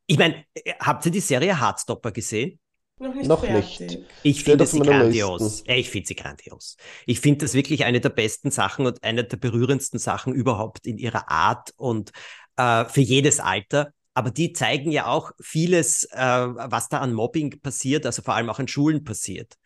Ich 0.07 0.19
meine, 0.19 0.45
habt 0.81 1.05
ihr 1.07 1.13
die 1.13 1.21
Serie 1.21 1.59
Hardstopper 1.59 2.13
gesehen? 2.13 2.59
Noch 2.99 3.15
nicht. 3.15 3.29
Noch 3.29 3.43
nicht. 3.43 3.99
Ich 4.23 4.43
finde 4.43 4.67
sie 4.67 4.81
grandios. 4.81 5.63
Ja, 5.67 5.75
ich 5.75 5.91
finde 5.91 6.09
sie 6.09 6.15
grandios. 6.15 6.77
Ich 7.05 7.21
finde 7.21 7.45
das 7.45 7.53
wirklich 7.53 7.85
eine 7.85 8.01
der 8.01 8.09
besten 8.09 8.51
Sachen 8.51 8.87
und 8.87 9.05
eine 9.05 9.25
der 9.25 9.37
berührendsten 9.37 9.99
Sachen 9.99 10.33
überhaupt 10.33 10.87
in 10.87 10.97
ihrer 10.97 11.31
Art 11.31 11.75
und 11.77 12.13
äh, 12.57 12.87
für 12.87 13.03
jedes 13.03 13.39
Alter. 13.39 13.93
Aber 14.15 14.31
die 14.31 14.55
zeigen 14.55 14.91
ja 14.93 15.07
auch 15.07 15.33
vieles, 15.41 16.05
äh, 16.05 16.17
was 16.19 16.89
da 16.89 17.01
an 17.01 17.13
Mobbing 17.13 17.61
passiert, 17.61 18.07
also 18.07 18.23
vor 18.23 18.35
allem 18.35 18.49
auch 18.49 18.59
an 18.59 18.69
Schulen 18.69 19.05
passiert. 19.05 19.57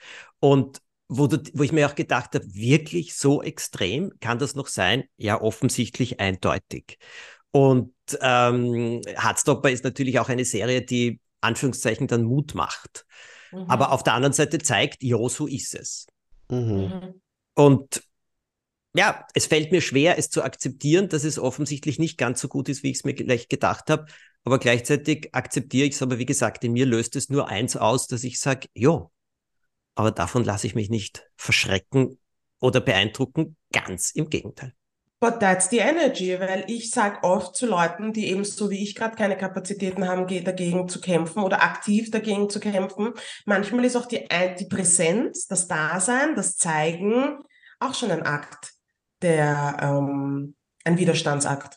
Und 0.40 0.80
wo, 1.06 1.28
du, 1.28 1.40
wo 1.54 1.62
ich 1.62 1.70
mir 1.70 1.88
auch 1.88 1.94
gedacht 1.94 2.34
habe, 2.34 2.44
wirklich 2.52 3.14
so 3.14 3.42
extrem 3.44 4.12
kann 4.18 4.40
das 4.40 4.56
noch 4.56 4.66
sein? 4.66 5.04
Ja, 5.16 5.40
offensichtlich 5.40 6.18
eindeutig. 6.18 6.98
Und 7.52 7.94
ähm, 8.20 9.02
Hardstopper 9.16 9.70
ist 9.70 9.84
natürlich 9.84 10.18
auch 10.18 10.28
eine 10.28 10.44
Serie, 10.44 10.82
die 10.82 11.20
Anführungszeichen 11.40 12.06
dann 12.06 12.24
Mut 12.24 12.54
macht. 12.54 13.06
Mhm. 13.52 13.64
Aber 13.68 13.92
auf 13.92 14.02
der 14.02 14.14
anderen 14.14 14.32
Seite 14.32 14.58
zeigt, 14.58 15.02
jo, 15.02 15.28
so 15.28 15.46
ist 15.46 15.74
es. 15.74 16.06
Mhm. 16.48 16.58
mhm. 16.58 17.20
Und 17.54 18.02
ja, 18.94 19.26
es 19.34 19.46
fällt 19.46 19.70
mir 19.70 19.80
schwer, 19.80 20.18
es 20.18 20.30
zu 20.30 20.42
akzeptieren, 20.42 21.08
dass 21.08 21.24
es 21.24 21.38
offensichtlich 21.38 21.98
nicht 21.98 22.18
ganz 22.18 22.40
so 22.40 22.48
gut 22.48 22.68
ist, 22.68 22.82
wie 22.82 22.90
ich 22.90 22.98
es 22.98 23.04
mir 23.04 23.14
gleich 23.14 23.48
gedacht 23.48 23.90
habe. 23.90 24.06
Aber 24.44 24.58
gleichzeitig 24.58 25.34
akzeptiere 25.34 25.86
ich 25.86 25.94
es. 25.94 26.02
Aber 26.02 26.18
wie 26.18 26.26
gesagt, 26.26 26.64
in 26.64 26.72
mir 26.72 26.86
löst 26.86 27.14
es 27.16 27.28
nur 27.28 27.48
eins 27.48 27.76
aus, 27.76 28.06
dass 28.06 28.24
ich 28.24 28.40
sage, 28.40 28.68
jo, 28.74 29.12
aber 29.94 30.10
davon 30.10 30.44
lasse 30.44 30.66
ich 30.66 30.74
mich 30.74 30.90
nicht 30.90 31.28
verschrecken 31.36 32.18
oder 32.58 32.80
beeindrucken. 32.80 33.56
Ganz 33.72 34.10
im 34.12 34.28
Gegenteil. 34.28 34.74
But 35.22 35.38
that's 35.38 35.68
the 35.68 35.78
energy, 35.78 36.40
weil 36.40 36.64
ich 36.66 36.90
sage 36.90 37.22
oft 37.22 37.54
zu 37.54 37.66
Leuten, 37.66 38.14
die 38.14 38.28
eben 38.28 38.42
so 38.42 38.70
wie 38.70 38.82
ich 38.82 38.94
gerade 38.94 39.16
keine 39.16 39.36
Kapazitäten 39.36 40.08
haben, 40.08 40.26
dagegen 40.26 40.88
zu 40.88 40.98
kämpfen 40.98 41.42
oder 41.42 41.62
aktiv 41.62 42.10
dagegen 42.10 42.48
zu 42.48 42.58
kämpfen. 42.58 43.12
Manchmal 43.44 43.84
ist 43.84 43.96
auch 43.96 44.06
die, 44.06 44.26
die 44.58 44.64
Präsenz, 44.64 45.46
das 45.46 45.68
Dasein, 45.68 46.34
das 46.36 46.56
Zeigen 46.56 47.38
auch 47.80 47.92
schon 47.92 48.10
ein 48.10 48.22
Akt, 48.22 48.72
der 49.20 49.76
ähm, 49.82 50.54
ein 50.84 50.96
Widerstandsakt. 50.96 51.76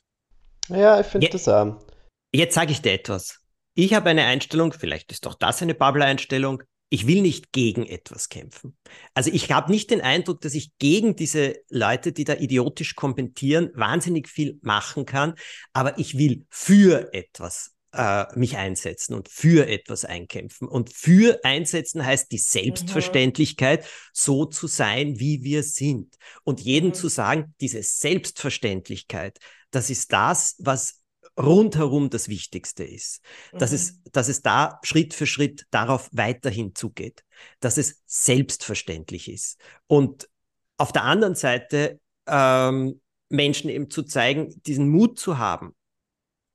Ja, 0.69 1.01
ich 1.01 1.07
finde 1.07 1.27
das 1.27 1.47
auch. 1.49 1.85
Jetzt 2.33 2.55
sage 2.55 2.71
ich 2.71 2.81
dir 2.81 2.93
etwas. 2.93 3.41
Ich 3.75 3.93
habe 3.93 4.09
eine 4.09 4.23
Einstellung, 4.23 4.71
vielleicht 4.71 5.11
ist 5.11 5.25
doch 5.25 5.33
das 5.33 5.61
eine 5.61 5.73
Bubble-Einstellung 5.73 6.63
ich 6.93 7.07
will 7.07 7.23
nicht 7.23 7.51
gegen 7.51 7.87
etwas 7.87 8.29
kämpfen. 8.29 8.77
Also 9.15 9.31
ich 9.33 9.51
habe 9.51 9.71
nicht 9.71 9.89
den 9.89 10.01
Eindruck, 10.01 10.41
dass 10.41 10.53
ich 10.53 10.77
gegen 10.77 11.15
diese 11.15 11.55
Leute, 11.69 12.11
die 12.11 12.23
da 12.23 12.35
idiotisch 12.35 12.93
kommentieren, 12.93 13.71
wahnsinnig 13.73 14.29
viel 14.29 14.59
machen 14.61 15.07
kann, 15.07 15.33
aber 15.73 15.97
ich 15.97 16.19
will 16.19 16.45
für 16.51 17.11
etwas 17.11 17.71
äh, 17.93 18.25
mich 18.37 18.57
einsetzen 18.57 19.15
und 19.15 19.27
für 19.27 19.67
etwas 19.67 20.05
einkämpfen. 20.05 20.67
Und 20.67 20.93
für 20.93 21.39
einsetzen 21.43 22.05
heißt 22.05 22.31
die 22.31 22.37
Selbstverständlichkeit, 22.37 23.81
mhm. 23.81 23.87
so 24.13 24.45
zu 24.45 24.67
sein, 24.67 25.19
wie 25.19 25.41
wir 25.41 25.63
sind. 25.63 26.15
Und 26.43 26.61
jedem 26.61 26.89
mhm. 26.89 26.93
zu 26.93 27.07
sagen, 27.07 27.55
diese 27.59 27.81
Selbstverständlichkeit, 27.81 29.39
das 29.71 29.89
ist 29.89 30.13
das, 30.13 30.57
was 30.59 31.02
rundherum 31.37 32.09
das 32.09 32.27
Wichtigste 32.27 32.83
ist. 32.83 33.21
Dass, 33.51 33.71
mhm. 33.71 33.75
es, 33.75 34.01
dass 34.11 34.27
es 34.27 34.41
da 34.41 34.79
Schritt 34.83 35.13
für 35.13 35.25
Schritt 35.25 35.65
darauf 35.71 36.09
weiterhin 36.11 36.75
zugeht. 36.75 37.23
Dass 37.59 37.77
es 37.77 38.01
selbstverständlich 38.05 39.29
ist. 39.29 39.59
Und 39.87 40.29
auf 40.77 40.91
der 40.91 41.03
anderen 41.03 41.35
Seite 41.35 41.99
ähm, 42.27 43.01
Menschen 43.29 43.69
eben 43.69 43.89
zu 43.89 44.03
zeigen, 44.03 44.61
diesen 44.63 44.89
Mut 44.89 45.19
zu 45.19 45.37
haben, 45.37 45.75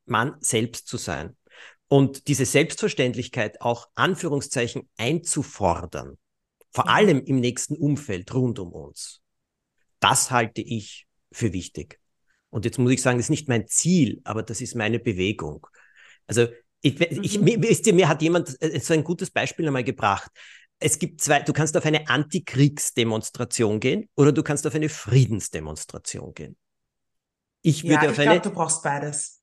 Mann 0.06 0.36
selbst 0.40 0.86
zu 0.86 0.96
sein. 0.96 1.36
Und 1.88 2.28
diese 2.28 2.44
Selbstverständlichkeit 2.44 3.60
auch 3.60 3.88
Anführungszeichen 3.94 4.88
einzufordern. 4.96 6.18
Vor 6.70 6.84
mhm. 6.84 6.90
allem 6.90 7.24
im 7.24 7.40
nächsten 7.40 7.76
Umfeld 7.76 8.32
rund 8.34 8.58
um 8.58 8.72
uns. 8.72 9.22
Das 10.00 10.30
halte 10.30 10.60
ich 10.60 11.06
für 11.32 11.52
wichtig. 11.52 12.00
Und 12.50 12.64
jetzt 12.64 12.78
muss 12.78 12.92
ich 12.92 13.02
sagen, 13.02 13.18
das 13.18 13.26
ist 13.26 13.30
nicht 13.30 13.48
mein 13.48 13.66
Ziel, 13.66 14.20
aber 14.24 14.42
das 14.42 14.60
ist 14.60 14.74
meine 14.74 14.98
Bewegung. 14.98 15.66
Also 16.26 16.48
ich, 16.80 17.00
ich, 17.00 17.40
mhm. 17.40 17.62
wisst 17.62 17.86
ihr, 17.86 17.94
mir 17.94 18.08
hat 18.08 18.22
jemand 18.22 18.60
äh, 18.62 18.78
so 18.80 18.94
ein 18.94 19.04
gutes 19.04 19.30
Beispiel 19.30 19.66
einmal 19.66 19.84
gebracht. 19.84 20.30
Es 20.78 20.98
gibt 20.98 21.20
zwei, 21.20 21.40
du 21.40 21.52
kannst 21.52 21.76
auf 21.76 21.84
eine 21.84 22.08
Antikriegsdemonstration 22.08 23.80
gehen 23.80 24.08
oder 24.14 24.32
du 24.32 24.42
kannst 24.42 24.66
auf 24.66 24.74
eine 24.74 24.88
Friedensdemonstration 24.88 26.34
gehen. 26.34 26.56
Ich 27.62 27.82
würde 27.82 28.06
ja, 28.06 28.10
auf 28.10 28.18
ich 28.18 28.28
eine. 28.28 28.40
Du 28.40 28.50
brauchst 28.50 28.82
beides. 28.82 29.37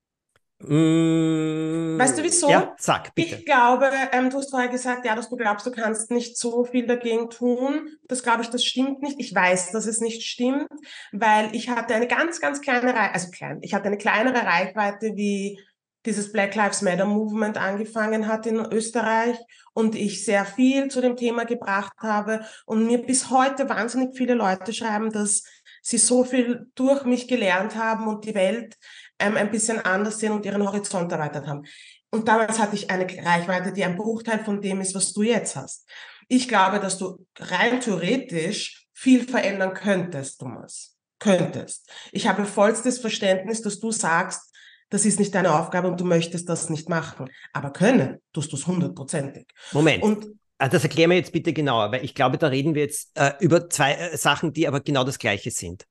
Mm, 0.59 1.99
weißt 1.99 2.17
du 2.17 2.23
wieso? 2.23 2.49
Ja, 2.49 2.73
sag 2.77 3.13
bitte. 3.13 3.35
Ich 3.35 3.45
glaube, 3.45 3.89
ähm, 4.13 4.29
du 4.29 4.37
hast 4.37 4.51
vorher 4.51 4.69
gesagt, 4.69 5.05
ja, 5.05 5.15
dass 5.15 5.29
du 5.29 5.35
glaubst, 5.35 5.65
du 5.65 5.71
kannst 5.71 6.11
nicht 6.11 6.37
so 6.37 6.63
viel 6.63 6.87
dagegen 6.87 7.29
tun. 7.29 7.89
Das 8.07 8.23
glaube 8.23 8.41
ich, 8.41 8.49
das 8.49 8.63
stimmt 8.63 9.01
nicht. 9.01 9.19
Ich 9.19 9.35
weiß, 9.35 9.71
dass 9.71 9.85
es 9.85 9.99
nicht 9.99 10.23
stimmt, 10.23 10.67
weil 11.11 11.53
ich 11.53 11.69
hatte 11.69 11.93
eine 11.93 12.07
ganz, 12.07 12.39
ganz 12.39 12.61
kleine 12.61 12.93
Reichweite, 12.93 13.13
also 13.13 13.31
klein, 13.31 13.59
ich 13.61 13.73
hatte 13.73 13.87
eine 13.87 13.97
kleinere 13.97 14.45
Reichweite, 14.45 15.11
wie 15.15 15.59
dieses 16.05 16.31
Black 16.31 16.55
Lives 16.55 16.81
Matter 16.81 17.05
Movement 17.05 17.57
angefangen 17.57 18.27
hat 18.27 18.45
in 18.45 18.57
Österreich 18.57 19.37
und 19.73 19.95
ich 19.95 20.23
sehr 20.23 20.45
viel 20.45 20.87
zu 20.87 21.01
dem 21.01 21.15
Thema 21.15 21.45
gebracht 21.45 21.97
habe 21.97 22.45
und 22.65 22.85
mir 22.85 22.99
bis 22.99 23.29
heute 23.29 23.67
wahnsinnig 23.67 24.15
viele 24.15 24.35
Leute 24.35 24.71
schreiben, 24.71 25.11
dass 25.11 25.43
sie 25.81 25.97
so 25.97 26.23
viel 26.23 26.71
durch 26.75 27.05
mich 27.05 27.27
gelernt 27.27 27.75
haben 27.75 28.07
und 28.07 28.25
die 28.25 28.35
Welt 28.35 28.77
ähm, 29.19 29.37
ein 29.37 29.51
bisschen 29.51 29.79
anders 29.79 30.19
sehen 30.19 30.31
und 30.31 30.45
ihren 30.45 30.65
Horizont 30.65 31.11
erweitert 31.11 31.47
haben. 31.47 31.63
Und 32.11 32.27
damals 32.27 32.59
hatte 32.59 32.75
ich 32.75 32.89
eine 32.89 33.05
Reichweite, 33.05 33.73
die 33.73 33.83
ein 33.83 33.97
Bruchteil 33.97 34.43
von 34.43 34.61
dem 34.61 34.81
ist, 34.81 34.95
was 34.95 35.13
du 35.13 35.23
jetzt 35.23 35.55
hast. 35.55 35.87
Ich 36.27 36.47
glaube, 36.47 36.79
dass 36.79 36.97
du 36.97 37.25
rein 37.37 37.79
theoretisch 37.81 38.87
viel 38.93 39.27
verändern 39.27 39.73
könntest, 39.73 40.39
Thomas. 40.39 40.95
Könntest. 41.19 41.89
Ich 42.11 42.27
habe 42.27 42.45
vollstes 42.45 42.99
Verständnis, 42.99 43.61
dass 43.61 43.79
du 43.79 43.91
sagst, 43.91 44.51
das 44.89 45.05
ist 45.05 45.19
nicht 45.19 45.33
deine 45.33 45.59
Aufgabe 45.59 45.87
und 45.87 45.99
du 45.99 46.05
möchtest 46.05 46.47
das 46.47 46.69
nicht 46.69 46.89
machen. 46.89 47.29
Aber 47.53 47.71
können, 47.71 48.21
tust 48.33 48.51
du 48.51 48.55
es 48.55 48.67
hundertprozentig. 48.67 49.47
Moment. 49.71 50.03
Und 50.03 50.27
ah, 50.57 50.69
das 50.69 50.83
erklären 50.83 51.09
wir 51.09 51.17
jetzt 51.17 51.31
bitte 51.31 51.53
genauer, 51.53 51.91
weil 51.91 52.05
ich 52.05 52.15
glaube, 52.15 52.37
da 52.37 52.47
reden 52.47 52.75
wir 52.75 52.83
jetzt 52.83 53.11
äh, 53.15 53.33
über 53.39 53.69
zwei 53.69 53.93
äh, 53.93 54.17
Sachen, 54.17 54.53
die 54.53 54.67
aber 54.67 54.81
genau 54.81 55.03
das 55.03 55.19
Gleiche 55.19 55.51
sind. 55.51 55.85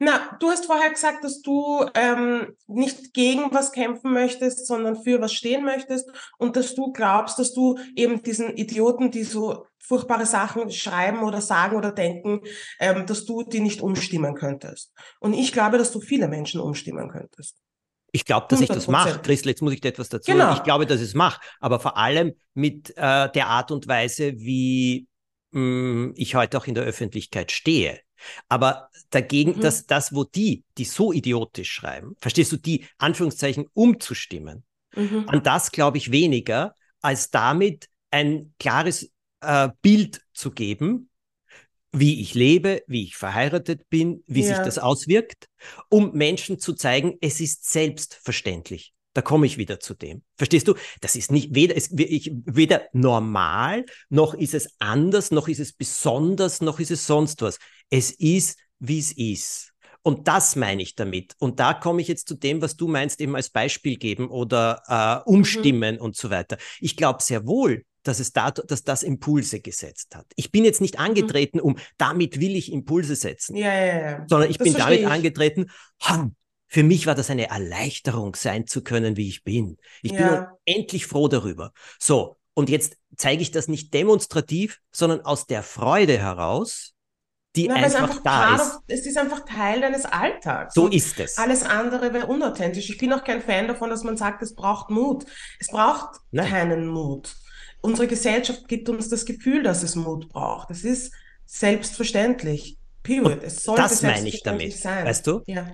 Na, 0.00 0.36
du 0.40 0.48
hast 0.48 0.66
vorher 0.66 0.90
gesagt, 0.90 1.22
dass 1.22 1.40
du 1.40 1.86
ähm, 1.94 2.56
nicht 2.66 3.14
gegen 3.14 3.52
was 3.52 3.70
kämpfen 3.70 4.12
möchtest, 4.12 4.66
sondern 4.66 5.02
für 5.02 5.20
was 5.20 5.32
stehen 5.32 5.64
möchtest 5.64 6.10
und 6.36 6.56
dass 6.56 6.74
du 6.74 6.92
glaubst, 6.92 7.38
dass 7.38 7.54
du 7.54 7.78
eben 7.94 8.22
diesen 8.22 8.56
Idioten, 8.56 9.12
die 9.12 9.22
so 9.22 9.66
furchtbare 9.78 10.26
Sachen 10.26 10.70
schreiben 10.70 11.22
oder 11.22 11.40
sagen 11.40 11.76
oder 11.76 11.92
denken, 11.92 12.40
ähm, 12.80 13.06
dass 13.06 13.24
du 13.24 13.44
die 13.44 13.60
nicht 13.60 13.82
umstimmen 13.82 14.34
könntest. 14.34 14.92
Und 15.20 15.34
ich 15.34 15.52
glaube, 15.52 15.78
dass 15.78 15.92
du 15.92 16.00
viele 16.00 16.26
Menschen 16.26 16.60
umstimmen 16.60 17.08
könntest. 17.08 17.58
Ich 18.10 18.24
glaube, 18.24 18.46
dass 18.48 18.60
100%. 18.60 18.62
ich 18.62 18.68
das 18.68 18.88
mache. 18.88 19.20
Christel, 19.20 19.50
jetzt 19.50 19.62
muss 19.62 19.72
ich 19.74 19.80
dir 19.80 19.88
etwas 19.88 20.08
dazu 20.08 20.30
genau. 20.30 20.54
Ich 20.54 20.62
glaube, 20.62 20.86
dass 20.86 21.00
ich 21.00 21.08
es 21.08 21.14
mache, 21.14 21.40
aber 21.60 21.80
vor 21.80 21.96
allem 21.96 22.34
mit 22.54 22.90
äh, 22.96 23.30
der 23.30 23.48
Art 23.48 23.70
und 23.70 23.86
Weise, 23.86 24.38
wie 24.38 25.06
mh, 25.50 25.60
mm, 25.60 26.14
ich 26.16 26.34
heute 26.34 26.58
auch 26.58 26.66
in 26.66 26.74
der 26.74 26.84
Öffentlichkeit 26.84 27.52
stehe. 27.52 28.00
Aber 28.48 28.88
dagegen, 29.10 29.56
mhm. 29.56 29.60
dass 29.60 29.86
das, 29.86 30.14
wo 30.14 30.24
die, 30.24 30.64
die 30.78 30.84
so 30.84 31.12
idiotisch 31.12 31.72
schreiben, 31.72 32.14
verstehst 32.20 32.52
du, 32.52 32.56
die 32.56 32.86
Anführungszeichen 32.98 33.66
umzustimmen, 33.72 34.64
mhm. 34.94 35.28
an 35.28 35.42
das 35.42 35.72
glaube 35.72 35.98
ich 35.98 36.10
weniger, 36.10 36.74
als 37.00 37.30
damit 37.30 37.88
ein 38.10 38.54
klares 38.58 39.10
äh, 39.40 39.68
Bild 39.82 40.22
zu 40.32 40.50
geben, 40.50 41.10
wie 41.92 42.20
ich 42.20 42.34
lebe, 42.34 42.82
wie 42.86 43.04
ich 43.04 43.16
verheiratet 43.16 43.88
bin, 43.88 44.24
wie 44.26 44.42
ja. 44.42 44.48
sich 44.48 44.58
das 44.58 44.78
auswirkt, 44.78 45.48
um 45.88 46.12
Menschen 46.12 46.58
zu 46.58 46.74
zeigen, 46.74 47.16
es 47.20 47.40
ist 47.40 47.70
selbstverständlich. 47.70 48.92
Da 49.14 49.22
komme 49.22 49.46
ich 49.46 49.58
wieder 49.58 49.80
zu 49.80 49.94
dem. 49.94 50.22
Verstehst 50.36 50.68
du? 50.68 50.74
Das 51.00 51.16
ist 51.16 51.32
nicht 51.32 51.54
weder, 51.54 51.74
ist, 51.74 51.98
ich, 51.98 52.32
weder 52.44 52.82
normal, 52.92 53.86
noch 54.10 54.34
ist 54.34 54.54
es 54.54 54.74
anders, 54.78 55.30
noch 55.30 55.48
ist 55.48 55.60
es 55.60 55.72
besonders, 55.72 56.60
noch 56.60 56.80
ist 56.80 56.90
es 56.90 57.06
sonst 57.06 57.40
was. 57.40 57.58
Es 57.90 58.10
ist, 58.10 58.58
wie 58.80 58.98
es 58.98 59.12
ist. 59.12 59.72
Und 60.02 60.28
das 60.28 60.54
meine 60.54 60.82
ich 60.82 60.96
damit. 60.96 61.34
Und 61.38 61.60
da 61.60 61.72
komme 61.72 62.02
ich 62.02 62.08
jetzt 62.08 62.28
zu 62.28 62.34
dem, 62.34 62.60
was 62.60 62.76
du 62.76 62.88
meinst, 62.88 63.20
eben 63.20 63.34
als 63.34 63.48
Beispiel 63.48 63.96
geben 63.96 64.28
oder 64.28 64.82
äh, 64.86 65.28
umstimmen 65.30 65.94
mhm. 65.94 66.00
und 66.02 66.16
so 66.16 66.28
weiter. 66.28 66.58
Ich 66.80 66.96
glaube 66.96 67.22
sehr 67.22 67.46
wohl, 67.46 67.84
dass 68.02 68.20
es 68.20 68.32
da, 68.32 68.50
dass 68.50 68.84
das 68.84 69.02
Impulse 69.02 69.60
gesetzt 69.60 70.14
hat. 70.14 70.26
Ich 70.36 70.52
bin 70.52 70.64
jetzt 70.64 70.82
nicht 70.82 70.98
mhm. 70.98 71.04
angetreten, 71.04 71.58
um 71.58 71.78
damit 71.96 72.38
will 72.38 72.54
ich 72.54 72.70
Impulse 72.70 73.16
setzen, 73.16 73.56
ja, 73.56 73.72
ja, 73.72 74.00
ja. 74.00 74.26
sondern 74.28 74.50
ich 74.50 74.58
das 74.58 74.64
bin 74.66 74.74
damit 74.74 75.00
ich. 75.00 75.06
angetreten, 75.06 75.70
ha, 76.02 76.30
für 76.66 76.82
mich 76.82 77.06
war 77.06 77.14
das 77.14 77.30
eine 77.30 77.48
Erleichterung, 77.48 78.34
sein 78.34 78.66
zu 78.66 78.82
können, 78.82 79.16
wie 79.16 79.28
ich 79.28 79.44
bin. 79.44 79.76
Ich 80.02 80.12
ja. 80.12 80.28
bin 80.64 80.76
endlich 80.76 81.06
froh 81.06 81.28
darüber. 81.28 81.72
So, 81.98 82.36
und 82.54 82.68
jetzt 82.68 82.96
zeige 83.16 83.42
ich 83.42 83.50
das 83.50 83.68
nicht 83.68 83.92
demonstrativ, 83.94 84.80
sondern 84.90 85.20
aus 85.22 85.46
der 85.46 85.62
Freude 85.62 86.18
heraus, 86.18 86.94
die 87.56 87.68
Na, 87.68 87.74
einfach, 87.74 88.02
einfach 88.02 88.22
da 88.22 88.56
ist. 88.56 88.80
es 88.88 89.06
ist 89.06 89.16
einfach 89.16 89.44
Teil 89.44 89.80
deines 89.80 90.04
Alltags. 90.04 90.74
So 90.74 90.88
ist 90.88 91.20
es. 91.20 91.38
Alles 91.38 91.62
andere 91.62 92.12
wäre 92.12 92.26
unauthentisch. 92.26 92.90
Ich 92.90 92.98
bin 92.98 93.12
auch 93.12 93.22
kein 93.22 93.42
Fan 93.42 93.68
davon, 93.68 93.90
dass 93.90 94.02
man 94.02 94.16
sagt, 94.16 94.42
es 94.42 94.54
braucht 94.54 94.90
Mut. 94.90 95.24
Es 95.60 95.68
braucht 95.68 96.20
Nein. 96.32 96.48
keinen 96.48 96.88
Mut. 96.88 97.36
Unsere 97.80 98.08
Gesellschaft 98.08 98.66
gibt 98.66 98.88
uns 98.88 99.08
das 99.08 99.24
Gefühl, 99.24 99.62
dass 99.62 99.84
es 99.84 99.94
Mut 99.94 100.28
braucht. 100.30 100.70
Es 100.70 100.82
ist 100.84 101.12
selbstverständlich. 101.46 102.78
Period. 103.04 103.42
es 103.44 103.62
sollte 103.62 103.82
das 103.82 104.02
meine 104.02 104.26
ich 104.26 104.42
damit. 104.42 104.72
Sein. 104.76 105.04
Weißt 105.04 105.26
du? 105.26 105.42
Ja. 105.46 105.68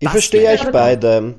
Ich 0.00 0.08
verstehe 0.08 0.48
euch 0.48 0.70
beide. 0.70 1.34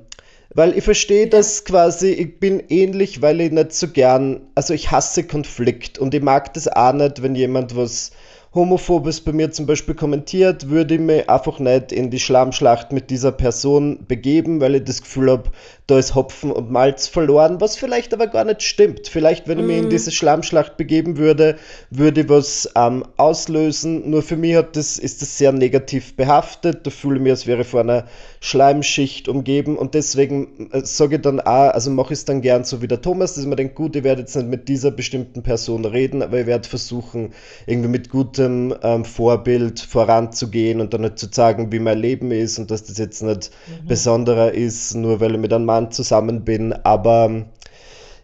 Weil 0.53 0.75
ich 0.75 0.83
verstehe 0.83 1.27
das 1.27 1.63
quasi, 1.63 2.09
ich 2.09 2.39
bin 2.39 2.63
ähnlich, 2.69 3.21
weil 3.21 3.39
ich 3.39 3.51
nicht 3.51 3.71
so 3.71 3.87
gern, 3.87 4.41
also 4.55 4.73
ich 4.73 4.89
hasse 4.89 5.23
Konflikt 5.23 5.99
und 5.99 6.13
ich 6.15 6.23
mag 6.23 6.53
das 6.55 6.67
auch 6.67 6.93
nicht, 6.93 7.21
wenn 7.21 7.35
jemand 7.35 7.75
was 7.75 8.11
Homophobes 8.53 9.21
bei 9.21 9.31
mir 9.31 9.51
zum 9.51 9.67
Beispiel 9.67 9.93
kommentiert, 9.93 10.69
würde 10.69 10.95
ich 10.95 10.99
mich 10.99 11.29
einfach 11.29 11.59
nicht 11.59 11.91
in 11.91 12.09
die 12.09 12.19
Schlammschlacht 12.19 12.91
mit 12.91 13.11
dieser 13.11 13.31
Person 13.31 14.05
begeben, 14.07 14.59
weil 14.59 14.73
ich 14.73 14.85
das 14.85 15.01
Gefühl 15.03 15.29
habe, 15.29 15.51
da 15.85 15.99
ist 15.99 16.15
Hopfen 16.15 16.51
und 16.51 16.71
Malz 16.71 17.07
verloren, 17.07 17.61
was 17.61 17.75
vielleicht 17.75 18.13
aber 18.13 18.27
gar 18.27 18.45
nicht 18.45 18.63
stimmt. 18.63 19.07
Vielleicht, 19.07 19.47
wenn 19.47 19.59
ich 19.59 19.65
mich 19.65 19.77
in 19.77 19.85
mhm. 19.85 19.89
diese 19.89 20.11
Schlammschlacht 20.11 20.77
begeben 20.77 21.17
würde, 21.17 21.57
würde 21.91 22.21
ich 22.21 22.29
was 22.29 22.69
ähm, 22.75 23.03
auslösen. 23.17 24.09
Nur 24.09 24.21
für 24.23 24.37
mich 24.37 24.55
hat 24.55 24.75
das, 24.75 24.97
ist 24.97 25.21
das 25.21 25.37
sehr 25.37 25.51
negativ 25.51 26.15
behaftet. 26.15 26.85
Da 26.85 26.91
fühle 26.91 27.17
ich 27.17 27.21
mich, 27.21 27.31
als 27.31 27.47
wäre 27.47 27.61
ich 27.61 27.67
vor 27.67 27.81
einer 27.81 28.05
Schleimschicht 28.39 29.27
umgeben 29.27 29.77
und 29.77 29.95
deswegen 29.95 30.69
äh, 30.71 30.81
sage 30.85 31.17
ich 31.17 31.21
dann 31.21 31.39
auch, 31.39 31.73
also 31.73 31.91
mache 31.91 32.13
ich 32.13 32.19
es 32.19 32.25
dann 32.25 32.41
gern 32.41 32.63
so 32.63 32.81
wie 32.81 32.87
der 32.87 33.01
Thomas, 33.01 33.33
dass 33.33 33.45
man 33.45 33.57
denkt, 33.57 33.75
gut, 33.75 33.95
ich 33.95 34.03
werde 34.03 34.21
jetzt 34.21 34.35
nicht 34.35 34.47
mit 34.47 34.69
dieser 34.69 34.91
bestimmten 34.91 35.43
Person 35.43 35.85
reden, 35.85 36.21
aber 36.21 36.39
ich 36.39 36.45
werde 36.45 36.67
versuchen, 36.67 37.33
irgendwie 37.65 37.89
mit 37.89 38.09
gutem 38.39 38.73
ähm, 38.83 39.05
Vorbild 39.05 39.79
voranzugehen 39.79 40.79
und 40.79 40.93
dann 40.93 41.01
nicht 41.01 41.19
zu 41.19 41.27
sagen, 41.29 41.71
wie 41.71 41.79
mein 41.79 41.99
Leben 41.99 42.31
ist 42.31 42.57
und 42.57 42.71
dass 42.71 42.83
das 42.83 42.97
jetzt 42.97 43.21
nicht 43.21 43.51
mhm. 43.67 43.87
besonderer 43.87 44.53
ist, 44.53 44.95
nur 44.95 45.19
weil 45.19 45.33
ich 45.33 45.39
mit 45.39 45.53
einem 45.53 45.65
Mann 45.65 45.91
zusammen 45.91 46.45
bin, 46.45 46.73
aber 46.83 47.45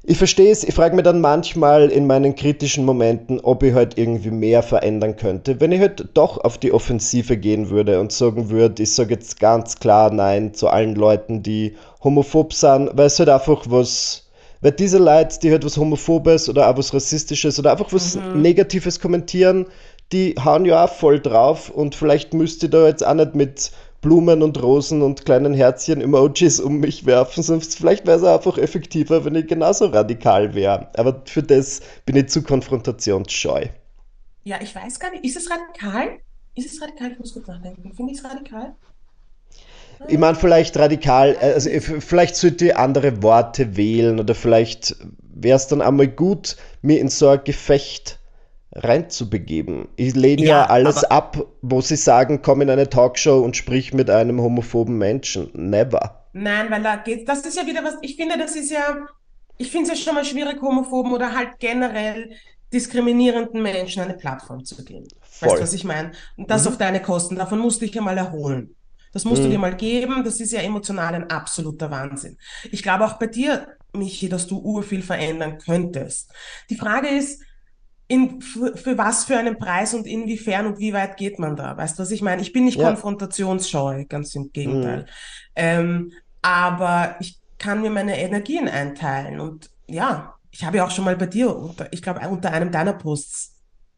ich 0.08 0.18
verstehe 0.18 0.52
es, 0.52 0.64
ich 0.64 0.74
frage 0.74 0.96
mich 0.96 1.04
dann 1.04 1.20
manchmal 1.20 1.90
in 1.90 2.06
meinen 2.06 2.36
kritischen 2.36 2.86
Momenten, 2.86 3.40
ob 3.40 3.64
ich 3.64 3.74
halt 3.74 3.98
irgendwie 3.98 4.30
mehr 4.30 4.62
verändern 4.62 5.16
könnte. 5.16 5.60
Wenn 5.60 5.72
ich 5.72 5.80
halt 5.80 6.10
doch 6.14 6.38
auf 6.38 6.60
die 6.60 6.72
Offensive 6.72 7.38
gehen 7.38 7.72
würde 7.72 8.00
und 8.00 8.12
sagen 8.12 8.52
würde, 8.52 8.84
ich 8.84 8.94
sage 8.94 9.16
jetzt 9.16 9.40
ganz 9.40 9.80
klar 9.80 10.12
Nein 10.12 10.54
zu 10.54 10.68
allen 10.68 10.94
Leuten, 10.94 11.42
die 11.42 11.76
homophob 12.04 12.54
sind, 12.54 12.92
weil 12.94 13.08
es 13.08 13.18
halt 13.18 13.30
einfach 13.30 13.66
was, 13.68 14.28
weil 14.62 14.74
diese 14.74 15.00
Leute, 15.00 15.40
die 15.42 15.50
halt 15.50 15.66
was 15.66 15.76
Homophobes 15.76 16.50
oder 16.50 16.70
auch 16.70 16.78
was 16.78 16.94
Rassistisches 16.94 17.58
oder 17.58 17.72
einfach 17.72 17.92
was 17.92 18.16
mhm. 18.16 18.44
Negatives 18.44 19.00
kommentieren, 19.00 19.66
die 20.12 20.36
hauen 20.44 20.66
ja 20.66 20.86
auch 20.86 20.94
voll 20.94 21.20
drauf 21.20 21.70
und 21.70 21.96
vielleicht 21.96 22.34
müsste 22.34 22.68
ich 22.68 22.72
da 22.72 22.88
jetzt 22.88 23.06
auch 23.06 23.14
nicht 23.14 23.36
mit 23.36 23.72
Blumen 24.02 24.44
und 24.44 24.62
Rosen 24.62 25.02
und 25.02 25.26
kleinen 25.26 25.54
Herzchen 25.56 26.00
Emojis 26.00 26.60
um 26.60 26.78
mich 26.80 27.08
werfen, 27.08 27.42
sonst 27.42 27.76
vielleicht 27.76 28.06
wäre 28.06 28.18
es 28.18 28.24
einfach 28.24 28.58
effektiver, 28.60 29.26
wenn 29.26 29.34
ich 29.34 29.48
genauso 29.48 29.88
radikal 29.88 30.54
wäre. 30.54 30.90
Aber 30.96 31.24
für 31.26 31.42
das 31.42 31.82
bin 32.06 32.16
ich 32.16 32.30
zu 32.30 32.44
konfrontationsscheu. 32.44 33.66
Ja, 34.44 34.60
ich 34.62 34.76
weiß 34.76 35.00
gar 35.00 35.10
nicht. 35.10 35.26
Ist 35.26 35.38
es 35.38 35.50
radikal? 35.50 36.20
Ist 36.54 36.72
es 36.72 36.80
radikal? 36.80 37.14
Ich 37.14 37.20
muss 37.20 37.34
gut 37.34 37.48
nachdenken. 37.48 37.94
Finde 37.96 38.14
ich 38.14 38.20
es 38.20 38.24
radikal? 38.24 38.76
Ich 40.08 40.18
meine, 40.20 40.36
vielleicht 40.36 40.78
radikal, 40.78 41.36
also 41.38 41.70
vielleicht 42.00 42.36
sollte 42.36 42.66
ich 42.66 42.78
andere 42.78 43.24
Worte 43.24 43.76
wählen 43.76 44.20
oder 44.20 44.36
vielleicht 44.36 44.96
wäre 45.22 45.56
es 45.56 45.68
dann 45.68 45.82
einmal 45.82 46.08
gut, 46.08 46.58
mir 46.82 47.00
in 47.00 47.10
so 47.10 47.30
ein 47.30 47.44
Gefecht 47.44 48.20
reinzubegeben. 48.76 49.88
Ich 49.96 50.16
lehne 50.16 50.44
ja, 50.44 50.48
ja 50.48 50.66
alles 50.66 51.04
ab, 51.06 51.46
wo 51.62 51.82
sie 51.82 51.96
sagen, 51.96 52.42
komm 52.42 52.62
in 52.62 52.70
eine 52.70 52.90
Talkshow 52.90 53.40
und 53.40 53.56
sprich 53.56 53.94
mit 53.94 54.10
einem 54.10 54.42
homophoben 54.42 54.98
Menschen. 54.98 55.50
Never. 55.54 56.26
Nein, 56.34 56.70
weil 56.70 56.84
da 56.84 56.98
geht, 56.98 57.28
das 57.30 57.46
ist 57.46 57.58
ja 57.58 57.66
wieder 57.66 57.84
was, 57.84 57.96
ich 58.02 58.18
finde, 58.18 58.38
das 58.38 58.56
ist 58.56 58.70
ja, 58.70 59.08
ich 59.58 59.72
finde 59.72 59.92
es 59.92 59.98
ja 59.98 60.04
schon 60.04 60.16
mal 60.16 60.26
schwierig, 60.26 60.62
homophoben 60.62 61.14
oder 61.14 61.34
halt 61.34 61.60
generell 61.60 62.32
diskriminierenden 62.74 63.62
Menschen 63.62 64.02
eine 64.02 64.16
Plattform 64.16 64.66
zu 64.66 64.84
geben. 64.84 65.08
Voll. 65.22 65.50
Weißt 65.50 65.58
du, 65.58 65.64
was 65.64 65.74
ich 65.74 65.84
meine? 65.86 66.12
Und 66.36 66.52
das 66.52 66.64
mhm. 66.64 66.70
auf 66.70 66.78
deine 66.78 67.02
Kosten. 67.02 67.38
Davon 67.38 67.60
musst 67.60 67.82
du 67.82 67.86
dich 67.86 67.96
ja 67.96 68.02
mal 68.02 68.18
erholen. 68.18 68.76
Das 69.14 69.24
musst 69.24 69.42
mhm. 69.42 69.46
du 69.46 69.52
dir 69.52 69.60
mal 69.60 69.76
geben. 69.76 70.24
Das 70.26 70.42
ist 70.42 70.52
ja 70.52 70.60
emotional 70.60 71.16
ein 71.16 71.30
absoluter 71.30 71.90
Wahnsinn. 71.90 72.38
Ich 72.72 72.84
glaube 72.84 73.06
auch 73.06 73.14
bei 73.14 73.28
dir, 73.28 73.68
Michi, 73.94 74.28
dass 74.28 74.46
du 74.46 74.60
urviel 74.60 75.02
verändern 75.02 75.58
könntest. 75.58 76.30
Die 76.70 76.76
Frage 76.76 77.08
ist, 77.08 77.42
in, 78.08 78.42
für, 78.42 78.78
für, 78.78 78.98
was 78.98 79.26
für 79.26 79.38
einen 79.38 79.58
Preis 79.58 79.94
und 79.94 80.06
inwiefern 80.06 80.68
und 80.68 80.80
wie 80.80 80.94
weit 80.94 81.18
geht 81.18 81.40
man 81.40 81.56
da? 81.56 81.76
Weißt 81.76 81.98
du, 81.98 82.04
was 82.04 82.12
ich 82.12 82.22
meine? 82.22 82.42
Ich 82.42 82.54
bin 82.54 82.66
nicht 82.66 82.78
ja. 82.78 82.88
konfrontationsscheu, 82.88 84.06
ganz 84.08 84.36
im 84.36 84.52
Gegenteil. 84.52 85.02
Mhm. 85.02 85.06
Ähm, 85.56 86.12
aber 86.42 87.16
ich 87.20 87.40
kann 87.58 87.82
mir 87.82 87.90
meine 87.90 88.20
Energien 88.20 88.68
einteilen 88.68 89.40
und 89.40 89.70
ja, 89.88 90.36
ich 90.52 90.64
habe 90.64 90.78
ja 90.78 90.86
auch 90.86 90.92
schon 90.92 91.06
mal 91.06 91.16
bei 91.16 91.26
dir, 91.26 91.56
unter, 91.56 91.92
ich 91.92 92.02
glaube, 92.02 92.22
unter 92.30 92.52
einem 92.52 92.72
deiner 92.72 92.94
Posts 92.94 93.54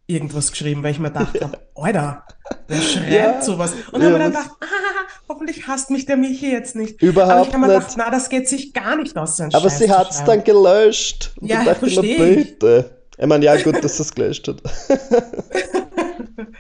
irgendwas 0.08 0.52
geschrieben, 0.52 0.82
weil 0.84 0.92
ich 0.92 1.00
mir 1.00 1.12
dachte, 1.12 1.40
ja. 1.40 1.52
Alter, 1.76 2.24
wer 2.68 2.82
schreibt 2.82 3.12
ja. 3.12 3.42
sowas? 3.42 3.74
Und 3.92 4.02
ja, 4.02 4.08
habe 4.08 4.18
mir 4.18 4.24
dann 4.24 4.32
gedacht, 4.32 4.52
ah, 4.62 5.08
hoffentlich 5.28 5.68
hasst 5.68 5.90
mich 5.90 6.06
der 6.06 6.16
Michi 6.16 6.50
jetzt 6.50 6.76
nicht. 6.76 7.02
Überhaupt 7.02 7.32
Aber 7.32 7.42
ich 7.42 7.54
habe 7.54 7.60
mir 7.60 7.68
gedacht, 7.68 7.94
na, 7.98 8.10
das 8.10 8.30
geht 8.30 8.48
sich 8.48 8.74
gar 8.74 8.96
nicht 8.96 9.18
aus, 9.18 9.38
so 9.38 9.44
Aber 9.44 9.70
Scheiß 9.70 9.80
sie 9.80 9.92
hat 9.92 10.12
es 10.12 10.24
dann 10.24 10.44
gelöscht. 10.44 11.34
Und 11.42 11.50
ja, 11.50 11.62
verstehe 11.76 12.30
ich. 12.30 12.54
Bitte. 12.54 12.97
Ich 13.18 13.26
meine, 13.26 13.46
ja, 13.46 13.62
gut, 13.62 13.84
dass 13.84 13.98
das 13.98 14.14
gelöscht 14.14 14.48
hat. 14.48 14.62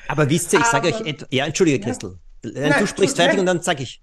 Aber 0.08 0.30
wisst 0.30 0.54
ihr, 0.54 0.60
ich 0.60 0.66
sage 0.66 0.88
euch, 0.88 1.16
ja, 1.30 1.46
entschuldige, 1.46 1.80
Christel. 1.80 2.18
Ja. 2.44 2.80
Du 2.80 2.88
sprichst 2.88 3.18
fertig 3.18 3.40
und 3.40 3.46
dann 3.46 3.62
sage 3.62 3.84
ich. 3.84 4.02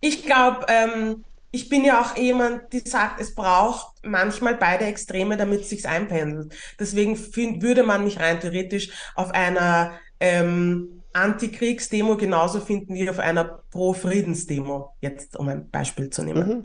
Ich 0.00 0.24
glaube, 0.24 0.66
ähm, 0.68 1.24
ich 1.52 1.68
bin 1.68 1.84
ja 1.84 2.00
auch 2.00 2.16
jemand, 2.16 2.72
die 2.72 2.80
sagt, 2.80 3.20
es 3.20 3.34
braucht 3.34 3.94
manchmal 4.02 4.54
beide 4.54 4.84
Extreme, 4.84 5.36
damit 5.36 5.62
es 5.62 5.70
sich 5.70 5.86
einpendelt. 5.86 6.54
Deswegen 6.78 7.16
find, 7.16 7.62
würde 7.62 7.82
man 7.82 8.04
mich 8.04 8.18
rein 8.18 8.40
theoretisch 8.40 8.90
auf 9.14 9.30
einer 9.32 9.92
ähm, 10.20 11.02
Antikriegsdemo 11.12 12.16
genauso 12.16 12.60
finden 12.60 12.94
wie 12.94 13.10
auf 13.10 13.18
einer 13.18 13.62
Pro-Friedensdemo, 13.70 14.94
jetzt 15.00 15.36
um 15.36 15.48
ein 15.48 15.68
Beispiel 15.70 16.10
zu 16.10 16.22
nehmen. 16.22 16.48
Mhm. 16.48 16.64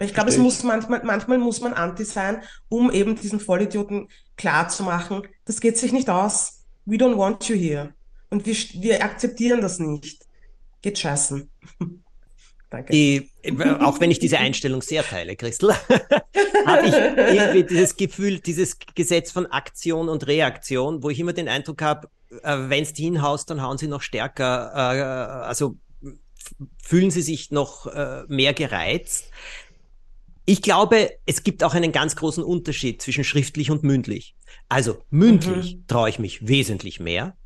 Ich 0.00 0.14
glaube, 0.14 0.30
es 0.30 0.38
muss 0.38 0.62
manchmal, 0.62 1.02
manchmal 1.04 1.38
muss 1.38 1.60
man 1.60 1.74
anti 1.74 2.04
sein, 2.04 2.42
um 2.68 2.90
eben 2.90 3.16
diesen 3.16 3.38
Vollidioten 3.38 4.08
klarzumachen, 4.36 5.28
das 5.44 5.60
geht 5.60 5.76
sich 5.76 5.92
nicht 5.92 6.08
aus. 6.08 6.64
We 6.86 6.96
don't 6.96 7.18
want 7.18 7.48
you 7.48 7.56
here. 7.56 7.92
Und 8.30 8.46
wir, 8.46 8.54
wir 8.54 9.04
akzeptieren 9.04 9.60
das 9.60 9.78
nicht. 9.78 10.24
Geht 10.80 10.98
scheißen. 10.98 11.50
Danke. 12.70 12.92
Die, 12.92 13.28
auch 13.80 14.00
wenn 14.00 14.12
ich 14.12 14.20
diese 14.20 14.38
Einstellung 14.38 14.80
sehr 14.80 15.02
teile, 15.02 15.34
Christel, 15.34 15.74
habe 16.66 16.86
ich 16.86 16.94
irgendwie 16.94 17.64
dieses 17.64 17.96
Gefühl, 17.96 18.38
dieses 18.38 18.78
Gesetz 18.94 19.32
von 19.32 19.46
Aktion 19.46 20.08
und 20.08 20.26
Reaktion, 20.28 21.02
wo 21.02 21.10
ich 21.10 21.18
immer 21.18 21.32
den 21.32 21.48
Eindruck 21.48 21.82
habe, 21.82 22.08
äh, 22.42 22.56
wenn 22.68 22.84
es 22.84 22.90
hinhaust, 22.96 23.50
dann 23.50 23.60
hauen 23.60 23.76
sie 23.76 23.88
noch 23.88 24.02
stärker, 24.02 24.72
äh, 24.74 25.46
also 25.46 25.76
fühlen 26.80 27.10
sie 27.10 27.22
sich 27.22 27.50
noch 27.50 27.86
äh, 27.88 28.22
mehr 28.28 28.54
gereizt. 28.54 29.30
Ich 30.46 30.62
glaube, 30.62 31.10
es 31.26 31.42
gibt 31.42 31.62
auch 31.62 31.74
einen 31.74 31.92
ganz 31.92 32.16
großen 32.16 32.42
Unterschied 32.42 33.00
zwischen 33.02 33.24
schriftlich 33.24 33.70
und 33.70 33.82
mündlich. 33.82 34.34
Also 34.68 34.98
mündlich 35.10 35.76
Mhm. 35.76 35.86
traue 35.86 36.08
ich 36.08 36.18
mich 36.18 36.46
wesentlich 36.48 36.98
mehr, 37.00 37.36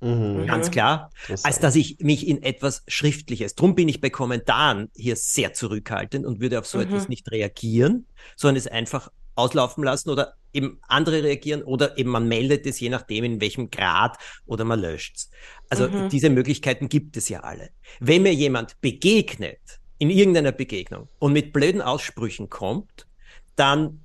Mhm. 0.00 0.46
ganz 0.46 0.70
klar, 0.70 1.10
Interessant. 1.22 1.46
als 1.46 1.60
dass 1.60 1.76
ich 1.76 1.98
mich 2.00 2.26
in 2.26 2.42
etwas 2.42 2.82
Schriftliches. 2.88 3.54
Drum 3.54 3.74
bin 3.74 3.88
ich 3.88 4.00
bei 4.00 4.10
Kommentaren 4.10 4.90
hier 4.94 5.16
sehr 5.16 5.52
zurückhaltend 5.52 6.26
und 6.26 6.40
würde 6.40 6.58
auf 6.58 6.66
so 6.66 6.78
Mhm. 6.78 6.84
etwas 6.84 7.08
nicht 7.08 7.30
reagieren, 7.30 8.06
sondern 8.36 8.56
es 8.56 8.66
einfach 8.66 9.10
auslaufen 9.36 9.84
lassen 9.84 10.10
oder 10.10 10.34
eben 10.52 10.80
andere 10.88 11.22
reagieren 11.22 11.62
oder 11.62 11.96
eben 11.96 12.10
man 12.10 12.26
meldet 12.28 12.66
es, 12.66 12.80
je 12.80 12.88
nachdem 12.88 13.24
in 13.24 13.40
welchem 13.40 13.70
Grad 13.70 14.18
oder 14.46 14.64
man 14.64 14.80
löscht 14.80 15.16
es. 15.16 15.30
Also 15.68 15.86
Mhm. 15.88 16.08
diese 16.08 16.28
Möglichkeiten 16.30 16.88
gibt 16.88 17.16
es 17.16 17.28
ja 17.28 17.40
alle. 17.40 17.70
Wenn 18.00 18.22
mir 18.22 18.34
jemand 18.34 18.78
begegnet, 18.80 19.60
in 20.00 20.10
irgendeiner 20.10 20.50
Begegnung 20.50 21.08
und 21.18 21.34
mit 21.34 21.52
blöden 21.52 21.82
Aussprüchen 21.82 22.48
kommt, 22.48 23.06
dann 23.54 24.02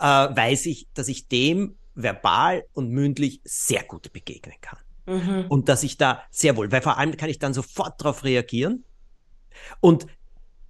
äh, 0.00 0.04
weiß 0.04 0.66
ich, 0.66 0.88
dass 0.94 1.06
ich 1.06 1.28
dem 1.28 1.76
verbal 1.94 2.64
und 2.72 2.90
mündlich 2.90 3.40
sehr 3.44 3.84
gut 3.84 4.12
begegnen 4.12 4.56
kann. 4.60 4.80
Mhm. 5.06 5.46
Und 5.48 5.68
dass 5.68 5.84
ich 5.84 5.96
da 5.96 6.22
sehr 6.30 6.56
wohl, 6.56 6.72
weil 6.72 6.82
vor 6.82 6.98
allem 6.98 7.16
kann 7.16 7.30
ich 7.30 7.38
dann 7.38 7.54
sofort 7.54 8.00
darauf 8.00 8.24
reagieren. 8.24 8.84
Und 9.80 10.08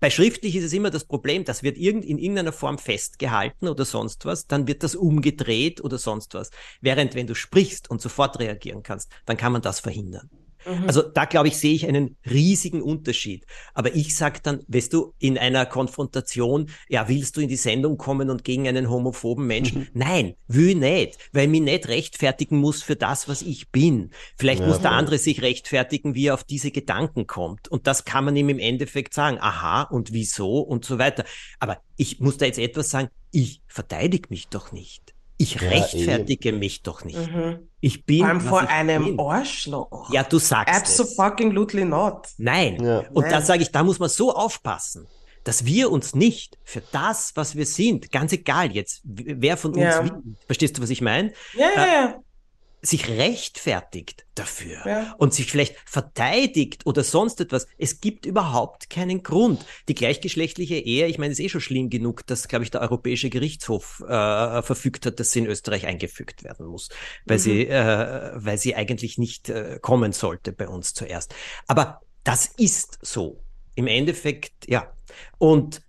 bei 0.01 0.11
schriftlich 0.11 0.55
ist 0.55 0.65
es 0.65 0.75
immer 0.75 0.91
das 0.91 1.07
Problem, 1.07 1.45
das 1.45 1.63
wird 1.63 1.79
irgend, 1.79 2.05
in 2.05 2.19
irgendeiner 2.19 2.53
Form 2.53 2.77
festgehalten 2.77 3.69
oder 3.69 3.87
sonst 3.87 4.27
was, 4.27 4.47
dann 4.47 4.69
wird 4.69 4.83
das 4.83 4.95
umgedreht 4.95 5.81
oder 5.81 5.97
sonst 5.97 6.35
was. 6.35 6.51
Während 6.83 7.15
wenn 7.15 7.27
du 7.27 7.35
sprichst 7.35 7.91
und 7.91 8.03
sofort 8.03 8.39
reagieren 8.39 8.83
kannst, 8.83 9.11
dann 9.25 9.39
kann 9.39 9.53
man 9.53 9.63
das 9.63 9.81
verhindern. 9.81 10.29
Mhm. 10.69 10.85
Also 10.87 11.03
da 11.03 11.25
glaube 11.25 11.49
ich, 11.49 11.57
sehe 11.57 11.75
ich 11.75 11.87
einen 11.87 12.17
riesigen 12.29 12.83
Unterschied. 12.83 13.47
Aber 13.75 13.95
ich 13.95 14.17
sag 14.17 14.43
dann, 14.43 14.63
weißt 14.69 14.93
du, 14.93 15.15
in 15.19 15.39
einer 15.39 15.67
Konfrontation, 15.67 16.71
ja, 16.89 17.09
willst 17.09 17.37
du 17.37 17.41
in 17.41 17.49
die 17.49 17.57
Sendung 17.57 17.97
kommen 17.97 18.31
und 18.31 18.45
gegen 18.45 18.69
einen 18.69 18.91
homophoben 18.91 19.47
Menschen? 19.47 19.89
Nein, 19.95 20.35
will 20.47 20.75
nicht, 20.75 21.19
weil 21.33 21.45
ich 21.45 21.51
mich 21.51 21.63
nicht 21.63 21.89
rechtfertigen 21.89 22.59
muss 22.59 22.83
für 22.83 22.97
das, 22.97 23.29
was 23.29 23.43
ich 23.43 23.71
bin. 23.71 24.11
Vielleicht 24.37 24.61
Ja, 24.61 24.67
muss 24.67 24.81
der 24.81 24.91
voll. 24.91 24.99
andere 24.99 25.19
sich 25.19 25.43
rechtfertigen, 25.43 26.15
wie 26.15 26.27
er 26.27 26.35
auf 26.35 26.45
diese 26.45 26.71
Gedanken 26.71 27.27
kommt. 27.27 27.69
Und 27.69 27.87
das 27.87 28.05
kann 28.05 28.25
man 28.25 28.37
ihm 28.37 28.49
im 28.49 28.59
Endeffekt 28.59 29.15
sagen. 29.15 29.39
Aha, 29.41 29.83
und 29.83 30.13
wieso 30.13 30.61
und 30.61 30.85
so 30.85 30.99
weiter. 30.99 31.25
Aber 31.59 31.79
ich 31.97 32.21
muss 32.21 32.37
da 32.37 32.47
jetzt 32.47 32.59
etwas 32.59 32.91
sagen, 32.91 33.09
ich 33.31 33.63
verteidige 33.67 34.29
mich 34.31 34.49
doch 34.49 34.73
nicht. 34.73 35.08
Ich 35.41 35.55
Ja, 35.55 35.69
rechtfertige 35.69 36.53
mich 36.53 36.83
doch 36.83 37.05
nicht. 37.05 37.17
Mhm. 37.17 37.61
Ich 37.81 38.05
bin. 38.05 38.19
Vor 38.19 38.29
allem 38.29 38.41
vor 38.41 38.63
ich 38.65 38.69
einem 38.69 39.05
bin. 39.05 39.21
Arschloch. 39.21 40.13
Ja, 40.13 40.25
du 40.25 40.39
sagst 40.39 40.75
es. 40.89 41.01
Absolutely 41.01 41.85
not. 41.85 42.27
Nein. 42.39 42.83
Ja. 42.83 43.05
Und 43.13 43.25
da 43.27 43.31
Nein. 43.39 43.45
sage 43.45 43.63
ich, 43.63 43.71
da 43.71 43.85
muss 43.85 44.01
man 44.01 44.09
so 44.09 44.35
aufpassen, 44.35 45.07
dass 45.45 45.65
wir 45.65 45.93
uns 45.93 46.15
nicht 46.15 46.59
für 46.65 46.83
das, 46.93 47.33
was 47.37 47.55
wir 47.55 47.67
sind, 47.67 48.11
ganz 48.11 48.33
egal 48.33 48.73
jetzt, 48.73 49.01
wer 49.05 49.57
von 49.57 49.71
uns 49.71 49.81
Ja. 49.83 50.03
will, 50.05 50.13
verstehst 50.47 50.77
du, 50.77 50.83
was 50.83 50.91
ich 50.91 51.01
meine, 51.01 51.33
Ja, 51.57 51.69
ja, 51.77 51.87
ja. 51.87 52.21
Sich 52.81 53.09
rechtfertigt 53.09 54.27
dafür 54.35 54.87
Ja. 54.87 55.15
und 55.19 55.35
sich 55.35 55.51
vielleicht 55.51 55.77
verteidigt 55.85 56.87
oder 56.87 57.03
sonst 57.03 57.41
etwas. 57.41 57.67
Es 57.77 58.01
gibt 58.01 58.25
überhaupt 58.27 58.89
keinen 58.89 59.23
Grund. 59.23 59.65
Die 59.89 59.95
gleichgeschlechtliche 59.95 60.77
Ehe, 60.77 61.07
ich 61.07 61.19
meine, 61.19 61.33
ist 61.33 61.41
eh 61.41 61.49
schon 61.49 61.61
schlimm 61.61 61.91
genug, 61.91 62.27
dass, 62.27 62.47
glaube 62.49 62.65
ich, 62.65 62.71
der 62.71 62.81
Europäische 62.83 63.31
Gerichtshof 63.31 64.01
äh, 64.09 64.63
verfügt 64.63 65.07
hat, 65.07 65.19
dass 65.19 65.31
sie 65.33 65.41
in 65.41 65.47
Österreich 65.47 65.87
eingefügt 65.87 66.45
werden 66.45 66.67
muss, 66.67 66.89
weil 67.27 67.39
Mhm. 67.39 67.43
sie, 67.43 67.67
äh, 67.67 68.31
weil 68.35 68.59
sie 68.59 68.75
eigentlich 68.77 69.19
nicht 69.19 69.49
äh, 69.49 69.79
kommen 69.83 70.13
sollte 70.13 70.53
bei 70.53 70.69
uns 70.69 70.95
zuerst. 70.95 71.35
Aber 71.67 72.01
das 72.25 72.47
ist 72.47 72.99
so. 73.03 73.43
Im 73.75 73.87
Endeffekt, 73.87 74.69
ja. 74.69 74.93
Und 75.39 75.83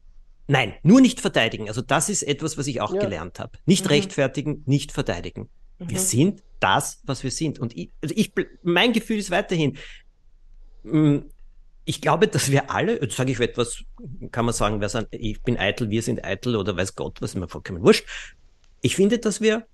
nein, 0.47 0.73
nur 0.83 1.01
nicht 1.01 1.19
verteidigen. 1.21 1.67
Also 1.67 1.81
das 1.81 2.09
ist 2.09 2.23
etwas, 2.23 2.57
was 2.57 2.67
ich 2.67 2.81
auch 2.81 2.93
Ja. 2.93 2.99
gelernt 3.01 3.39
habe. 3.39 3.57
Nicht 3.65 3.85
Mhm. 3.85 3.89
rechtfertigen, 3.91 4.63
nicht 4.65 4.91
verteidigen. 4.91 5.49
Wir 5.79 5.97
Mhm. 5.97 6.03
sind 6.03 6.43
das, 6.59 7.01
was 7.05 7.23
wir 7.23 7.31
sind. 7.31 7.57
Und 7.59 7.75
ich, 7.77 7.89
also 8.01 8.13
ich, 8.17 8.31
mein 8.63 8.91
Gefühl 8.93 9.17
ist 9.17 9.31
weiterhin, 9.31 9.77
mh, 10.83 11.23
ich 11.85 12.01
glaube, 12.01 12.27
dass 12.27 12.51
wir 12.51 12.69
alle, 12.69 13.01
jetzt 13.01 13.15
sage 13.15 13.31
ich 13.31 13.39
etwas, 13.39 13.83
kann 14.31 14.45
man 14.45 14.53
sagen, 14.53 14.79
wer 14.81 14.89
sind, 14.89 15.07
ich 15.11 15.41
bin 15.41 15.57
eitel, 15.57 15.89
wir 15.89 16.03
sind 16.03 16.23
eitel 16.23 16.55
oder 16.55 16.75
weiß 16.77 16.95
Gott, 16.95 17.21
was 17.21 17.33
mir 17.35 17.47
vollkommen 17.47 17.81
wurscht. 17.81 18.05
Ich 18.81 18.95
finde, 18.95 19.17
dass 19.17 19.41
wir 19.41 19.65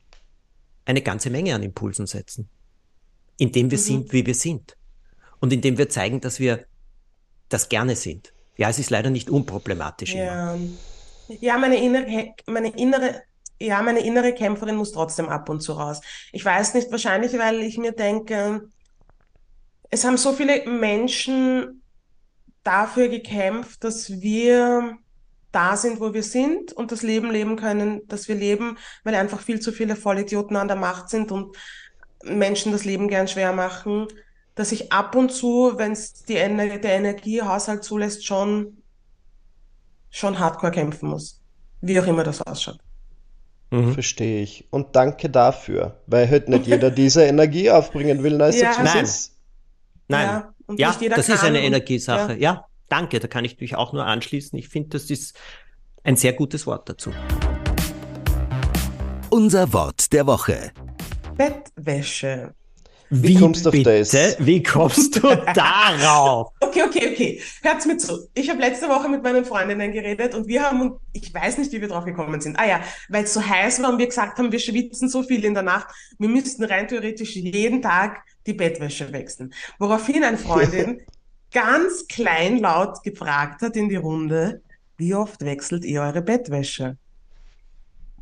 eine 0.85 1.01
ganze 1.01 1.29
Menge 1.29 1.55
an 1.55 1.63
Impulsen 1.63 2.05
setzen, 2.07 2.47
indem 3.37 3.71
wir 3.71 3.77
Mhm. 3.77 3.83
sind, 3.83 4.13
wie 4.13 4.25
wir 4.25 4.35
sind. 4.35 4.77
Und 5.39 5.51
indem 5.51 5.77
wir 5.77 5.89
zeigen, 5.89 6.21
dass 6.21 6.39
wir 6.39 6.65
das 7.49 7.67
gerne 7.69 7.95
sind. 7.95 8.31
Ja, 8.57 8.69
es 8.69 8.79
ist 8.79 8.89
leider 8.91 9.09
nicht 9.09 9.29
unproblematisch 9.29 10.13
immer. 10.13 10.23
Ja, 10.23 10.57
ja 11.41 11.57
meine, 11.57 11.83
innere, 11.83 12.33
meine 12.47 12.69
innere, 12.79 13.23
ja, 13.59 13.81
meine 13.81 14.05
innere 14.05 14.33
Kämpferin 14.33 14.75
muss 14.75 14.91
trotzdem 14.91 15.29
ab 15.29 15.49
und 15.49 15.61
zu 15.61 15.73
raus. 15.73 16.01
Ich 16.31 16.43
weiß 16.43 16.73
nicht, 16.73 16.91
wahrscheinlich, 16.91 17.37
weil 17.37 17.61
ich 17.61 17.77
mir 17.77 17.93
denke, 17.93 18.67
es 19.89 20.03
haben 20.03 20.17
so 20.17 20.33
viele 20.33 20.67
Menschen 20.67 21.81
dafür 22.63 23.07
gekämpft, 23.07 23.83
dass 23.83 24.09
wir 24.21 24.97
da 25.51 25.77
sind, 25.77 26.01
wo 26.01 26.13
wir 26.13 26.23
sind 26.23 26.73
und 26.73 26.91
das 26.91 27.01
Leben 27.01 27.31
leben 27.31 27.55
können, 27.55 28.01
das 28.07 28.27
wir 28.27 28.35
leben, 28.35 28.77
weil 29.03 29.15
einfach 29.15 29.39
viel 29.39 29.61
zu 29.61 29.71
viele 29.71 29.95
Vollidioten 29.95 30.57
an 30.57 30.67
der 30.67 30.75
Macht 30.75 31.09
sind 31.09 31.31
und 31.31 31.55
Menschen 32.23 32.71
das 32.73 32.83
Leben 32.83 33.07
gern 33.07 33.27
schwer 33.27 33.53
machen, 33.53 34.07
dass 34.55 34.71
ich 34.71 34.91
ab 34.91 35.15
und 35.15 35.31
zu, 35.31 35.73
wenn 35.77 35.93
es 35.93 36.23
die 36.23 36.35
Ener 36.35 36.77
der 36.77 36.95
Energiehaushalt 36.95 37.83
zulässt, 37.83 38.25
schon 38.25 38.81
schon 40.15 40.39
hardcore 40.39 40.71
kämpfen 40.71 41.09
muss. 41.09 41.41
Wie 41.81 41.99
auch 41.99 42.07
immer 42.07 42.23
das 42.23 42.41
ausschaut. 42.41 42.79
Mhm. 43.75 43.93
Verstehe 43.93 44.41
ich. 44.41 44.67
Und 44.71 44.95
danke 44.95 45.29
dafür, 45.29 46.01
weil 46.07 46.29
halt 46.29 46.49
nicht 46.49 46.65
jeder 46.67 46.91
diese 47.01 47.23
Energie 47.25 47.69
aufbringen 47.69 48.23
will. 48.23 48.39
Ist 48.41 48.61
Ja. 48.61 48.73
Nein. 48.81 49.03
ist. 49.03 49.35
Nein. 50.07 50.25
Ja, 50.27 50.53
und 50.67 50.79
Ja, 50.79 50.95
das 51.15 51.29
ist 51.29 51.39
kann 51.39 51.47
eine 51.49 51.59
und- 51.59 51.65
Energiesache. 51.65 52.37
Ja. 52.37 52.65
danke, 52.89 53.19
da 53.19 53.27
kann 53.27 53.43
ich 53.45 53.59
mich 53.59 53.75
auch 53.75 53.91
nur 53.93 54.05
anschließen. 54.05 54.57
Ich 54.59 54.69
finde, 54.69 54.89
das 54.89 55.09
ist 55.09 55.35
ein 56.03 56.15
sehr 56.15 56.33
gutes 56.33 56.67
Wort 56.67 56.87
dazu. 56.87 57.11
Unser 59.29 59.73
Wort 59.73 60.13
der 60.13 60.27
Woche. 60.27 60.71
Bettwäsche. 61.35 62.53
Wie 63.09 63.35
kommst 63.35 63.65
du 63.65 63.69
auf 63.69 63.83
das? 63.83 64.13
Wie 64.39 64.63
kommst 64.63 65.15
du 65.15 65.35
darauf? 65.53 66.51
Okay, 66.75 66.83
okay, 66.83 67.09
okay. 67.13 67.41
Hört's 67.61 67.85
mir 67.85 67.97
zu. 67.97 68.27
Ich 68.33 68.49
habe 68.49 68.59
letzte 68.59 68.89
Woche 68.89 69.07
mit 69.07 69.23
meinen 69.23 69.45
Freundinnen 69.45 69.93
geredet 69.93 70.35
und 70.35 70.47
wir 70.47 70.63
haben, 70.63 70.95
ich 71.13 71.33
weiß 71.33 71.57
nicht, 71.57 71.71
wie 71.71 71.79
wir 71.79 71.87
drauf 71.87 72.03
gekommen 72.03 72.41
sind. 72.41 72.59
Ah 72.59 72.67
ja, 72.67 72.81
weil 73.07 73.23
es 73.23 73.33
so 73.33 73.45
heiß 73.45 73.81
war 73.81 73.91
und 73.91 73.99
wir 73.99 74.07
gesagt 74.07 74.37
haben, 74.37 74.51
wir 74.51 74.59
schwitzen 74.59 75.07
so 75.07 75.23
viel 75.23 75.45
in 75.45 75.53
der 75.53 75.63
Nacht, 75.63 75.87
wir 76.19 76.27
müssten 76.27 76.65
rein 76.65 76.87
theoretisch 76.87 77.35
jeden 77.35 77.81
Tag 77.81 78.23
die 78.45 78.53
Bettwäsche 78.53 79.13
wechseln. 79.13 79.53
Woraufhin 79.79 80.23
eine 80.25 80.37
Freundin 80.37 81.01
ganz 81.53 82.07
kleinlaut 82.07 83.01
gefragt 83.03 83.61
hat 83.61 83.77
in 83.77 83.87
die 83.87 83.95
Runde, 83.95 84.61
wie 84.97 85.13
oft 85.13 85.45
wechselt 85.45 85.85
ihr 85.85 86.01
eure 86.01 86.21
Bettwäsche? 86.21 86.97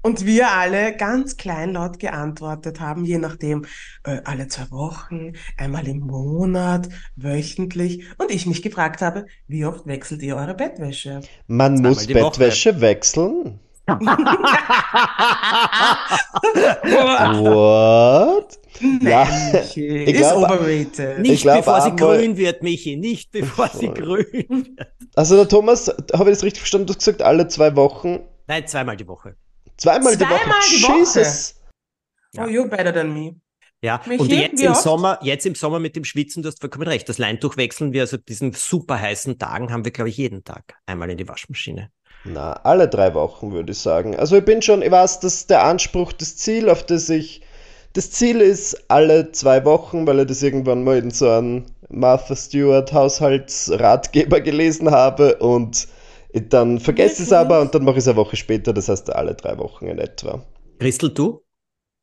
Und 0.04 0.26
wir 0.26 0.52
alle 0.52 0.96
ganz 0.98 1.38
kleinlaut 1.38 1.98
geantwortet 1.98 2.80
haben, 2.82 3.06
je 3.06 3.18
nachdem, 3.18 3.66
äh, 4.04 4.20
alle 4.26 4.48
zwei 4.50 4.70
Wochen, 4.70 5.34
einmal 5.58 5.88
im 5.88 6.00
Monat, 6.02 6.89
wöchentlich. 7.16 8.04
Und 8.18 8.30
ich 8.30 8.46
mich 8.46 8.62
gefragt 8.62 9.02
habe, 9.02 9.26
wie 9.48 9.66
oft 9.66 9.88
wechselt 9.88 10.22
ihr 10.22 10.36
eure 10.36 10.54
Bettwäsche? 10.56 11.22
Man 11.48 11.76
muss 11.82 12.06
die 12.06 12.16
Woche. 12.16 12.24
Bettwäsche 12.32 12.82
wechseln. 12.82 13.60
What? 17.34 18.60
Ja, 19.02 19.28
Michi, 19.54 19.88
ich 19.88 20.16
ist 20.16 20.18
glaub- 20.20 20.50
overrated. 20.50 21.20
Nicht 21.20 21.44
glaub 21.44 21.58
bevor 21.58 21.82
sie 21.82 21.96
grün 21.96 22.38
wird, 22.38 22.63
Michi. 22.63 22.96
Nicht 22.96 23.32
bevor 23.32 23.70
sie 23.70 23.88
grün 23.94 24.26
wird. 24.78 24.88
Also 25.16 25.36
der 25.36 25.48
Thomas, 25.48 25.88
habe 26.13 26.30
ich 26.32 26.38
das 26.38 26.44
richtig 26.44 26.62
verstanden? 26.62 26.88
Du 26.88 26.94
hast 26.94 27.00
gesagt, 27.00 27.22
alle 27.22 27.48
zwei 27.48 27.76
Wochen, 27.76 28.20
Nein, 28.48 28.68
zweimal 28.68 28.98
die 28.98 29.08
Woche. 29.08 29.36
Zweimal 29.78 30.16
die 30.16 30.24
Woche. 30.24 30.40
Zweimal 30.40 30.60
die 30.70 30.84
Woche? 30.84 30.98
Jesus. 31.00 31.56
Oh, 32.38 32.42
you're 32.42 32.68
better 32.68 32.94
than 32.94 33.14
me. 33.14 33.36
Ja, 33.84 34.00
Michi, 34.06 34.22
und 34.22 34.32
jetzt 34.32 34.62
im 34.62 34.72
oft? 34.72 34.82
Sommer, 34.82 35.20
jetzt 35.24 35.46
im 35.46 35.56
Sommer 35.56 35.78
mit 35.78 35.98
dem 35.98 36.06
Schwitzen, 36.06 36.42
du 36.42 36.48
hast 36.48 36.62
vollkommen 36.62 36.88
recht. 36.88 37.10
Das 37.10 37.18
Leintuch 37.18 37.58
wechseln 37.58 37.92
wir, 37.92 38.02
also 38.02 38.16
diesen 38.16 38.54
super 38.54 39.00
heißen 39.00 39.38
Tagen 39.38 39.74
haben 39.74 39.84
wir, 39.84 39.92
glaube 39.92 40.10
ich, 40.10 40.16
jeden 40.16 40.46
Tag 40.46 40.76
einmal 40.86 41.10
in 41.10 41.18
die 41.18 41.28
Waschmaschine. 41.28 41.90
Na, 42.24 42.54
alle 42.54 42.88
drei 42.88 43.14
Wochen 43.14 43.52
würde 43.52 43.74
ich 43.74 43.80
sagen. 43.80 44.16
Also 44.16 44.38
ich 44.38 44.46
bin 44.46 44.62
schon, 44.62 44.82
ich 44.82 44.92
weiß, 44.92 45.20
dass 45.20 45.48
der 45.48 45.64
Anspruch, 45.66 46.14
das 46.14 46.38
Ziel, 46.38 46.70
auf 46.70 46.86
das 46.86 47.10
ich, 47.10 47.42
das 47.92 48.10
Ziel 48.12 48.40
ist 48.40 48.90
alle 48.90 49.34
zwei 49.34 49.66
Wochen, 49.66 50.08
weil 50.08 50.22
ich 50.22 50.28
das 50.28 50.42
irgendwann 50.42 50.86
mal 50.86 50.98
in 50.98 51.12
so 51.12 51.30
einem 51.30 51.66
Martha 51.90 52.38
Stewart 52.38 52.94
Haushaltsratgeber 52.94 54.40
gelesen 54.40 54.92
habe 54.92 55.36
und 55.40 55.90
dann 56.34 56.80
vergesse 56.80 57.24
ich 57.24 57.28
es 57.30 57.34
aber 57.34 57.62
und 57.62 57.74
dann 57.76 57.84
mache 57.84 57.96
ich 57.96 58.04
es 58.04 58.08
eine 58.08 58.17
Woche 58.17 58.36
später, 58.36 58.74
das 58.74 58.89
heißt 58.89 59.13
alle 59.13 59.36
drei 59.36 59.58
Wochen 59.58 59.88
in 59.88 60.00
etwa. 60.00 60.46
Christel, 60.80 61.13
du? 61.13 61.43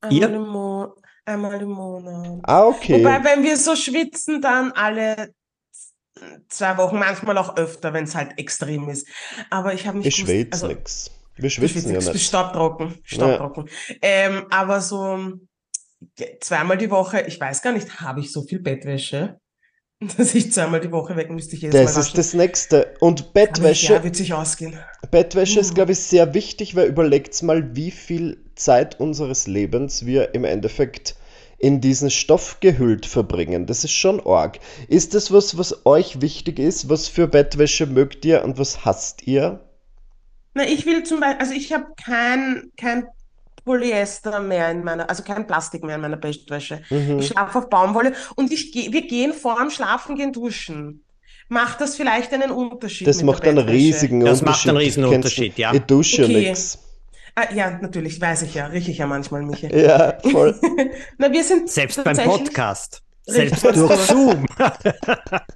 Einmal, 0.00 0.18
Ihr? 0.18 0.34
im, 0.34 0.46
Mo 0.46 0.94
einmal 1.24 1.60
im 1.60 1.70
Monat. 1.70 2.40
Ah, 2.44 2.64
okay. 2.64 3.00
Wobei, 3.00 3.22
wenn 3.24 3.42
wir 3.42 3.56
so 3.56 3.74
schwitzen, 3.74 4.40
dann 4.40 4.72
alle 4.72 5.34
zwei 6.48 6.76
Wochen, 6.76 6.98
manchmal 6.98 7.38
auch 7.38 7.56
öfter, 7.56 7.92
wenn 7.92 8.04
es 8.04 8.14
halt 8.14 8.38
extrem 8.38 8.88
ist. 8.88 9.06
Aber 9.50 9.74
ich 9.74 9.86
habe 9.86 9.98
mich 9.98 10.06
ich 10.06 10.16
schwitze 10.16 10.52
also, 10.52 10.66
nix. 10.68 11.10
Wir 11.36 11.50
schwitzen 11.50 11.92
ja 11.92 12.00
schwitzt, 12.00 12.08
du 12.08 12.12
nicht. 12.12 12.26
Staubtrocken, 12.26 12.98
Staubtrocken. 13.02 13.68
Ähm, 14.02 14.46
aber 14.50 14.80
so 14.80 15.18
ja, 16.18 16.26
zweimal 16.40 16.78
die 16.78 16.90
Woche, 16.90 17.22
ich 17.22 17.40
weiß 17.40 17.62
gar 17.62 17.72
nicht, 17.72 18.00
habe 18.00 18.20
ich 18.20 18.32
so 18.32 18.42
viel 18.42 18.60
Bettwäsche, 18.60 19.39
dass 20.16 20.34
ich 20.34 20.52
zweimal 20.52 20.80
die 20.80 20.90
Woche 20.92 21.14
weg 21.16 21.30
müsste 21.30 21.56
ich 21.56 21.62
jedes 21.62 21.80
Das 21.80 21.96
ist 21.96 22.16
das 22.16 22.32
Nächste. 22.34 22.94
Und 23.00 23.32
Bettwäsche, 23.34 23.94
Ja, 23.94 24.04
wird 24.04 24.16
sich 24.16 24.32
ausgehen. 24.32 24.78
Bettwäsche 25.10 25.60
ist, 25.60 25.70
Mhm. 25.70 25.74
glaube 25.74 25.92
ich, 25.92 26.00
sehr 26.00 26.32
wichtig, 26.34 26.74
weil 26.74 26.88
überlegt 26.88 27.42
mal, 27.42 27.76
wie 27.76 27.90
viel 27.90 28.38
Zeit 28.54 28.98
unseres 28.98 29.46
Lebens 29.46 30.06
wir 30.06 30.34
im 30.34 30.44
Endeffekt 30.44 31.16
in 31.58 31.82
diesen 31.82 32.10
Stoff 32.10 32.58
gehüllt 32.60 33.04
verbringen. 33.04 33.66
Das 33.66 33.84
ist 33.84 33.92
schon 33.92 34.24
arg. 34.26 34.58
Ist 34.88 35.12
das 35.14 35.30
was, 35.30 35.58
was 35.58 35.84
euch 35.84 36.22
wichtig 36.22 36.58
ist? 36.58 36.88
Was 36.88 37.06
für 37.06 37.28
Bettwäsche 37.28 37.84
mögt 37.86 38.24
ihr 38.24 38.42
und 38.44 38.58
was 38.58 38.86
hasst 38.86 39.26
ihr? 39.26 39.60
Na, 40.54 40.64
ich 40.66 40.86
will 40.86 41.02
zum 41.02 41.20
Beispiel, 41.20 41.40
also 41.40 41.52
ich 41.52 41.72
habe 41.74 41.84
kein, 42.02 42.70
kein 42.78 43.06
Polyester 43.64 44.40
mehr 44.40 44.70
in 44.70 44.84
meiner, 44.84 45.08
also 45.08 45.22
kein 45.22 45.46
Plastik 45.46 45.82
mehr 45.84 45.96
in 45.96 46.00
meiner 46.02 46.16
Bettwäsche. 46.16 46.82
Mhm. 46.90 47.18
Ich 47.20 47.28
schlafe 47.28 47.58
auf 47.58 47.68
Baumwolle 47.68 48.12
und 48.36 48.52
ich 48.52 48.72
geh, 48.72 48.92
wir 48.92 49.06
gehen 49.06 49.32
vorm 49.32 49.70
Schlafengehen 49.70 50.32
duschen. 50.32 51.04
Macht 51.48 51.80
das 51.80 51.96
vielleicht 51.96 52.32
einen 52.32 52.50
Unterschied 52.52 53.06
Das 53.08 53.16
mit 53.18 53.26
macht 53.26 53.42
der 53.42 53.50
einen 53.50 53.68
riesigen 53.68 54.20
Das 54.20 54.40
Unterschied. 54.40 54.72
macht 54.72 54.78
einen 54.96 55.02
du- 55.02 55.14
Unterschied, 55.16 55.58
ja. 55.58 55.74
Ich 55.74 55.80
dusche 55.80 56.24
Okay. 56.24 56.48
nix. 56.48 56.78
Ah, 57.34 57.52
ja, 57.54 57.70
natürlich, 57.80 58.20
weiß 58.20 58.42
ich 58.42 58.54
ja, 58.54 58.66
rieche 58.66 58.90
ich 58.90 58.98
ja 58.98 59.06
manchmal, 59.06 59.42
Michi. 59.42 59.68
Ja, 59.74 60.18
voll. 60.30 60.58
Na, 61.18 61.32
wir 61.32 61.42
sind 61.44 61.70
Selbst 61.70 62.02
beim 62.02 62.16
Podcast. 62.16 63.02
Richtig. 63.28 63.58
Selbst 63.60 63.76
durch 63.78 64.00
Zoom. 64.00 64.46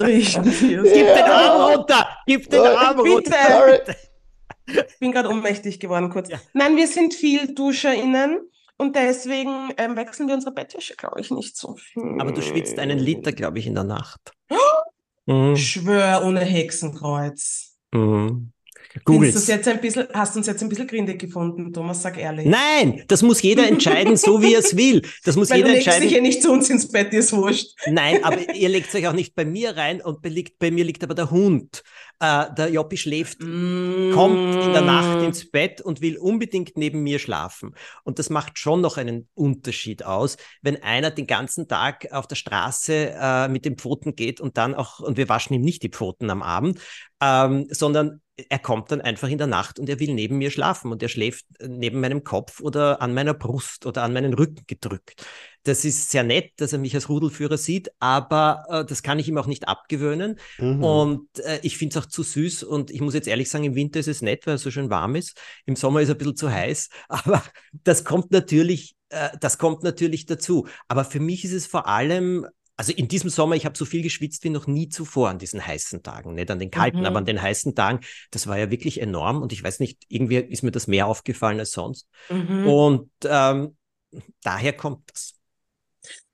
Riechen 0.01 0.45
wir. 0.45 0.83
Gib 0.83 0.93
den. 0.93 1.25
Arm 1.25 1.75
runter! 1.77 2.09
Gib 2.27 2.51
den 2.51 2.61
Oh, 2.61 2.65
Arm 2.65 2.97
bitte. 2.97 3.11
runter! 3.11 3.37
Sorry. 3.49 3.79
Ich 4.67 4.99
bin 4.99 5.13
gerade 5.13 5.29
ohnmächtig 5.29 5.81
geworden 5.81 6.11
kurz. 6.11 6.29
Ja. 6.29 6.41
Nein, 6.53 6.77
wir 6.77 6.87
sind 6.87 7.15
viel 7.15 7.55
DuscherInnen 7.55 8.41
und 8.77 8.97
deswegen 8.97 9.73
ähm, 9.77 9.97
wechseln 9.97 10.27
wir 10.27 10.35
unsere 10.35 10.55
Bettwäsche, 10.55 10.95
glaube 10.97 11.21
ich, 11.21 11.31
nicht 11.31 11.57
so 11.57 11.77
viel. 11.77 12.03
Aber 12.19 12.33
du 12.33 12.43
schwitzt 12.43 12.79
einen 12.79 12.99
Liter, 12.99 13.33
glaube 13.33 13.59
ich, 13.59 13.67
in 13.67 13.75
der 13.75 13.85
Nacht. 13.85 14.33
Mhm. 15.27 15.57
Schwör 15.57 16.23
ohne 16.27 16.41
Hexenkreuz. 16.41 17.79
Mhm. 17.93 18.53
Googles. 19.05 19.47
jetzt 19.49 19.67
ein 19.67 19.81
bisschen, 19.81 20.07
hast 20.13 20.35
du 20.35 20.39
uns 20.39 20.47
jetzt 20.47 20.63
ein 20.63 20.69
bisschen 20.69 20.87
grindig 20.87 21.19
gefunden, 21.19 21.73
Thomas, 21.73 22.03
sag 22.03 22.17
ehrlich. 22.17 22.47
Nein, 22.47 23.03
das 23.09 23.23
muss 23.23 23.43
jeder 23.43 23.67
entscheiden, 23.67 24.17
so 24.17 24.41
wie 24.41 24.55
er 24.55 24.61
es 24.61 24.77
will. 24.77 25.03
Das 25.25 25.37
muss 25.37 25.51
Weil 25.51 25.63
du 25.63 25.69
jeder 25.69 25.81
legst 25.81 26.03
dich 26.03 26.13
ja 26.13 26.21
nicht 26.21 26.43
zu 26.43 26.53
uns 26.53 26.71
ins 26.71 26.89
Bett, 26.89 27.13
dir 27.13 27.19
ist 27.19 27.33
wurscht. 27.33 27.73
Nein, 27.87 28.23
aber 28.23 28.39
ihr 28.55 28.69
legt 28.69 28.95
euch 28.95 29.09
auch 29.09 29.13
nicht 29.13 29.35
bei 29.35 29.45
mir 29.45 29.77
rein 29.77 30.01
und 30.01 30.23
bei, 30.23 30.29
liegt, 30.29 30.59
bei 30.59 30.71
mir 30.71 30.85
liegt 30.85 31.03
aber 31.03 31.15
der 31.15 31.31
Hund. 31.31 31.83
Äh, 32.21 32.53
der 32.55 32.71
Joppi 32.71 32.97
schläft 32.97 33.41
kommt 33.41 34.55
in 34.55 34.73
der 34.73 34.83
Nacht 34.83 35.21
Mm. 35.21 35.25
ins 35.25 35.51
Bett 35.51 35.81
und 35.81 36.01
will 36.01 36.19
unbedingt 36.19 36.77
neben 36.77 37.03
mir 37.03 37.19
schlafen. 37.19 37.75
Und 38.05 38.19
das 38.19 38.31
macht 38.31 38.59
schon 38.59 38.81
noch 38.81 38.97
einen 38.97 39.29
Unterschied 39.35 40.05
aus, 40.05 40.37
wenn 40.63 40.83
einer 40.83 41.11
den 41.11 41.27
ganzen 41.27 41.69
Tag 41.69 42.13
auf 42.13 42.27
der 42.27 42.37
Straße 42.37 43.15
äh, 43.19 43.49
mit 43.49 43.65
den 43.65 43.77
Pfoten 43.77 44.15
geht 44.15 44.41
und 44.41 44.57
dann 44.57 44.75
auch, 44.75 45.01
und 45.01 45.17
wir 45.17 45.29
waschen 45.29 45.55
ihm 45.55 45.63
nicht 45.63 45.83
die 45.83 45.91
Pfoten 45.91 46.31
am 46.31 46.43
Abend, 46.43 46.81
ähm, 47.21 47.67
sondern 47.71 48.21
er 48.37 48.59
kommt 48.59 48.91
dann 48.91 49.01
einfach 49.01 49.29
in 49.29 49.39
der 49.39 49.47
Nacht 49.47 49.79
und 49.79 49.89
er 49.89 50.01
will 50.01 50.13
neben 50.13 50.39
mir 50.39 50.51
schlafen 50.51 50.91
und 50.91 51.03
er 51.03 51.09
schläft 51.09 51.47
neben 51.65 52.01
meinem 52.01 52.25
Kopf 52.25 52.61
oder 52.61 53.01
an 53.01 53.15
meiner 53.15 53.35
Brust 53.35 53.87
oder 53.87 54.03
an 54.03 54.13
meinen 54.13 54.35
Rücken 54.35 54.65
gedrückt. 54.67 55.25
Das 55.63 55.85
ist 55.85 56.11
sehr 56.11 56.25
nett, 56.25 56.53
dass 56.57 56.73
er 56.73 56.79
mich 56.79 56.95
als 56.95 57.09
Rudelführer 57.09 57.57
sieht, 57.57 57.91
aber 58.01 58.65
äh, 58.69 58.85
das 58.85 59.03
kann 59.03 59.19
ich 59.19 59.29
ihm 59.29 59.39
auch 59.39 59.47
nicht 59.47 59.69
abgewöhnen. 59.69 60.39
Mhm. 60.59 60.83
Und 60.83 61.39
äh, 61.39 61.61
ich 61.63 61.79
finde 61.79 61.97
es 61.97 62.05
auch 62.05 62.09
zu 62.09 62.23
süß 62.23 62.65
und 62.65 62.91
ich 62.91 63.01
muss 63.01 63.15
jetzt 63.15 63.29
ehrlich 63.29 63.49
sagen, 63.49 63.65
im 63.65 63.77
Winter 63.77 64.01
ist 64.01 64.09
es 64.09 64.21
nett, 64.21 64.47
weil 64.47 64.57
es 64.57 64.63
so 64.63 64.71
schön 64.71 64.91
warm 64.91 65.15
ist. 65.15 65.41
Im 65.65 65.77
Sommer 65.77 66.01
ist 66.01 66.09
es 66.09 66.15
ein 66.17 66.19
bisschen 66.19 66.37
zu 66.37 66.51
heiß, 66.51 66.89
aber 67.09 67.43
das 67.85 68.05
kommt 68.05 68.33
natürlich, 68.33 68.97
äh, 69.11 69.31
das 69.41 69.59
kommt 69.59 69.85
natürlich 69.85 70.27
dazu. 70.27 70.67
Aber 70.89 71.05
für 71.05 71.21
mich 71.21 71.45
ist 71.45 71.53
es 71.53 71.67
vor 71.67 71.87
allem, 71.87 72.47
also 72.77 72.93
in 72.93 73.09
diesem 73.09 73.31
Sommer, 73.31 73.55
ich 73.55 73.65
habe 73.67 73.79
so 73.79 73.85
viel 73.85 74.03
geschwitzt 74.03 74.43
wie 74.45 74.51
noch 74.51 74.67
nie 74.67 74.89
zuvor 74.89 75.29
an 75.31 75.39
diesen 75.39 75.65
heißen 75.65 76.03
Tagen, 76.03 76.35
nicht 76.35 76.51
an 76.51 76.59
den 76.59 76.71
kalten, 76.71 77.01
Mhm. 77.01 77.07
aber 77.07 77.19
an 77.19 77.25
den 77.25 77.41
heißen 77.41 77.75
Tagen, 77.75 78.01
das 78.31 78.47
war 78.47 78.59
ja 78.59 78.71
wirklich 78.71 79.01
enorm 79.01 79.43
und 79.43 79.53
ich 79.53 79.63
weiß 79.63 79.81
nicht, 79.81 80.05
irgendwie 80.09 80.37
ist 80.37 80.63
mir 80.63 80.73
das 80.73 80.87
mehr 80.87 81.07
aufgefallen 81.07 81.61
als 81.61 81.71
sonst. 81.73 82.09
Mhm. 82.31 82.67
Und 82.67 83.11
ähm, 83.25 83.77
daher 84.43 84.73
kommt 84.73 85.11
das. 85.11 85.35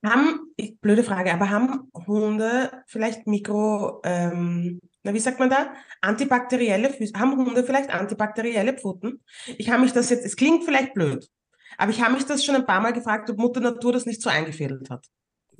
Haben, 0.04 0.52
ich, 0.56 0.78
blöde 0.80 1.04
Frage, 1.04 1.32
aber 1.32 1.50
haben 1.50 1.90
Hunde 2.06 2.72
vielleicht 2.86 3.26
Mikro, 3.26 4.00
ähm, 4.04 4.80
na, 5.02 5.12
wie 5.14 5.20
sagt 5.20 5.38
man 5.38 5.50
da? 5.50 5.74
Antibakterielle 6.00 6.90
Füße? 6.90 7.12
Haben 7.18 7.36
Hunde 7.36 7.64
vielleicht 7.64 7.90
antibakterielle 7.90 8.72
Pfoten? 8.72 9.22
Ich 9.58 9.68
habe 9.70 9.82
mich 9.82 9.92
das 9.92 10.08
jetzt, 10.10 10.24
es 10.24 10.36
klingt 10.36 10.64
vielleicht 10.64 10.94
blöd, 10.94 11.28
aber 11.76 11.90
ich 11.90 12.00
habe 12.02 12.14
mich 12.14 12.24
das 12.24 12.44
schon 12.44 12.54
ein 12.54 12.66
paar 12.66 12.80
Mal 12.80 12.92
gefragt, 12.92 13.28
ob 13.30 13.36
Mutter 13.38 13.60
Natur 13.60 13.92
das 13.92 14.06
nicht 14.06 14.22
so 14.22 14.30
eingefädelt 14.30 14.88
hat. 14.88 15.06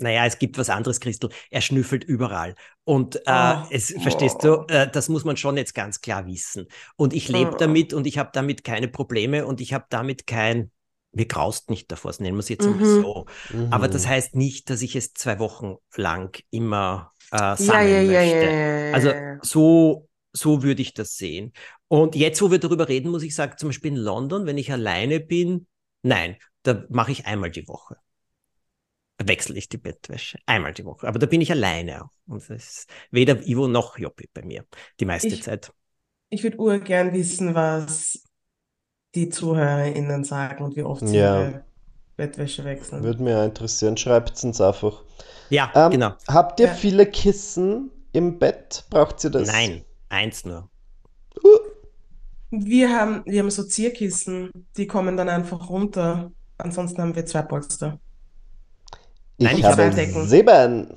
Naja, 0.01 0.27
es 0.27 0.39
gibt 0.39 0.59
was 0.59 0.71
anderes, 0.71 1.01
Christel. 1.01 1.31
Er 1.51 1.61
schnüffelt 1.61 2.05
überall. 2.05 2.55
Und 2.85 3.17
äh, 3.27 3.55
Oh. 3.57 3.67
es, 3.71 3.95
verstehst 4.01 4.43
du, 4.45 4.65
äh, 4.69 4.91
das 4.91 5.09
muss 5.09 5.25
man 5.25 5.37
schon 5.37 5.57
jetzt 5.57 5.75
ganz 5.75 6.01
klar 6.01 6.27
wissen. 6.27 6.67
Und 6.97 7.13
ich 7.15 7.29
lebe 7.29 7.55
Oh. 7.55 7.57
damit 7.57 7.93
und 7.93 8.07
ich 8.07 8.19
habe 8.19 8.31
damit 8.33 8.65
keine 8.65 8.89
Probleme 8.89 9.47
und 9.47 9.61
ich 9.61 9.73
habe 9.75 9.87
damit 9.91 10.27
kein, 10.27 10.71
mir 11.13 11.27
graust 11.27 11.71
nicht 11.71 11.91
davor, 11.91 12.11
das 12.11 12.21
nennen 12.21 12.37
wir 12.37 12.41
es 12.41 12.49
jetzt 12.49 12.67
Mhm. 12.67 12.77
mal 12.77 12.85
so. 12.85 13.27
Mhm. 13.51 13.69
Aber 13.73 13.89
das 13.89 14.07
heißt 14.07 14.35
nicht, 14.37 14.71
dass 14.71 14.83
ich 14.83 14.97
es 14.97 15.13
zwei 15.15 15.39
Wochen 15.39 15.77
lang 15.97 16.37
immer 16.51 17.13
äh, 17.33 17.57
sammeln 17.57 17.89
ja, 17.89 18.01
ja, 18.03 18.21
möchte. 18.23 18.47
ja, 18.47 18.51
ja. 18.89 18.93
Also 18.95 19.13
so, 19.43 20.09
so 20.33 20.63
würde 20.63 20.83
ich 20.83 20.95
das 20.95 21.17
sehen. 21.17 21.53
Und 21.89 22.15
jetzt, 22.15 22.41
wo 22.43 22.51
wir 22.51 22.59
darüber 22.59 22.89
reden, 22.89 23.11
muss 23.11 23.23
ich 23.23 23.35
sagen, 23.35 23.57
zum 23.59 23.69
Beispiel 23.69 23.91
in 23.93 23.97
London, 23.97 24.47
wenn 24.47 24.59
ich 24.59 24.73
alleine 24.73 25.21
bin, 25.21 25.67
nein, 26.03 26.37
da 26.63 26.85
mache 26.89 27.13
ich 27.13 27.27
einmal 27.27 27.51
die 27.51 27.67
Woche. 27.69 27.97
Wechsle 29.23 29.57
ich 29.59 29.69
die 29.69 29.77
Bettwäsche. 29.79 30.39
Einmal 30.47 30.73
die 30.73 30.85
Woche. 30.85 31.07
Aber 31.07 31.19
da 31.19 31.27
bin 31.27 31.41
ich 31.41 31.51
alleine. 31.51 32.09
Und 32.27 32.49
das 32.49 32.51
ist 32.51 32.87
weder 33.11 33.47
Ivo 33.47 33.69
noch 33.69 33.99
Joppi 33.99 34.29
bei 34.33 34.43
mir. 34.43 34.65
Die 34.99 35.05
meiste 35.05 35.29
Ich- 35.29 35.43
Zeit. 35.43 35.73
Ich 36.31 36.43
würde 36.43 36.59
urgern 36.59 37.13
wissen, 37.13 37.55
was 37.55 38.23
die 39.15 39.29
ZuhörerInnen 39.29 40.25
sagen 40.25 40.65
und 40.65 40.77
wie 40.77 40.83
oft 40.85 41.07
sie 41.07 41.17
Ja. 41.19 41.41
ihre 41.41 41.65
Bettwäsche 42.17 42.65
wechseln. 42.65 43.03
Würde 43.03 43.23
mich 43.23 43.35
auch 43.35 43.45
interessieren. 43.45 43.97
Schreibt 43.97 44.43
uns 44.45 44.61
einfach. 44.61 45.03
Ja, 45.49 45.71
Ähm, 45.75 45.91
genau. 45.91 46.13
Habt 46.29 46.61
ihr 46.61 46.67
Ja. 46.67 46.75
viele 46.75 47.07
Kissen 47.07 47.91
im 48.13 48.39
Bett? 48.39 48.85
Braucht 48.91 49.25
ihr 49.25 49.31
das? 49.31 49.49
Nein, 49.49 49.85
eins 50.09 50.45
nur. 50.45 50.71
Wir 52.51 52.91
haben, 52.91 53.23
wir 53.27 53.41
haben 53.41 53.51
so 53.51 53.63
Zierkissen, 53.65 54.51
die 54.77 54.87
kommen 54.87 55.17
dann 55.17 55.29
einfach 55.29 55.69
runter. 55.69 56.33
Ansonsten 56.59 57.01
haben 57.01 57.15
wir 57.15 57.25
zwei 57.27 57.43
Polster. 57.43 57.99
Ich 59.41 59.47
Nein, 59.47 59.57
ich 59.57 59.65
habe 59.65 59.85
habe 59.85 60.27
sieben. 60.27 60.89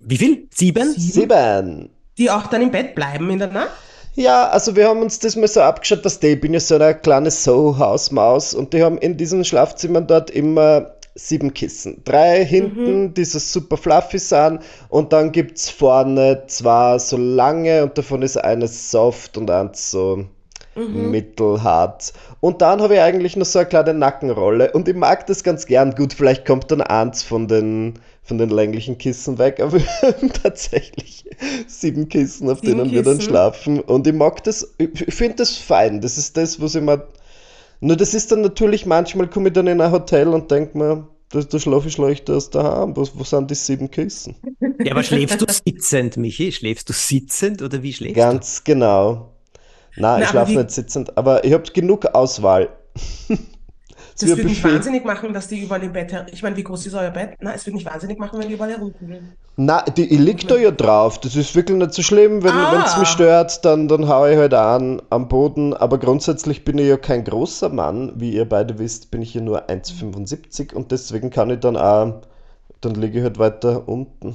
Wie 0.00 0.16
viel? 0.16 0.48
Sieben? 0.52 0.92
Sieben? 0.98 1.90
Die 2.18 2.28
auch 2.28 2.48
dann 2.48 2.62
im 2.62 2.72
Bett 2.72 2.96
bleiben 2.96 3.30
in 3.30 3.38
der 3.38 3.46
Nacht? 3.46 3.70
Ja, 4.16 4.48
also 4.48 4.74
wir 4.74 4.88
haben 4.88 5.02
uns 5.02 5.20
das 5.20 5.36
mal 5.36 5.46
so 5.46 5.60
abgeschaut, 5.60 6.04
was 6.04 6.20
ich 6.20 6.40
bin 6.40 6.52
ja 6.52 6.58
so 6.58 6.74
eine 6.74 6.96
kleine 6.96 7.30
Soho-Hausmaus 7.30 8.54
und 8.54 8.72
die 8.72 8.82
haben 8.82 8.98
in 8.98 9.16
diesen 9.16 9.44
Schlafzimmern 9.44 10.08
dort 10.08 10.32
immer 10.32 10.96
sieben 11.14 11.54
Kissen. 11.54 12.02
Drei 12.04 12.44
hinten, 12.44 13.14
die 13.14 13.24
so 13.24 13.38
super 13.38 13.76
fluffy 13.76 14.18
sind 14.18 14.62
und 14.88 15.12
dann 15.12 15.30
gibt's 15.30 15.70
vorne 15.70 16.42
zwei 16.48 16.98
so 16.98 17.16
lange 17.16 17.84
und 17.84 17.96
davon 17.96 18.22
ist 18.22 18.36
eines 18.36 18.90
soft 18.90 19.38
und 19.38 19.48
eins 19.48 19.92
so 19.92 20.24
Mhm. 20.76 21.10
mittelhart. 21.10 22.12
Und 22.40 22.60
dann 22.62 22.82
habe 22.82 22.94
ich 22.94 23.00
eigentlich 23.00 23.36
noch 23.36 23.46
so 23.46 23.58
eine 23.60 23.68
kleine 23.68 23.94
Nackenrolle 23.94 24.72
und 24.72 24.88
ich 24.88 24.94
mag 24.94 25.26
das 25.26 25.42
ganz 25.42 25.66
gern. 25.66 25.94
Gut, 25.94 26.12
vielleicht 26.12 26.44
kommt 26.46 26.70
dann 26.70 26.82
eins 26.82 27.22
von 27.22 27.48
den, 27.48 27.94
von 28.22 28.38
den 28.38 28.50
länglichen 28.50 28.98
Kissen 28.98 29.38
weg, 29.38 29.60
aber 29.60 29.72
wir 29.80 29.86
haben 30.02 30.32
tatsächlich 30.32 31.24
sieben 31.66 32.08
Kissen, 32.08 32.50
auf 32.50 32.60
Sieben 32.60 32.78
denen 32.78 32.90
wir 32.92 33.02
dann 33.02 33.18
Kissen. 33.18 33.20
schlafen. 33.20 33.80
Und 33.80 34.06
ich 34.06 34.14
mag 34.14 34.44
das, 34.44 34.74
ich 34.78 35.14
finde 35.14 35.36
das 35.36 35.56
fein. 35.56 36.00
Das 36.00 36.18
ist 36.18 36.36
das, 36.36 36.60
was 36.60 36.74
ich 36.74 36.82
mir. 36.82 37.06
Nur 37.80 37.96
das 37.96 38.14
ist 38.14 38.32
dann 38.32 38.40
natürlich, 38.42 38.86
manchmal 38.86 39.28
komme 39.28 39.48
ich 39.48 39.54
dann 39.54 39.66
in 39.66 39.80
ein 39.80 39.92
Hotel 39.92 40.28
und 40.28 40.50
denke 40.50 40.76
mir, 40.78 41.08
Da, 41.30 41.40
da 41.42 41.58
schlafe 41.58 41.88
ich 41.88 41.94
schlechter 41.94 42.34
als 42.34 42.50
daheim. 42.50 42.96
Wo, 42.96 43.06
wo 43.14 43.24
sind 43.24 43.50
die 43.50 43.54
sieben 43.56 43.90
Kissen? 43.90 44.36
Ja, 44.82 44.92
aber 44.92 45.02
schläfst 45.02 45.40
du 45.40 45.46
sitzend, 45.48 46.16
Michi? 46.16 46.52
Schläfst 46.52 46.88
du 46.88 46.92
sitzend 46.92 47.62
oder 47.62 47.82
wie 47.82 47.92
schläfst 47.92 48.14
Ganz 48.14 48.64
genau. 48.64 49.35
Nein, 49.96 50.18
Na, 50.18 50.22
ich 50.22 50.28
schlafe 50.28 50.52
nicht 50.52 50.70
sitzend, 50.70 51.16
aber 51.16 51.44
ich 51.44 51.52
habe 51.52 51.64
genug 51.72 52.06
Auswahl. 52.06 52.68
Das 54.18 54.28
wird 54.30 54.38
wird 54.38 54.48
mich 54.48 54.64
wahnsinnig 54.64 55.04
machen, 55.04 55.34
dass 55.34 55.48
die 55.48 55.60
überall 55.62 55.82
im 55.82 55.92
Bett 55.92 56.10
her... 56.10 56.24
Ich 56.32 56.42
meine, 56.42 56.56
wie 56.56 56.62
groß 56.64 56.86
ist 56.86 56.94
euer 56.94 57.10
Bett? 57.10 57.34
Nein, 57.40 57.52
es 57.54 57.66
wird 57.66 57.76
mich 57.76 57.84
wahnsinnig 57.84 58.18
machen, 58.18 58.38
wenn 58.40 58.48
die 58.48 58.54
überall 58.54 58.70
herumkugeln. 58.70 59.34
Na, 59.56 59.82
die, 59.82 60.06
ich 60.06 60.18
lieg 60.18 60.48
da 60.48 60.56
ja 60.56 60.70
drauf. 60.70 61.20
Das 61.20 61.36
ist 61.36 61.54
wirklich 61.54 61.76
nicht 61.76 61.92
so 61.92 62.00
schlimm. 62.00 62.42
Wenn 62.42 62.52
Ah. 62.52 62.82
es 62.86 62.96
mich 62.96 63.08
stört, 63.08 63.62
dann, 63.66 63.88
dann 63.88 64.08
hau 64.08 64.26
ich 64.26 64.38
halt 64.38 64.54
an 64.54 65.02
am 65.10 65.28
Boden. 65.28 65.74
Aber 65.74 65.98
grundsätzlich 65.98 66.64
bin 66.64 66.78
ich 66.78 66.86
ja 66.88 66.96
kein 66.96 67.24
großer 67.24 67.68
Mann. 67.68 68.12
Wie 68.16 68.32
ihr 68.32 68.48
beide 68.48 68.78
wisst, 68.78 69.10
bin 69.10 69.20
ich 69.20 69.34
ja 69.34 69.42
nur 69.42 69.68
1,75 69.68 70.72
und 70.72 70.92
deswegen 70.92 71.28
kann 71.28 71.50
ich 71.50 71.60
dann 71.60 71.76
auch, 71.76 72.22
dann 72.80 72.94
liege 72.94 73.18
ich 73.18 73.24
halt 73.24 73.38
weiter 73.38 73.86
unten. 73.86 74.34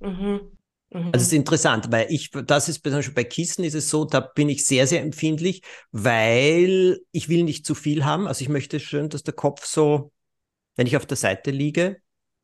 Mhm. 0.00 0.40
Mhm. 0.92 1.06
Also 1.12 1.18
es 1.18 1.22
ist 1.24 1.32
interessant, 1.32 1.90
weil 1.90 2.06
ich, 2.10 2.30
das 2.30 2.68
ist 2.68 2.82
zum 2.82 2.92
Beispiel 2.92 3.14
bei 3.14 3.24
Kissen 3.24 3.64
ist 3.64 3.74
es 3.74 3.90
so, 3.90 4.04
da 4.04 4.20
bin 4.20 4.48
ich 4.48 4.64
sehr, 4.66 4.86
sehr 4.86 5.02
empfindlich, 5.02 5.62
weil 5.90 7.00
ich 7.12 7.28
will 7.28 7.44
nicht 7.44 7.66
zu 7.66 7.74
viel 7.74 8.04
haben. 8.04 8.26
Also 8.26 8.42
ich 8.42 8.48
möchte 8.48 8.80
schön, 8.80 9.08
dass 9.08 9.22
der 9.22 9.34
Kopf 9.34 9.64
so, 9.66 10.12
wenn 10.76 10.86
ich 10.86 10.96
auf 10.96 11.06
der 11.06 11.16
Seite 11.16 11.50
liege, 11.50 11.98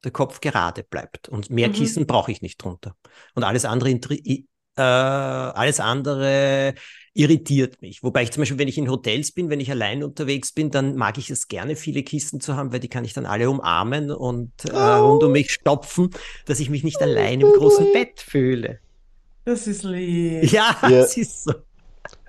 der 0.04 0.12
Kopf 0.12 0.40
gerade 0.40 0.84
bleibt. 0.84 1.28
Und 1.28 1.50
mehr 1.50 1.68
Mhm. 1.68 1.72
Kissen 1.74 2.06
brauche 2.06 2.32
ich 2.32 2.42
nicht 2.42 2.62
drunter. 2.62 2.96
Und 3.34 3.44
alles 3.44 3.64
andere, 3.64 3.90
äh, 3.90 4.82
alles 4.82 5.80
andere 5.80 6.74
irritiert 7.18 7.82
mich. 7.82 8.02
Wobei 8.02 8.22
ich 8.22 8.30
zum 8.30 8.42
Beispiel, 8.42 8.58
wenn 8.58 8.68
ich 8.68 8.78
in 8.78 8.90
Hotels 8.90 9.32
bin, 9.32 9.50
wenn 9.50 9.60
ich 9.60 9.70
allein 9.70 10.02
unterwegs 10.04 10.52
bin, 10.52 10.70
dann 10.70 10.94
mag 10.96 11.18
ich 11.18 11.30
es 11.30 11.48
gerne, 11.48 11.76
viele 11.76 12.02
Kissen 12.02 12.40
zu 12.40 12.56
haben, 12.56 12.72
weil 12.72 12.80
die 12.80 12.88
kann 12.88 13.04
ich 13.04 13.12
dann 13.12 13.26
alle 13.26 13.50
umarmen 13.50 14.10
und 14.10 14.52
äh, 14.64 14.76
rund 14.76 15.22
um 15.24 15.32
mich 15.32 15.50
stopfen, 15.52 16.10
dass 16.46 16.60
ich 16.60 16.70
mich 16.70 16.84
nicht 16.84 17.02
allein 17.02 17.40
im 17.40 17.52
großen 17.52 17.92
Bett 17.92 18.20
fühle. 18.20 18.78
das 19.44 19.66
ist 19.66 19.82
lieb. 19.84 20.44
Ja, 20.52 20.76
Ja. 20.82 20.88
es 21.04 21.16
ist 21.16 21.44
so. 21.44 21.52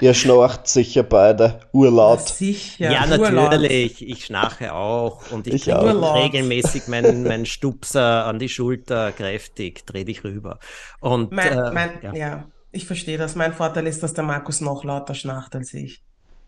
Ihr 0.02 0.14
schnarcht 0.14 0.68
sicher 0.68 1.04
beide 1.04 1.44
Ja, 1.44 1.68
urlaut. 1.74 2.28
sicher. 2.28 2.92
Ja, 2.92 3.06
natürlich. 3.06 4.02
Ich 4.08 4.26
schnarche 4.26 4.74
auch 4.74 5.30
und 5.32 5.48
ich, 5.48 5.54
Ich 5.56 5.64
kriege 5.64 6.14
regelmäßig 6.16 6.88
meinen, 6.88 7.24
meinen 7.28 7.46
Stupser 7.46 8.26
an 8.26 8.40
die 8.40 8.50
Schulter 8.50 9.12
kräftig, 9.12 9.86
dreh 9.86 10.04
dich 10.06 10.24
rüber. 10.24 10.60
Und 11.00 11.32
Mein, 11.32 11.58
äh, 11.58 11.72
mein, 11.72 12.00
ja. 12.02 12.14
ja. 12.16 12.52
Ich 12.72 12.86
verstehe 12.86 13.18
das. 13.18 13.36
Mein 13.36 13.54
Vorteil 13.54 13.88
ist, 13.88 14.04
dass 14.04 14.14
der 14.14 14.24
Markus 14.24 14.62
noch 14.62 14.84
lauter 14.84 15.14
schnarcht 15.16 15.56
als 15.56 15.74
ich. 15.74 16.04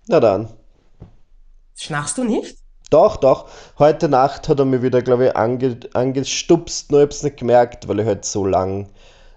Na 0.07 0.19
dann. 0.19 0.49
Schnarchst 1.76 2.17
du 2.17 2.24
nicht? 2.24 2.57
Doch, 2.89 3.17
doch. 3.17 3.47
Heute 3.80 4.09
Nacht 4.09 4.49
hat 4.49 4.59
er 4.59 4.65
mich 4.65 4.82
wieder, 4.82 5.01
glaube 5.01 5.28
ich, 5.28 5.36
ange, 5.36 5.80
angestupst, 5.93 6.91
nur 6.91 6.99
ich 7.01 7.05
hab's 7.05 7.24
nicht 7.24 7.38
gemerkt, 7.38 7.88
weil 7.88 7.99
ich 8.01 8.05
halt 8.05 8.26
so 8.26 8.45
lang, 8.45 8.89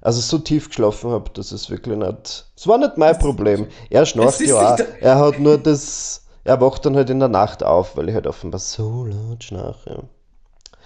also 0.03 0.21
so 0.21 0.39
tief 0.39 0.69
geschlafen 0.69 1.11
habe, 1.13 1.31
dass 1.31 1.53
es 1.53 1.71
wirklich 1.71 1.97
nicht. 1.97 2.47
Es 2.57 2.67
war 2.67 2.79
nicht 2.79 2.99
mein 2.99 3.13
Das- 3.15 3.19
Problem. 3.23 3.69
Er 3.91 4.05
schnarcht 4.07 4.41
Es 4.41 4.49
ja 4.49 4.75
auch. 4.75 4.79
Er 5.01 5.19
hat 5.19 5.39
nur 5.39 5.57
das. 5.59 6.23
Er 6.43 6.61
wacht 6.61 6.85
dann 6.85 6.97
halt 6.97 7.09
in 7.09 7.21
der 7.21 7.29
Nacht 7.29 7.63
auf, 7.63 7.97
weil 7.97 8.09
ich 8.11 8.15
halt 8.15 8.27
offenbar 8.27 8.61
so 8.61 9.05
laut 9.05 9.43
schnarche. 9.45 10.03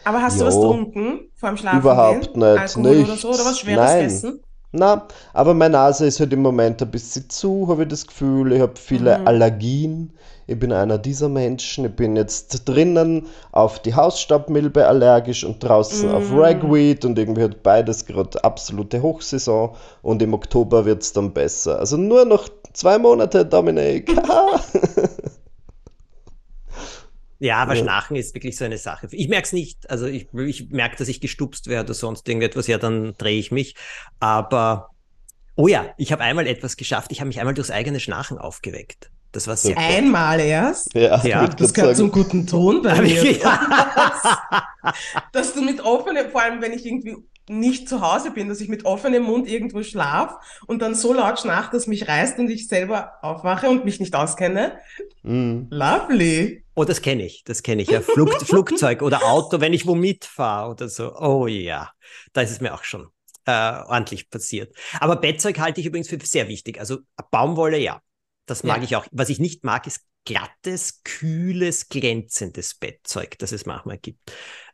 Aber 0.05 0.23
hast 0.23 0.37
du 0.37 0.43
Jo. 0.43 0.47
was 0.47 0.55
getrunken 0.55 1.31
vor 1.35 1.49
dem 1.49 1.57
Schlafen 1.57 1.81
Überhaupt 1.81 2.33
gehen? 2.35 2.39
nicht, 2.39 2.59
Alkohol 2.61 3.03
oder 3.05 3.17
so? 3.17 3.29
Oder 3.31 3.45
was 3.45 3.59
Schweres 3.59 3.91
Nein. 3.91 4.05
essen? 4.05 4.41
Na, 4.73 5.09
aber 5.33 5.55
meine 5.55 5.73
Nase 5.73 6.07
ist 6.07 6.21
halt 6.21 6.33
im 6.33 6.43
Moment 6.43 6.83
ein 6.83 6.91
bisschen 6.91 7.29
zu, 7.31 7.69
habe 7.69 7.83
ich 7.85 7.89
das 7.89 8.07
Gefühl. 8.07 8.53
Ich 8.53 8.61
habe 8.61 8.75
viele 8.77 9.19
Mhm. 9.19 9.27
Allergien. 9.27 10.13
Ich 10.47 10.59
bin 10.59 10.73
einer 10.73 10.99
dieser 10.99 11.29
Menschen. 11.29 11.85
Ich 11.87 11.97
bin 11.97 12.17
jetzt 12.17 12.69
drinnen 12.69 13.27
auf 13.53 13.81
die 13.81 13.95
Hausstaubmilbe 13.95 14.87
allergisch 14.87 15.45
und 15.45 15.63
draußen 15.63 16.11
auf 16.11 16.31
Mm. 16.31 16.39
Ragweed 16.39 17.05
und 17.05 17.19
irgendwie 17.19 17.43
hat 17.45 17.63
beides 17.63 18.05
gerade 18.07 18.43
absolute 18.45 19.03
Hochsaison 19.03 19.75
und 20.03 20.23
im 20.23 20.33
Oktober 20.35 20.85
wird 20.85 21.03
es 21.03 21.13
dann 21.13 21.33
besser. 21.33 21.79
Also 21.79 21.97
nur 21.97 22.25
noch 22.25 22.49
zwei 22.73 22.99
Monate, 22.99 23.45
Dominik. 23.47 24.15
Ja, 27.41 27.59
aber 27.59 27.75
Ja. 27.75 27.83
Schnarchen 27.83 28.17
ist 28.17 28.35
wirklich 28.35 28.57
so 28.57 28.65
eine 28.65 28.79
Sache. 28.79 29.09
Ich 29.13 29.29
merke 29.29 29.45
es 29.47 29.53
nicht. 29.53 29.89
Also 29.91 30.07
ich, 30.07 30.29
ich 30.35 30.71
merke, 30.71 30.97
dass 30.97 31.09
ich 31.09 31.21
gestupst 31.21 31.67
werde 31.69 31.87
oder 31.89 31.95
sonst 31.95 32.27
irgendetwas. 32.29 32.67
Ja, 32.67 32.79
dann 32.79 33.15
drehe 33.19 33.39
ich 33.39 33.53
mich. 33.53 33.75
Aber, 34.19 34.91
oh 35.55 35.69
ja, 35.69 35.87
ich 35.99 36.11
habe 36.13 36.23
einmal 36.25 36.47
etwas 36.47 36.77
geschafft. 36.77 37.13
Ich 37.13 37.21
habe 37.21 37.29
mich 37.29 37.39
einmal 37.39 37.55
durchs 37.55 37.71
eigene 37.71 38.01
Schnarchen 38.01 38.39
aufgeweckt. 38.39 39.11
Das 39.31 39.47
war 39.47 39.57
sehr. 39.57 39.77
Einmal 39.79 40.41
erst? 40.41 40.93
ja, 40.95 41.23
Ja, 41.25 41.47
Das 41.59 41.75
gehört 41.75 41.97
zum 41.97 42.11
guten 42.11 42.47
Ton 42.47 42.83
bei 42.83 43.01
mir. 43.03 43.23
ich- 43.23 43.41
Dass 45.33 45.53
du 45.55 45.63
mit 45.63 45.81
offenem, 45.81 46.31
vor 46.31 46.43
allem 46.43 46.61
wenn 46.63 46.73
ich 46.73 46.87
irgendwie 46.87 47.17
nicht 47.51 47.89
zu 47.89 48.01
Hause 48.03 48.31
bin, 48.31 48.49
dass 48.49 48.61
ich 48.61 48.69
mit 48.69 48.85
offenem 48.85 49.23
Mund 49.23 49.49
irgendwo 49.49 49.83
schlaf 49.83 50.35
und 50.67 50.83
dann 50.83 50.95
so 50.95 51.15
laut 51.15 51.41
schnarcht, 51.41 51.73
dass 51.73 51.87
mich 51.87 52.07
reißt 52.07 52.39
und 52.39 52.51
ich 52.51 52.69
selber 52.69 53.13
aufwache 53.23 53.69
und 53.71 53.85
mich 53.87 54.01
nicht 54.01 54.15
auskenne. 54.15 54.79
mm. 55.23 55.63
Lovely. 55.71 56.65
Oh, 56.79 56.85
das 56.85 57.03
kenne 57.03 57.25
ich, 57.25 57.43
das 57.45 57.63
kenne 57.63 57.83
ich. 57.83 57.89
Ja, 57.89 58.01
Flug, 58.01 58.33
Flugzeug 58.47 59.03
oder 59.03 59.25
Auto, 59.25 59.61
wenn 59.61 59.73
ich 59.73 59.87
wo 59.87 59.95
mitfahre 59.97 60.71
oder 60.71 60.89
so. 60.89 61.15
Oh 61.17 61.47
ja, 61.49 61.91
da 62.33 62.41
ist 62.41 62.53
es 62.53 62.61
mir 62.61 62.73
auch 62.73 62.85
schon 62.85 63.09
äh, 63.47 63.51
ordentlich 63.51 64.31
passiert. 64.31 64.75
Aber 65.01 65.17
Bettzeug 65.17 65.59
halte 65.59 65.81
ich 65.81 65.87
übrigens 65.87 66.09
für 66.09 66.19
sehr 66.23 66.47
wichtig. 66.47 66.79
Also 66.79 66.99
Baumwolle, 67.33 67.79
ja, 67.79 68.01
das 68.47 68.63
mag 68.63 68.79
Ja. 68.79 68.85
ich 68.85 68.97
auch. 68.97 69.07
Was 69.11 69.29
ich 69.29 69.41
nicht 69.41 69.65
mag, 69.65 69.87
ist 69.89 70.03
glattes, 70.25 71.03
kühles, 71.03 71.89
glänzendes 71.89 72.75
Bettzeug, 72.75 73.39
das 73.39 73.51
es 73.53 73.67
manchmal 73.67 73.99
gibt. 73.99 74.31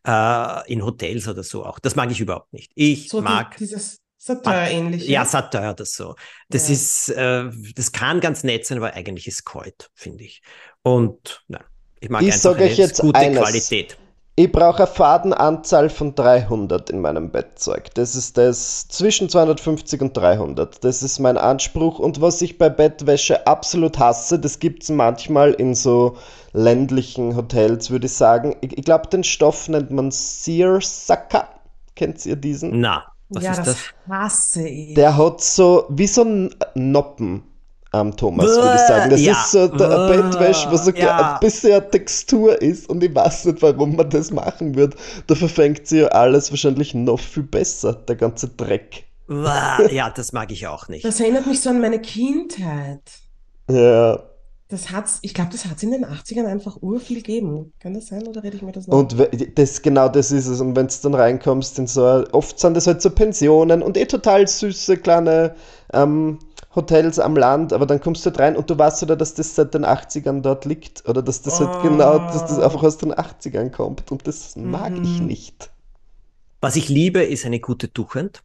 Äh, 0.07 0.71
in 0.73 0.85
Hotels 0.85 1.27
oder 1.27 1.43
so 1.43 1.65
auch. 1.65 1.79
Das 1.79 1.97
mag 1.97 2.11
ich 2.11 2.21
überhaupt 2.21 2.53
nicht. 2.53 2.71
Ich 2.75 3.09
So 3.09 3.21
die, 3.21 3.25
mag 3.25 3.57
dieses 3.57 3.99
Satin-ähnliche. 4.19 5.11
ja, 5.11 5.25
Satin 5.25 5.69
oder 5.69 5.87
so. 5.87 6.17
Das 6.49 6.69
Ja. 6.69 6.75
ist, 6.75 7.09
äh, 7.11 7.51
das 7.75 7.93
kann 7.93 8.21
ganz 8.21 8.43
nett 8.45 8.67
sein, 8.67 8.79
aber 8.79 8.93
eigentlich 8.95 9.27
ist 9.27 9.45
kalt, 9.45 9.91
finde 9.95 10.25
ich. 10.25 10.43
Und 10.83 11.43
nein, 11.49 11.65
ich 12.05 12.11
mag 12.11 12.23
Ich 12.23 12.29
einfach 12.29 12.41
sag 12.41 12.57
eine 12.57 12.67
euch 12.67 12.77
jetzt 12.77 13.01
gute 13.01 13.19
eines. 13.19 13.43
Qualität. 13.43 13.97
Ich 14.37 14.51
brauche 14.51 14.79
eine 14.79 14.87
Fadenanzahl 14.89 15.89
von 15.89 16.17
300 16.17 16.91
in 16.91 17.01
meinem 17.01 17.31
Bettzeug. 17.31 17.95
Das 17.95 18.17
ist 18.17 18.37
das 18.37 18.89
zwischen 18.89 19.29
250 19.29 20.01
und 20.01 20.17
300. 20.17 20.83
Das 20.83 21.05
ist 21.05 21.21
mein 21.21 21.39
Anspruch. 21.39 22.01
Und 22.01 22.21
was 22.21 22.43
ich 22.43 22.59
bei 22.59 22.69
Bettwäsche 22.69 23.47
absolut 23.47 24.01
hasse, 24.01 24.41
das 24.41 24.59
gibt 24.59 24.83
es 24.83 24.91
manchmal 24.91 25.53
in 25.53 25.77
so 25.77 26.17
ländlichen 26.53 27.37
Hotels, 27.37 27.91
würde 27.91 28.07
ich 28.07 28.13
sagen. 28.13 28.57
Ich, 28.61 28.77
ich 28.77 28.85
glaube, 28.85 29.07
den 29.07 29.23
Stoff 29.23 29.69
nennt 29.69 29.93
man 29.93 30.11
Seersucker. 30.11 31.49
Kennt 31.95 32.27
ihr 32.27 32.35
diesen? 32.35 32.81
Na, 32.81 33.05
was 33.29 33.45
ja, 33.45 33.53
ist 33.53 33.59
das, 33.59 33.67
das? 33.67 33.77
hasse 34.09 34.67
ich. 34.67 34.95
Der 34.95 35.17
hat 35.17 35.43
so 35.43 35.87
wie 35.91 36.09
so 36.09 36.23
ein 36.23 36.55
Noppen 36.75 37.45
am 37.95 38.17
Thomas, 38.17 38.47
würde 38.47 38.75
ich 38.75 38.81
sagen. 38.83 39.11
Das 39.11 39.21
Ja. 39.21 39.33
ist 39.33 39.51
so 39.53 39.69
der 39.69 40.09
Bäh, 40.09 40.23
Bettwäsche, 40.23 40.71
wo 40.71 40.77
so 40.77 40.91
ja. 40.91 41.35
ein 41.35 41.41
bisschen 41.41 41.73
eine 41.73 41.91
Textur 41.91 42.61
ist 42.61 42.89
und 42.89 43.03
ich 43.03 43.15
weiß 43.15 43.47
nicht, 43.47 43.63
warum 43.63 43.97
man 43.97 44.11
das 44.11 44.31
machen 44.31 44.75
wird. 44.75 44.95
Da 45.27 45.35
verfängt 45.35 45.87
sie 45.87 46.01
ja 46.01 46.09
alles 46.09 46.51
wahrscheinlich 46.51 46.95
noch 46.95 47.21
viel 47.21 47.45
besser, 47.45 47.93
der 47.95 48.17
ganze 48.17 48.49
Dreck. 48.49 49.05
Uah, 49.29 49.91
Ja, 49.91 50.11
das 50.11 50.33
mag 50.33 50.51
ich 50.53 50.67
auch 50.67 50.89
nicht. 50.89 51.05
Das 51.05 51.21
erinnert 51.21 51.47
mich 51.47 51.61
so 51.61 51.71
an 51.71 51.81
meine 51.81 52.01
Kindheit. 52.01 53.01
Ja. 53.71 54.19
Das 54.69 54.91
hat's, 54.91 55.19
ich 55.23 55.35
glaube, 55.35 55.51
das 55.53 55.67
hat 55.67 55.77
es 55.77 55.83
in 55.83 55.93
den 55.93 56.05
80ern 56.05 56.47
einfach 56.47 56.79
urviel 56.81 57.19
gegeben. 57.19 57.73
Kann 57.81 57.95
das 57.95 58.07
sein 58.07 58.27
oder 58.27 58.43
rede 58.43 58.57
ich 58.57 58.63
mir 58.63 58.73
das 58.73 58.87
noch? 58.87 58.99
Und 58.99 59.15
das, 59.55 59.83
genau 59.83 60.09
das 60.09 60.33
ist 60.33 60.47
es. 60.47 60.61
Und 60.61 60.75
wenn 60.75 60.89
du 60.89 60.95
dann 61.03 61.15
reinkommst 61.15 61.79
in 61.79 61.87
so, 61.87 62.03
oft 62.33 62.59
sind 62.59 62.75
das 62.75 62.87
halt 62.87 63.01
so 63.01 63.11
Pensionen 63.11 63.83
und 63.83 63.97
eh 63.97 64.07
total 64.07 64.49
süße 64.49 64.97
kleine 64.97 65.55
ähm, 65.93 66.39
Hotels 66.77 67.19
am 67.19 67.37
Land, 67.37 67.73
aber 67.73 67.87
dann 67.87 68.01
kommst 68.01 68.25
du 68.27 68.31
halt 68.31 68.39
rein 68.41 68.57
und 68.57 68.69
du 68.71 68.79
weißt 68.79 69.03
oder, 69.05 69.17
dass 69.17 69.35
das 69.35 69.55
seit 69.55 69.75
den 69.75 69.85
80ern 69.85 70.43
dort 70.43 70.65
liegt 70.65 71.09
oder 71.09 71.23
dass 71.23 71.43
das 71.43 71.61
halt 71.61 71.79
Oh. 71.79 71.79
genau, 71.79 72.19
dass 72.19 72.45
das 72.47 72.59
einfach 72.59 72.83
aus 72.83 72.99
den 72.99 73.13
80ern 73.13 73.71
kommt 73.71 74.11
und 74.13 74.27
das 74.27 74.57
mag 74.57 75.01
ich 75.03 75.21
Mhm. 75.21 75.27
nicht. 75.27 75.73
Was 76.61 76.77
ich 76.77 76.89
liebe, 76.89 77.23
ist 77.23 77.45
eine 77.47 77.61
gute 77.61 77.93
Tuchend. 77.93 78.43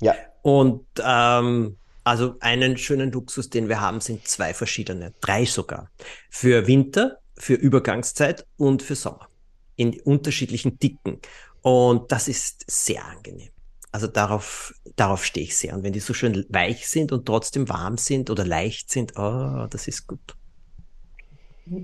Ja. 0.00 0.16
Und 0.42 0.86
ähm, 1.04 1.78
also 2.04 2.36
einen 2.40 2.76
schönen 2.78 3.12
Luxus, 3.12 3.50
den 3.50 3.68
wir 3.68 3.80
haben, 3.80 4.00
sind 4.00 4.26
zwei 4.26 4.54
verschiedene, 4.54 5.14
drei 5.20 5.44
sogar. 5.44 5.90
Für 6.30 6.66
Winter, 6.66 7.18
für 7.38 7.54
Übergangszeit 7.54 8.46
und 8.56 8.82
für 8.82 8.96
Sommer. 8.96 9.28
In 9.76 10.00
unterschiedlichen 10.02 10.78
Dicken. 10.78 11.20
Und 11.62 12.10
das 12.12 12.28
ist 12.28 12.64
sehr 12.68 13.04
angenehm. 13.06 13.51
Also 13.92 14.06
darauf, 14.06 14.74
darauf 14.96 15.24
stehe 15.24 15.44
ich 15.44 15.56
sehr. 15.56 15.74
Und 15.74 15.82
wenn 15.82 15.92
die 15.92 16.00
so 16.00 16.14
schön 16.14 16.46
weich 16.48 16.88
sind 16.88 17.12
und 17.12 17.26
trotzdem 17.26 17.68
warm 17.68 17.98
sind 17.98 18.30
oder 18.30 18.44
leicht 18.44 18.90
sind, 18.90 19.18
oh, 19.18 19.66
das 19.68 19.86
ist 19.86 20.06
gut. 20.06 20.34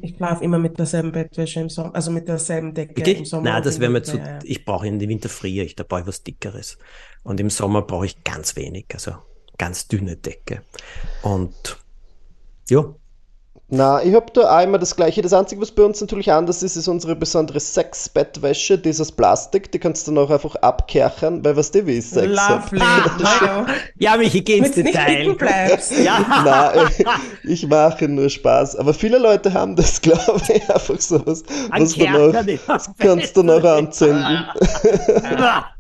Ich 0.02 0.16
schlafe 0.16 0.42
immer 0.42 0.58
mit 0.58 0.78
derselben 0.78 1.12
Bettwäsche 1.12 1.60
im 1.60 1.68
Sommer, 1.68 1.94
also 1.94 2.10
mit 2.10 2.26
derselben 2.26 2.74
Decke 2.74 2.92
im 2.92 3.06
Wirklich? 3.06 3.28
Sommer. 3.28 3.52
Nein, 3.52 3.62
das 3.62 3.76
im 3.76 3.82
wäre 3.82 3.92
mir 3.92 4.02
zu, 4.02 4.16
ja. 4.16 4.38
ich 4.42 4.64
brauche 4.64 4.86
in 4.86 4.98
den 4.98 5.08
Winter 5.08 5.28
friere 5.28 5.64
ich, 5.64 5.76
da 5.76 5.84
brauche 5.84 6.00
ich 6.00 6.06
was 6.06 6.24
Dickeres. 6.24 6.78
Und 7.22 7.38
im 7.38 7.50
Sommer 7.50 7.82
brauche 7.82 8.06
ich 8.06 8.24
ganz 8.24 8.56
wenig, 8.56 8.86
also 8.92 9.12
ganz 9.56 9.86
dünne 9.86 10.16
Decke. 10.16 10.62
Und 11.22 11.78
ja, 12.68 12.94
Na, 13.70 14.02
ich 14.02 14.14
habe 14.14 14.26
da 14.32 14.58
auch 14.58 14.62
immer 14.62 14.78
das 14.78 14.96
Gleiche. 14.96 15.20
Das 15.20 15.34
Einzige, 15.34 15.60
was 15.60 15.70
bei 15.70 15.82
uns 15.82 16.00
natürlich 16.00 16.32
anders 16.32 16.62
ist, 16.62 16.76
ist 16.76 16.88
unsere 16.88 17.14
besondere 17.14 17.60
Sexbettwäsche. 17.60 18.78
Die 18.78 18.88
ist 18.88 18.98
aus 18.98 19.12
Plastik, 19.12 19.70
die 19.72 19.78
kannst 19.78 20.06
du 20.06 20.12
dann 20.12 20.24
auch 20.24 20.30
einfach 20.30 20.54
abkerchern, 20.56 21.44
weil 21.44 21.54
was 21.54 21.70
du 21.70 21.86
wie 21.86 21.98
ist 21.98 22.14
Sex 22.14 22.34
hab. 22.40 22.72
Lovely. 22.72 22.80
Hallo. 23.24 23.66
Ja, 23.98 24.16
Michi, 24.16 24.40
geh 24.40 24.58
ins 24.58 24.72
Detail. 24.72 25.36
Ja. 26.02 26.72
Nein, 26.74 26.88
ich 27.44 27.66
mache 27.66 28.08
nur 28.08 28.30
Spaß. 28.30 28.76
Aber 28.76 28.94
viele 28.94 29.18
Leute 29.18 29.52
haben 29.52 29.76
das, 29.76 30.00
glaube 30.02 30.40
ich, 30.48 30.70
einfach 30.70 30.98
so 30.98 31.26
was, 31.26 31.42
Ein 31.70 31.82
was 31.82 31.94
du 31.94 32.06
noch, 32.06 32.32
kannst 32.98 33.36
du 33.36 33.42
noch 33.42 33.64
anzünden. 33.64 34.46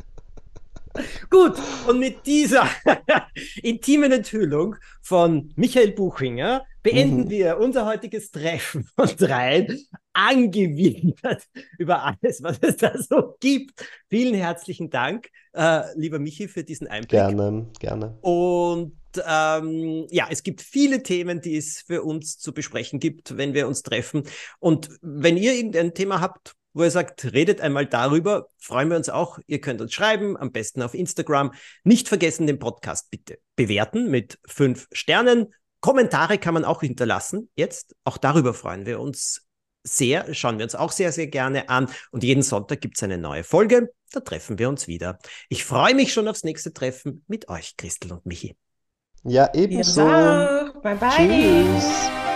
Gut, 1.30 1.54
und 1.86 1.98
mit 1.98 2.26
dieser 2.26 2.68
intimen 3.62 4.12
Enthüllung 4.12 4.76
von 5.02 5.52
Michael 5.56 5.92
Buchinger 5.92 6.64
beenden 6.82 7.24
Mhm. 7.24 7.30
wir 7.30 7.58
unser 7.58 7.86
heutiges 7.86 8.30
Treffen 8.30 8.84
von 8.96 9.08
dreien, 9.16 9.78
angewidert 10.12 11.44
über 11.78 12.02
alles, 12.04 12.42
was 12.42 12.58
es 12.60 12.76
da 12.76 12.92
so 12.98 13.36
gibt. 13.40 13.84
Vielen 14.08 14.34
herzlichen 14.34 14.90
Dank, 14.90 15.28
äh, 15.52 15.82
lieber 15.96 16.18
Michi, 16.18 16.48
für 16.48 16.64
diesen 16.64 16.86
Einblick. 16.86 17.10
Gerne, 17.10 17.66
gerne. 17.78 18.18
Und 18.20 18.96
ähm, 19.26 20.06
ja, 20.10 20.28
es 20.30 20.42
gibt 20.42 20.60
viele 20.60 21.02
Themen, 21.02 21.40
die 21.40 21.56
es 21.56 21.80
für 21.80 22.02
uns 22.02 22.38
zu 22.38 22.52
besprechen 22.52 23.00
gibt, 23.00 23.36
wenn 23.36 23.54
wir 23.54 23.66
uns 23.66 23.82
treffen. 23.82 24.22
Und 24.58 24.90
wenn 25.00 25.36
ihr 25.36 25.54
irgendein 25.54 25.94
Thema 25.94 26.20
habt, 26.20 26.54
wo 26.72 26.84
ihr 26.84 26.90
sagt, 26.90 27.32
redet 27.32 27.60
einmal 27.60 27.86
darüber, 27.86 28.46
freuen 28.58 28.90
wir 28.90 28.96
uns 28.96 29.08
auch. 29.08 29.38
Ihr 29.46 29.60
könnt 29.60 29.80
uns 29.80 29.92
schreiben, 29.92 30.36
am 30.36 30.52
besten 30.52 30.82
auf 30.82 30.94
Instagram. 30.94 31.52
Nicht 31.84 32.08
vergessen, 32.08 32.46
den 32.46 32.58
Podcast 32.58 33.10
bitte 33.10 33.38
bewerten 33.56 34.10
mit 34.10 34.38
fünf 34.46 34.88
Sternen. 34.92 35.54
Kommentare 35.80 36.38
kann 36.38 36.54
man 36.54 36.64
auch 36.64 36.80
hinterlassen. 36.80 37.50
Jetzt, 37.56 37.94
auch 38.04 38.18
darüber 38.18 38.54
freuen 38.54 38.86
wir 38.86 39.00
uns 39.00 39.48
sehr, 39.84 40.34
schauen 40.34 40.58
wir 40.58 40.64
uns 40.64 40.74
auch 40.74 40.92
sehr, 40.92 41.12
sehr 41.12 41.28
gerne 41.28 41.68
an. 41.68 41.88
Und 42.10 42.24
jeden 42.24 42.42
Sonntag 42.42 42.80
gibt 42.80 42.96
es 42.96 43.02
eine 43.02 43.18
neue 43.18 43.44
Folge. 43.44 43.92
Da 44.12 44.20
treffen 44.20 44.58
wir 44.58 44.68
uns 44.68 44.86
wieder. 44.88 45.18
Ich 45.48 45.64
freue 45.64 45.94
mich 45.94 46.12
schon 46.12 46.28
aufs 46.28 46.44
nächste 46.44 46.72
Treffen 46.72 47.24
mit 47.26 47.48
euch, 47.48 47.76
Christel 47.76 48.12
und 48.12 48.26
Michi. 48.26 48.56
Ja, 49.24 49.52
ebenso. 49.54 50.00
Ja, 50.02 50.72
bye 50.82 50.96
bye. 50.96 51.10
Tschüss. 51.10 52.27